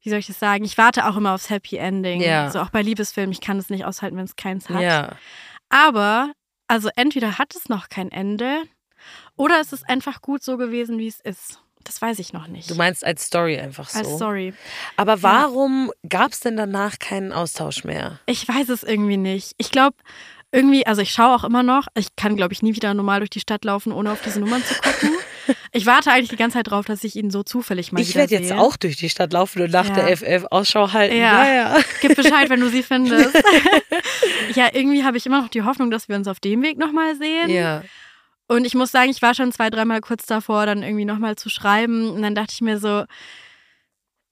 wie 0.01 0.09
soll 0.09 0.21
ich 0.21 0.27
das 0.27 0.39
sagen? 0.39 0.65
Ich 0.65 0.79
warte 0.79 1.07
auch 1.07 1.17
immer 1.17 1.35
aufs 1.35 1.51
Happy 1.51 1.77
Ending. 1.77 2.23
Ja. 2.23 2.51
So 2.51 2.61
auch 2.61 2.71
bei 2.71 2.81
Liebesfilmen. 2.81 3.33
Ich 3.33 3.43
kann 3.43 3.59
es 3.59 3.69
nicht 3.69 3.85
aushalten, 3.85 4.17
wenn 4.17 4.25
es 4.25 4.37
keins 4.37 4.71
hat. 4.71 4.81
ja. 4.81 5.11
Aber, 5.69 6.33
also 6.69 6.89
entweder 6.97 7.39
hat 7.39 7.55
es 7.57 7.69
noch 7.69 7.89
kein 7.89 8.11
Ende 8.13 8.63
oder 9.37 9.61
es 9.61 9.73
ist 9.73 9.87
einfach 9.89 10.23
gut 10.23 10.43
so 10.43 10.57
gewesen, 10.57 10.99
wie 10.99 11.09
es 11.09 11.21
ist. 11.21 11.61
Das 11.87 12.03
weiß 12.03 12.19
ich 12.19 12.33
noch 12.33 12.49
nicht. 12.49 12.69
Du 12.69 12.75
meinst 12.75 13.05
als 13.05 13.27
Story 13.27 13.59
einfach 13.59 13.89
so. 13.89 13.99
Als 14.01 14.09
Story. 14.17 14.53
Aber 14.97 15.23
warum 15.23 15.93
gab 16.09 16.33
es 16.33 16.41
denn 16.41 16.57
danach 16.57 16.99
keinen 16.99 17.33
Austausch 17.33 17.85
mehr? 17.85 18.19
Ich 18.27 18.47
weiß 18.47 18.69
es 18.71 18.83
irgendwie 18.83 19.17
nicht. 19.17 19.53
Ich 19.57 19.71
glaube, 19.71 19.97
irgendwie, 20.51 20.87
also 20.87 21.01
ich 21.03 21.11
schaue 21.13 21.35
auch 21.37 21.45
immer 21.45 21.63
noch. 21.63 21.87
Ich 21.97 22.17
kann, 22.17 22.35
glaube 22.37 22.53
ich, 22.53 22.63
nie 22.63 22.75
wieder 22.75 22.93
normal 22.93 23.21
durch 23.21 23.31
die 23.31 23.41
Stadt 23.41 23.65
laufen, 23.65 23.93
ohne 23.93 24.11
auf 24.11 24.21
diese 24.23 24.41
Nummern 24.41 24.65
zu 24.65 24.75
gucken. 24.75 25.11
Ich 25.71 25.87
warte 25.87 26.11
eigentlich 26.11 26.31
die 26.31 26.37
ganze 26.37 26.57
Zeit 26.57 26.71
drauf, 26.71 26.87
dass 26.87 27.05
ich 27.05 27.15
ihn 27.15 27.31
so 27.31 27.45
zufällig 27.45 27.93
mal 27.93 28.01
ich 28.01 28.17
werde 28.17 28.35
jetzt 28.35 28.49
sehe. 28.49 28.59
auch 28.59 28.77
durch 28.77 28.97
die 28.97 29.09
Stadt 29.09 29.33
laufen 29.33 29.63
und 29.63 29.71
nach 29.71 29.87
Ja. 29.87 29.95
der 29.95 30.17
FF 30.17 30.45
Ausschau 30.51 30.93
halten. 30.93 31.17
Ja. 31.17 31.47
ja. 31.47 31.55
ja. 31.55 31.77
Gib 32.01 32.17
Bescheid, 32.17 32.51
wenn 32.51 32.59
du 32.59 32.69
sie 32.69 32.83
findest. 32.83 33.33
ja, 34.57 34.69
irgendwie 34.73 35.05
habe 35.05 35.17
ich 35.19 35.27
immer 35.27 35.43
noch 35.43 35.49
die 35.49 35.63
Hoffnung, 35.63 35.93
dass 35.93 36.09
wir 36.09 36.17
uns 36.17 36.27
auf 36.27 36.41
dem 36.41 36.63
Weg 36.63 36.79
nochmal 36.79 37.15
sehen. 37.15 37.51
Ja. 37.51 37.83
Und 38.49 38.65
ich 38.65 38.75
muss 38.75 38.93
sagen, 38.93 39.11
ich 39.11 39.23
war 39.23 39.35
schon 39.35 39.51
zwei, 39.53 39.71
dreimal 39.71 40.01
kurz 40.01 40.27
davor, 40.27 40.67
dann 40.67 40.83
irgendwie 40.83 41.05
nochmal 41.05 41.37
zu 41.37 41.49
schreiben. 41.49 42.11
Und 42.11 42.23
dann 42.23 42.35
dachte 42.35 42.53
ich 42.55 42.61
mir 42.61 42.79
so, 42.79 43.05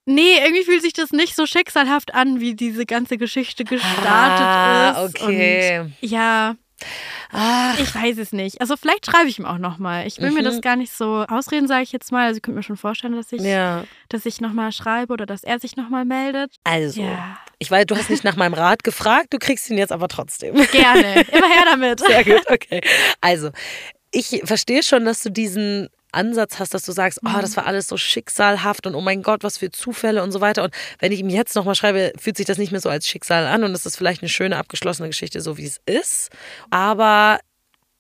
nee, 0.07 0.37
irgendwie 0.45 0.65
fühlt 0.65 0.83
sich 0.83 0.93
das 0.93 1.11
nicht 1.13 1.35
so 1.35 1.47
schicksalhaft 1.47 2.15
an, 2.15 2.39
wie 2.41 2.55
diese 2.55 2.87
ganze 2.87 3.17
Geschichte 3.19 3.65
gestartet 3.65 4.07
Ah, 4.07 5.05
ist. 5.07 5.21
okay. 5.23 5.81
Und 5.81 5.95
ja, 6.01 6.57
Ach, 7.31 7.79
ich 7.79 7.95
weiß 7.95 8.19
es 8.19 8.33
nicht. 8.33 8.61
Also 8.61 8.77
vielleicht 8.77 9.07
schreibe 9.07 9.29
ich 9.29 9.39
ihm 9.39 9.47
auch 9.47 9.59
nochmal. 9.59 10.07
Ich 10.07 10.21
will 10.21 10.33
mir 10.33 10.41
Mhm. 10.41 10.45
das 10.45 10.61
gar 10.61 10.77
nicht 10.77 10.93
so 10.93 11.25
ausreden, 11.29 11.67
sage 11.67 11.83
ich 11.85 11.93
jetzt 11.93 12.13
mal. 12.13 12.27
Also 12.27 12.37
ich 12.39 12.43
könnte 12.43 12.57
mir 12.59 12.63
schon 12.63 12.77
vorstellen, 12.77 13.15
dass 13.17 13.33
ich, 13.33 13.41
ja. 13.41 13.85
dass 14.11 14.27
ich 14.27 14.41
nochmal 14.41 14.71
schreibe 14.73 15.13
oder 15.13 15.25
dass 15.25 15.45
er 15.45 15.59
sich 15.61 15.77
nochmal 15.77 16.05
meldet. 16.05 16.57
Also, 16.65 17.01
Ja, 17.01 17.39
ich 17.59 17.71
weiß, 17.71 17.87
du 17.87 17.97
hast 17.97 18.11
nicht 18.11 18.25
nach 18.25 18.37
meinem 18.37 18.55
Rat 18.55 18.85
gefragt, 18.85 19.29
du 19.33 19.39
kriegst 19.39 19.71
ihn 19.71 19.79
jetzt 19.79 19.93
aber 19.93 20.09
trotzdem. 20.09 20.55
gerne. 20.73 21.23
Immer 21.33 21.49
her 21.49 21.65
damit. 21.71 22.01
Sehr 22.07 22.25
gut, 22.25 22.43
okay. 22.51 22.83
Also, 23.21 23.51
ich 24.15 24.43
verstehe 24.45 24.83
schon, 24.83 25.05
dass 25.05 25.23
du 25.23 25.31
diesen 25.31 25.89
Ansatz 26.13 26.59
hast, 26.61 26.73
dass 26.75 26.85
du 26.85 26.93
sagst, 26.93 27.19
oh, 27.27 27.41
das 27.41 27.57
war 27.57 27.67
alles 27.67 27.89
so 27.89 27.97
schicksalhaft 27.97 28.87
und 28.87 28.95
oh 28.95 29.01
mein 29.01 29.23
Gott, 29.23 29.43
was 29.43 29.59
für 29.59 29.71
Zufälle 29.73 30.23
und 30.23 30.31
so 30.31 30.41
weiter. 30.41 30.63
Und 30.63 30.73
wenn 31.01 31.11
ich 31.11 31.19
ihm 31.21 31.29
jetzt 31.29 31.57
nochmal 31.57 31.75
schreibe, 31.75 32.13
fühlt 32.19 32.37
sich 32.37 32.47
das 32.47 32.57
nicht 32.59 32.71
mehr 32.71 32.81
so 32.81 32.89
als 32.89 33.09
Schicksal 33.09 33.47
an 33.47 33.65
und 33.65 33.73
es 33.73 33.85
ist 33.85 33.97
vielleicht 33.97 34.23
eine 34.23 34.29
schöne, 34.29 34.57
abgeschlossene 34.57 35.09
Geschichte, 35.09 35.41
so 35.41 35.59
wie 35.59 35.67
es 35.67 35.81
ist. 35.87 36.31
Aber 36.71 37.41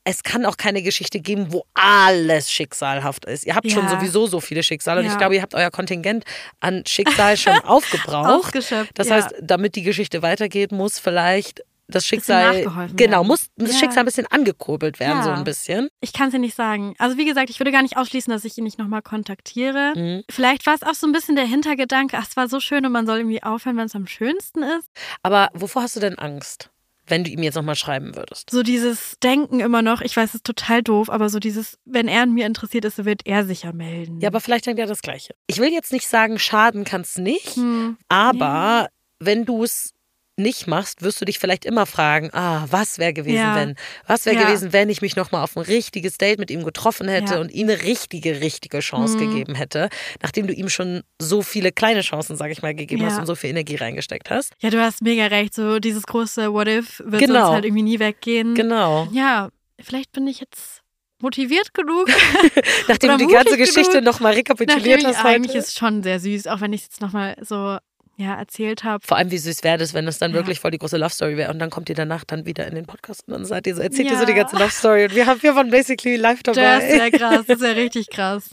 es 0.05 0.23
kann 0.23 0.45
auch 0.45 0.57
keine 0.59 0.83
Geschichte 0.83 1.19
geben, 1.19 1.47
wo 1.53 1.65
alles 1.75 2.53
schicksalhaft 2.53 3.25
ist. 3.25 3.47
Ihr 3.47 3.57
habt 3.57 3.69
schon 3.71 3.85
Ja. 3.85 3.91
sowieso 3.91 4.27
so 4.27 4.39
viele 4.39 4.62
Schicksale 4.62 5.01
und 5.01 5.07
Ja. 5.07 5.12
ich 5.12 5.19
glaube, 5.19 5.35
ihr 5.35 5.43
habt 5.43 5.55
euer 5.55 5.71
Kontingent 5.71 6.25
an 6.61 6.85
Schicksal 6.87 7.37
schon 7.37 7.59
aufgebraucht. 7.65 8.29
Ausgeschöpft. 8.47 8.93
Das 8.95 9.09
ja. 9.09 9.17
heißt, 9.17 9.35
damit 9.41 9.75
die 9.77 9.83
Geschichte 9.83 10.23
weitergeht, 10.23 10.71
muss 10.73 10.99
vielleicht 11.01 11.62
das 11.87 12.07
Schicksal, 12.07 12.62
genau, 12.97 13.18
werden. 13.18 13.26
muss 13.26 13.49
das 13.57 13.72
Ja. 13.72 13.78
Schicksal 13.78 14.01
ein 14.01 14.07
bisschen 14.07 14.26
angekurbelt 14.28 15.01
werden, 15.01 15.18
Ja. 15.18 15.22
so 15.22 15.30
ein 15.30 15.45
bisschen. 15.45 15.89
Ich 16.01 16.12
kann 16.12 16.28
es 16.28 16.32
dir 16.32 16.39
nicht 16.41 16.55
sagen. 16.55 16.95
Also 16.99 17.18
wie 17.18 17.24
gesagt, 17.26 17.51
ich 17.51 17.61
würde 17.61 17.72
gar 17.72 17.82
nicht 17.82 17.97
ausschließen, 17.97 18.30
dass 18.32 18.45
ich 18.45 18.57
ihn 18.57 18.64
nicht 18.64 18.78
nochmal 18.78 19.03
kontaktiere. 19.03 19.93
Mhm. 19.95 20.22
Vielleicht 20.30 20.66
war 20.66 20.74
es 20.74 20.82
auch 20.82 20.95
so 20.95 21.07
ein 21.07 21.12
bisschen 21.12 21.37
der 21.37 21.45
Hintergedanke, 21.47 22.16
ach, 22.18 22.26
es 22.28 22.37
war 22.37 22.49
so 22.49 22.61
schön 22.61 22.87
und 22.87 22.93
man 22.93 23.07
soll 23.07 23.18
irgendwie 23.18 23.43
aufhören, 23.43 23.76
wenn 23.76 23.87
es 23.87 23.95
am 23.95 24.07
schönsten 24.07 24.62
ist. 24.62 24.89
Aber 25.22 25.51
wovor 25.55 25.82
hast 25.82 25.97
du 25.97 26.01
denn 26.01 26.18
Angst, 26.18 26.70
wenn 27.07 27.22
du 27.22 27.30
ihm 27.30 27.43
jetzt 27.43 27.55
nochmal 27.57 27.74
schreiben 27.76 28.16
würdest? 28.16 28.49
So 28.51 28.62
dieses 28.62 29.18
Denken 29.22 29.61
immer 29.61 29.82
noch, 29.82 30.01
ich 30.01 30.16
weiß, 30.16 30.30
es 30.30 30.35
ist 30.37 30.45
total 30.47 30.82
doof, 30.82 31.11
aber 31.11 31.28
so 31.28 31.39
dieses, 31.39 31.78
wenn 31.85 32.09
er 32.09 32.22
an 32.22 32.32
mir 32.32 32.47
interessiert 32.47 32.87
ist, 32.87 33.05
wird 33.05 33.26
er 33.26 33.45
sich 33.45 33.64
ja 33.64 33.72
melden. 33.72 34.20
Ja, 34.22 34.28
aber 34.30 34.41
vielleicht 34.41 34.64
denkt 34.64 34.80
er 34.80 34.87
das 34.87 35.03
Gleiche. 35.03 35.35
Ich 35.49 35.59
will 35.59 35.70
jetzt 35.70 35.93
nicht 35.93 36.09
sagen, 36.09 36.39
schaden 36.39 36.85
kannst 36.85 37.18
nicht, 37.18 37.57
Hm. 37.57 37.99
aber 38.09 38.89
wenn 39.20 39.45
du 39.45 39.64
es 39.64 39.93
nicht 40.37 40.66
machst, 40.66 41.03
wirst 41.03 41.20
du 41.20 41.24
dich 41.24 41.39
vielleicht 41.39 41.64
immer 41.64 41.87
fragen, 41.87 42.30
ah, 42.32 42.66
was 42.70 42.99
wäre 42.99 43.12
gewesen, 43.12 43.37
Ja. 43.37 43.55
wenn? 43.55 43.76
Was 44.07 44.26
wäre 44.26 44.37
Ja. 44.37 44.45
gewesen, 44.47 44.72
wenn 44.72 44.89
ich 44.89 45.01
mich 45.01 45.14
nochmal 45.14 45.43
auf 45.45 45.57
ein 45.57 45.62
richtiges 45.62 46.18
Date 46.18 46.39
mit 46.41 46.51
ihm 46.51 46.64
getroffen 46.64 47.07
hätte 47.09 47.35
Ja. 47.35 47.41
und 47.41 47.53
ihm 47.53 47.68
eine 47.68 47.82
richtige, 47.82 48.41
richtige 48.41 48.80
Chance 48.80 49.16
Mhm. 49.16 49.20
gegeben 49.30 49.55
hätte, 49.55 49.89
nachdem 50.22 50.47
du 50.49 50.53
ihm 50.53 50.68
schon 50.68 51.03
so 51.20 51.43
viele 51.43 51.70
kleine 51.70 52.01
Chancen, 52.01 52.37
sage 52.37 52.53
ich 52.53 52.62
mal, 52.62 52.74
gegeben 52.74 53.05
hast 53.07 53.18
und 53.18 53.26
so 53.26 53.35
viel 53.37 53.51
Energie 53.51 53.76
reingesteckt 53.76 54.30
hast. 54.30 54.53
Ja, 54.61 54.70
du 54.70 54.80
hast 54.80 55.03
mega 55.03 55.26
recht. 55.26 55.55
So 55.55 55.78
dieses 55.78 56.03
große 56.05 56.53
What 56.53 56.66
if 56.68 57.01
wird 57.05 57.22
Genau. 57.22 57.35
sonst 57.41 57.55
halt 57.55 57.64
irgendwie 57.66 57.82
nie 57.85 57.99
weggehen. 58.01 58.55
Genau. 58.55 59.07
Ja, 59.12 59.51
vielleicht 59.80 60.11
bin 60.12 60.26
ich 60.26 60.41
jetzt 60.41 60.80
motiviert 61.20 61.72
genug. 61.74 62.07
Nachdem 62.89 63.12
du 63.18 63.26
die 63.26 63.32
ganze 63.32 63.57
Geschichte 63.57 64.03
nochmal 64.03 64.35
rekapituliert 64.35 65.03
Nachdem 65.03 65.11
ich 65.12 65.16
hast 65.16 65.24
eigentlich 65.24 65.51
heute. 65.51 65.59
ist 65.59 65.78
schon 65.78 66.03
sehr 66.03 66.18
süß, 66.20 66.49
auch 66.49 66.61
wenn 66.61 66.72
ich 66.72 66.80
es 66.82 66.87
jetzt 66.89 67.01
nochmal 67.01 67.37
so 67.41 67.78
ja, 68.17 68.35
erzählt 68.37 68.85
habe. 68.85 69.05
Vor 69.07 69.17
allem, 69.17 69.31
wie 69.31 69.39
süß 69.39 69.62
wäre 69.65 69.79
das, 69.79 69.93
wenn 69.95 70.07
es 70.07 70.19
dann 70.19 70.31
Ja. 70.33 70.37
wirklich 70.37 70.61
voll 70.61 70.71
die 70.71 70.79
große 70.79 70.97
Love 70.97 71.11
Story 71.12 71.37
wäre 71.37 71.51
und 71.53 71.59
dann 71.59 71.71
kommt 71.71 71.89
ihr 71.89 71.95
danach 71.95 72.25
dann 72.25 72.47
wieder 72.47 72.67
in 72.67 72.75
den 72.75 72.87
Podcast 72.87 73.25
und 73.27 73.33
dann 73.35 73.45
seid 73.45 73.67
ihr 73.67 73.75
so, 73.75 73.83
erzählt 73.83 74.09
ihr 74.11 74.15
so 74.17 74.21
Ja. 74.23 74.27
die 74.27 74.35
ganze 74.35 74.57
Love 74.57 74.71
Story 74.71 75.05
und 75.05 75.15
wir 75.15 75.27
haben 75.27 75.43
wir 75.43 75.55
waren 75.57 75.71
basically 75.71 76.17
live 76.17 76.43
Das 76.43 76.57
dabei. 76.57 76.89
wäre 76.89 77.11
krass, 77.19 77.45
das 77.47 77.61
wäre 77.61 77.77
richtig 77.77 78.11
krass. 78.11 78.51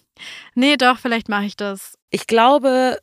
Nee, 0.55 0.77
doch, 0.77 0.99
vielleicht 0.99 1.29
mache 1.29 1.45
ich 1.45 1.55
das. 1.55 1.95
Ich 2.09 2.27
glaube, 2.27 2.97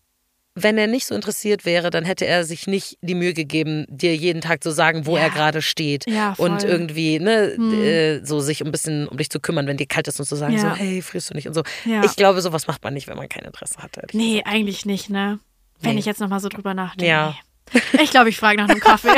wenn 0.61 0.77
er 0.77 0.89
nicht 0.89 1.07
so 1.07 1.15
interessiert 1.15 1.65
wäre, 1.65 1.91
dann 1.91 2.05
hätte 2.05 2.27
er 2.27 2.43
sich 2.45 2.67
nicht 2.67 2.99
die 3.01 3.15
Mühe 3.15 3.33
gegeben, 3.33 3.87
dir 3.89 4.17
jeden 4.17 4.41
Tag 4.41 4.61
zu 4.65 4.73
sagen, 4.73 5.07
wo 5.07 5.17
Ja. 5.17 5.23
er 5.25 5.31
gerade 5.31 5.63
steht. 5.63 6.05
Ja, 6.11 6.35
voll. 6.35 6.51
Und 6.51 6.65
irgendwie, 6.65 7.21
ne, 7.21 7.53
Hm. 7.55 7.73
äh, 7.81 8.25
so 8.25 8.41
sich 8.41 8.65
ein 8.65 8.73
bisschen 8.73 9.07
um 9.07 9.17
dich 9.19 9.31
zu 9.31 9.39
kümmern, 9.39 9.69
wenn 9.69 9.77
dir 9.77 9.87
kalt 9.87 10.09
ist 10.09 10.19
und 10.19 10.27
zu 10.27 10.35
sagen, 10.35 10.55
Ja. 10.55 10.61
so, 10.61 10.71
hey, 10.73 11.01
frierst 11.01 11.31
du 11.31 11.35
nicht 11.35 11.47
und 11.47 11.55
so. 11.55 11.63
Ja. 11.85 12.03
Ich 12.05 12.17
glaube, 12.17 12.41
sowas 12.43 12.67
macht 12.67 12.83
man 12.83 12.93
nicht, 12.95 13.07
wenn 13.07 13.17
man 13.17 13.29
kein 13.29 13.45
Interesse 13.45 13.79
hat. 13.79 13.97
ehrlich 13.99 14.15
Nee, 14.15 14.43
eigentlich 14.45 14.85
nicht, 14.85 15.11
ne? 15.11 15.39
Wenn 15.81 15.93
Nee. 15.95 16.01
ich 16.01 16.07
jetzt 16.07 16.21
nochmal 16.21 16.41
so 16.41 16.49
drüber 16.49 16.75
nachdenke. 16.75 17.07
Ja. 17.07 17.29
Nee. 17.31 17.48
Ich 18.01 18.11
glaube, 18.11 18.29
ich 18.29 18.37
frage 18.37 18.59
nach 18.59 18.69
einem 18.69 18.81
Kaffee. 18.81 19.09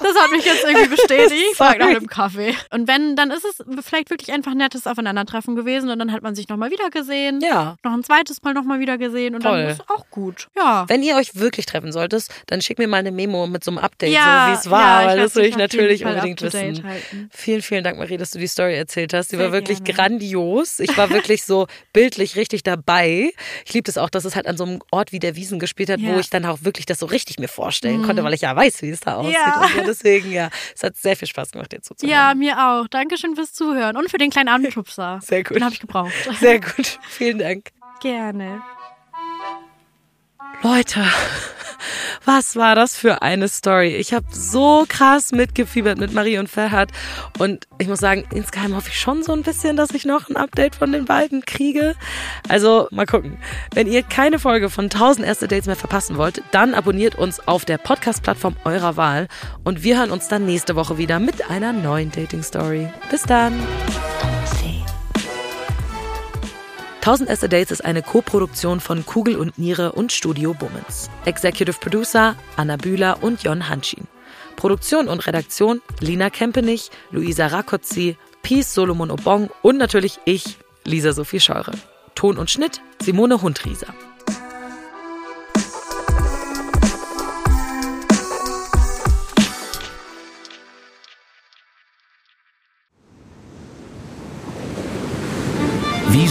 Das 0.00 0.16
hat 0.16 0.30
mich 0.30 0.44
jetzt 0.44 0.64
irgendwie 0.64 0.88
bestätigt. 0.88 1.42
Ich 1.52 1.56
frage 1.56 1.78
nach 1.80 1.86
einem 1.88 2.06
Kaffee. 2.06 2.54
Und 2.70 2.88
wenn, 2.88 3.14
dann 3.16 3.30
ist 3.30 3.44
es 3.44 3.62
vielleicht 3.84 4.10
wirklich 4.10 4.32
einfach 4.32 4.52
ein 4.52 4.58
nettes 4.58 4.86
Aufeinandertreffen 4.86 5.54
gewesen 5.54 5.90
und 5.90 5.98
dann 5.98 6.12
hat 6.12 6.22
man 6.22 6.34
sich 6.34 6.48
nochmal 6.48 6.70
wieder 6.70 6.90
gesehen. 6.90 7.40
Ja. 7.40 7.76
Noch 7.84 7.92
ein 7.92 8.02
zweites 8.02 8.42
Mal 8.42 8.54
nochmal 8.54 8.80
wieder 8.80 8.96
gesehen 8.98 9.34
und 9.34 9.42
Toll. 9.42 9.62
dann 9.62 9.70
ist 9.70 9.88
auch 9.90 10.06
gut. 10.10 10.48
Ja. 10.56 10.84
Wenn 10.88 11.02
ihr 11.02 11.16
euch 11.16 11.36
wirklich 11.36 11.66
treffen 11.66 11.92
solltet, 11.92 12.26
dann 12.46 12.62
schickt 12.62 12.78
mir 12.78 12.88
mal 12.88 12.98
eine 12.98 13.12
Memo 13.12 13.46
mit 13.46 13.62
so 13.64 13.70
einem 13.70 13.78
Update, 13.78 14.12
Ja, 14.12 14.46
so 14.46 14.52
wie 14.52 14.58
es 14.60 14.70
war, 14.70 15.02
ja, 15.02 15.08
weil 15.08 15.18
das 15.18 15.34
will 15.36 15.44
ich 15.44 15.56
natürlich 15.56 16.04
unbedingt 16.04 16.40
wissen. 16.42 16.84
halten. 16.84 17.28
Vielen, 17.32 17.62
vielen 17.62 17.84
Dank, 17.84 17.98
Marie, 17.98 18.16
dass 18.16 18.30
du 18.30 18.38
die 18.38 18.46
Story 18.48 18.74
erzählt 18.74 19.12
hast. 19.14 19.32
Die 19.32 19.36
Sehr 19.36 19.46
war 19.46 19.52
wirklich 19.52 19.84
gerne. 19.84 19.96
grandios. 19.96 20.80
Ich 20.80 20.96
war 20.96 21.10
wirklich 21.10 21.44
so 21.44 21.66
bildlich 21.92 22.36
richtig 22.36 22.62
dabei. 22.62 23.30
Ich 23.66 23.72
liebe 23.74 23.90
es 23.90 23.98
auch, 23.98 24.10
dass 24.10 24.24
es 24.24 24.36
halt 24.36 24.46
an 24.46 24.56
so 24.56 24.64
einem 24.64 24.80
Ort 24.90 25.12
wie 25.12 25.18
der 25.18 25.36
Wiesen 25.36 25.58
gespielt 25.58 25.90
hat, 25.90 26.00
wo 26.00 26.06
Ja. 26.06 26.12
Mhm. 26.14 26.20
ich 26.20 26.30
dann 26.30 26.44
auch 26.46 26.58
wirklich 26.62 26.86
das 26.86 26.98
so 26.98 27.06
richtig 27.06 27.38
mir 27.38 27.48
vorstellen 27.92 28.06
konnte, 28.06 28.24
weil 28.24 28.34
ich 28.34 28.40
ja 28.40 28.54
weiß, 28.54 28.82
wie 28.82 28.90
es 28.90 29.00
da 29.00 29.14
aussieht. 29.14 29.34
Ja. 29.34 29.68
So. 29.74 29.84
Deswegen, 29.86 30.32
ja, 30.32 30.50
es 30.74 30.82
hat 30.82 30.96
sehr 30.96 31.16
viel 31.16 31.28
Spaß 31.28 31.52
gemacht, 31.52 31.72
dir 31.72 31.80
zuzuhören. 31.80 32.12
Ja, 32.12 32.34
mir 32.34 32.58
auch. 32.58 32.88
Dankeschön 32.88 33.34
fürs 33.34 33.52
Zuhören 33.52 33.96
und 33.96 34.10
für 34.10 34.18
den 34.18 34.30
kleinen 34.30 34.48
Abendschubser. 34.48 35.20
Sehr 35.22 35.42
gut. 35.42 35.56
Den 35.56 35.64
habe 35.64 35.74
ich 35.74 35.80
gebraucht. 35.80 36.12
Sehr 36.40 36.60
gut. 36.60 36.98
Vielen 37.08 37.38
Dank. 37.38 37.70
Gerne. 38.00 38.62
Leute, 40.62 41.04
Was 42.24 42.56
war 42.56 42.74
das 42.74 42.96
für 42.96 43.22
eine 43.22 43.48
Story? 43.48 43.96
Ich 43.96 44.12
habe 44.12 44.26
so 44.30 44.84
krass 44.88 45.32
mitgefiebert 45.32 45.98
mit 45.98 46.12
Marie 46.12 46.38
und 46.38 46.48
Ferhat. 46.48 46.90
Und 47.38 47.66
ich 47.78 47.88
muss 47.88 48.00
sagen, 48.00 48.24
insgeheim 48.32 48.76
hoffe 48.76 48.88
ich 48.90 49.00
schon 49.00 49.22
so 49.22 49.32
ein 49.32 49.42
bisschen, 49.42 49.76
dass 49.76 49.90
ich 49.90 50.04
noch 50.04 50.28
ein 50.28 50.36
Update 50.36 50.76
von 50.76 50.92
den 50.92 51.04
beiden 51.04 51.44
kriege. 51.44 51.94
Also 52.48 52.88
mal 52.90 53.06
gucken. 53.06 53.38
Wenn 53.74 53.86
ihr 53.86 54.02
keine 54.02 54.38
Folge 54.38 54.70
von 54.70 54.84
1000 54.84 55.26
erste 55.26 55.48
Dates 55.48 55.66
mehr 55.66 55.76
verpassen 55.76 56.16
wollt, 56.16 56.42
dann 56.50 56.74
abonniert 56.74 57.16
uns 57.16 57.46
auf 57.46 57.64
der 57.64 57.78
Podcast-Plattform 57.78 58.56
eurer 58.64 58.96
Wahl. 58.96 59.28
Und 59.64 59.82
wir 59.82 59.98
hören 59.98 60.10
uns 60.10 60.28
dann 60.28 60.46
nächste 60.46 60.76
Woche 60.76 60.98
wieder 60.98 61.18
mit 61.18 61.50
einer 61.50 61.72
neuen 61.72 62.10
Dating-Story. 62.12 62.88
Bis 63.10 63.22
dann. 63.22 63.52
1000 67.02 67.28
erste 67.28 67.48
Dates 67.48 67.72
ist 67.72 67.84
eine 67.84 68.00
Co-Produktion 68.00 68.78
von 68.78 69.04
Kugel 69.04 69.34
und 69.34 69.58
Niere 69.58 69.90
und 69.90 70.12
Studio 70.12 70.54
Bummens. 70.54 71.10
Executive 71.24 71.80
Producer 71.80 72.36
Anna 72.54 72.76
Bühler 72.76 73.24
und 73.24 73.42
Jon 73.42 73.68
Hanschin. 73.68 74.06
Produktion 74.54 75.08
und 75.08 75.26
Redaktion 75.26 75.82
Lina 75.98 76.30
Kempenich, 76.30 76.92
Luisa 77.10 77.48
Rakotzi, 77.48 78.16
Peace 78.44 78.72
Solomon 78.72 79.10
Obong 79.10 79.50
und 79.62 79.78
natürlich 79.78 80.20
ich, 80.26 80.58
Lisa 80.84 81.12
Sophie 81.12 81.40
Scheure. 81.40 81.72
Ton 82.14 82.38
und 82.38 82.52
Schnitt 82.52 82.80
Simone 83.02 83.42
Hundrieser. 83.42 83.92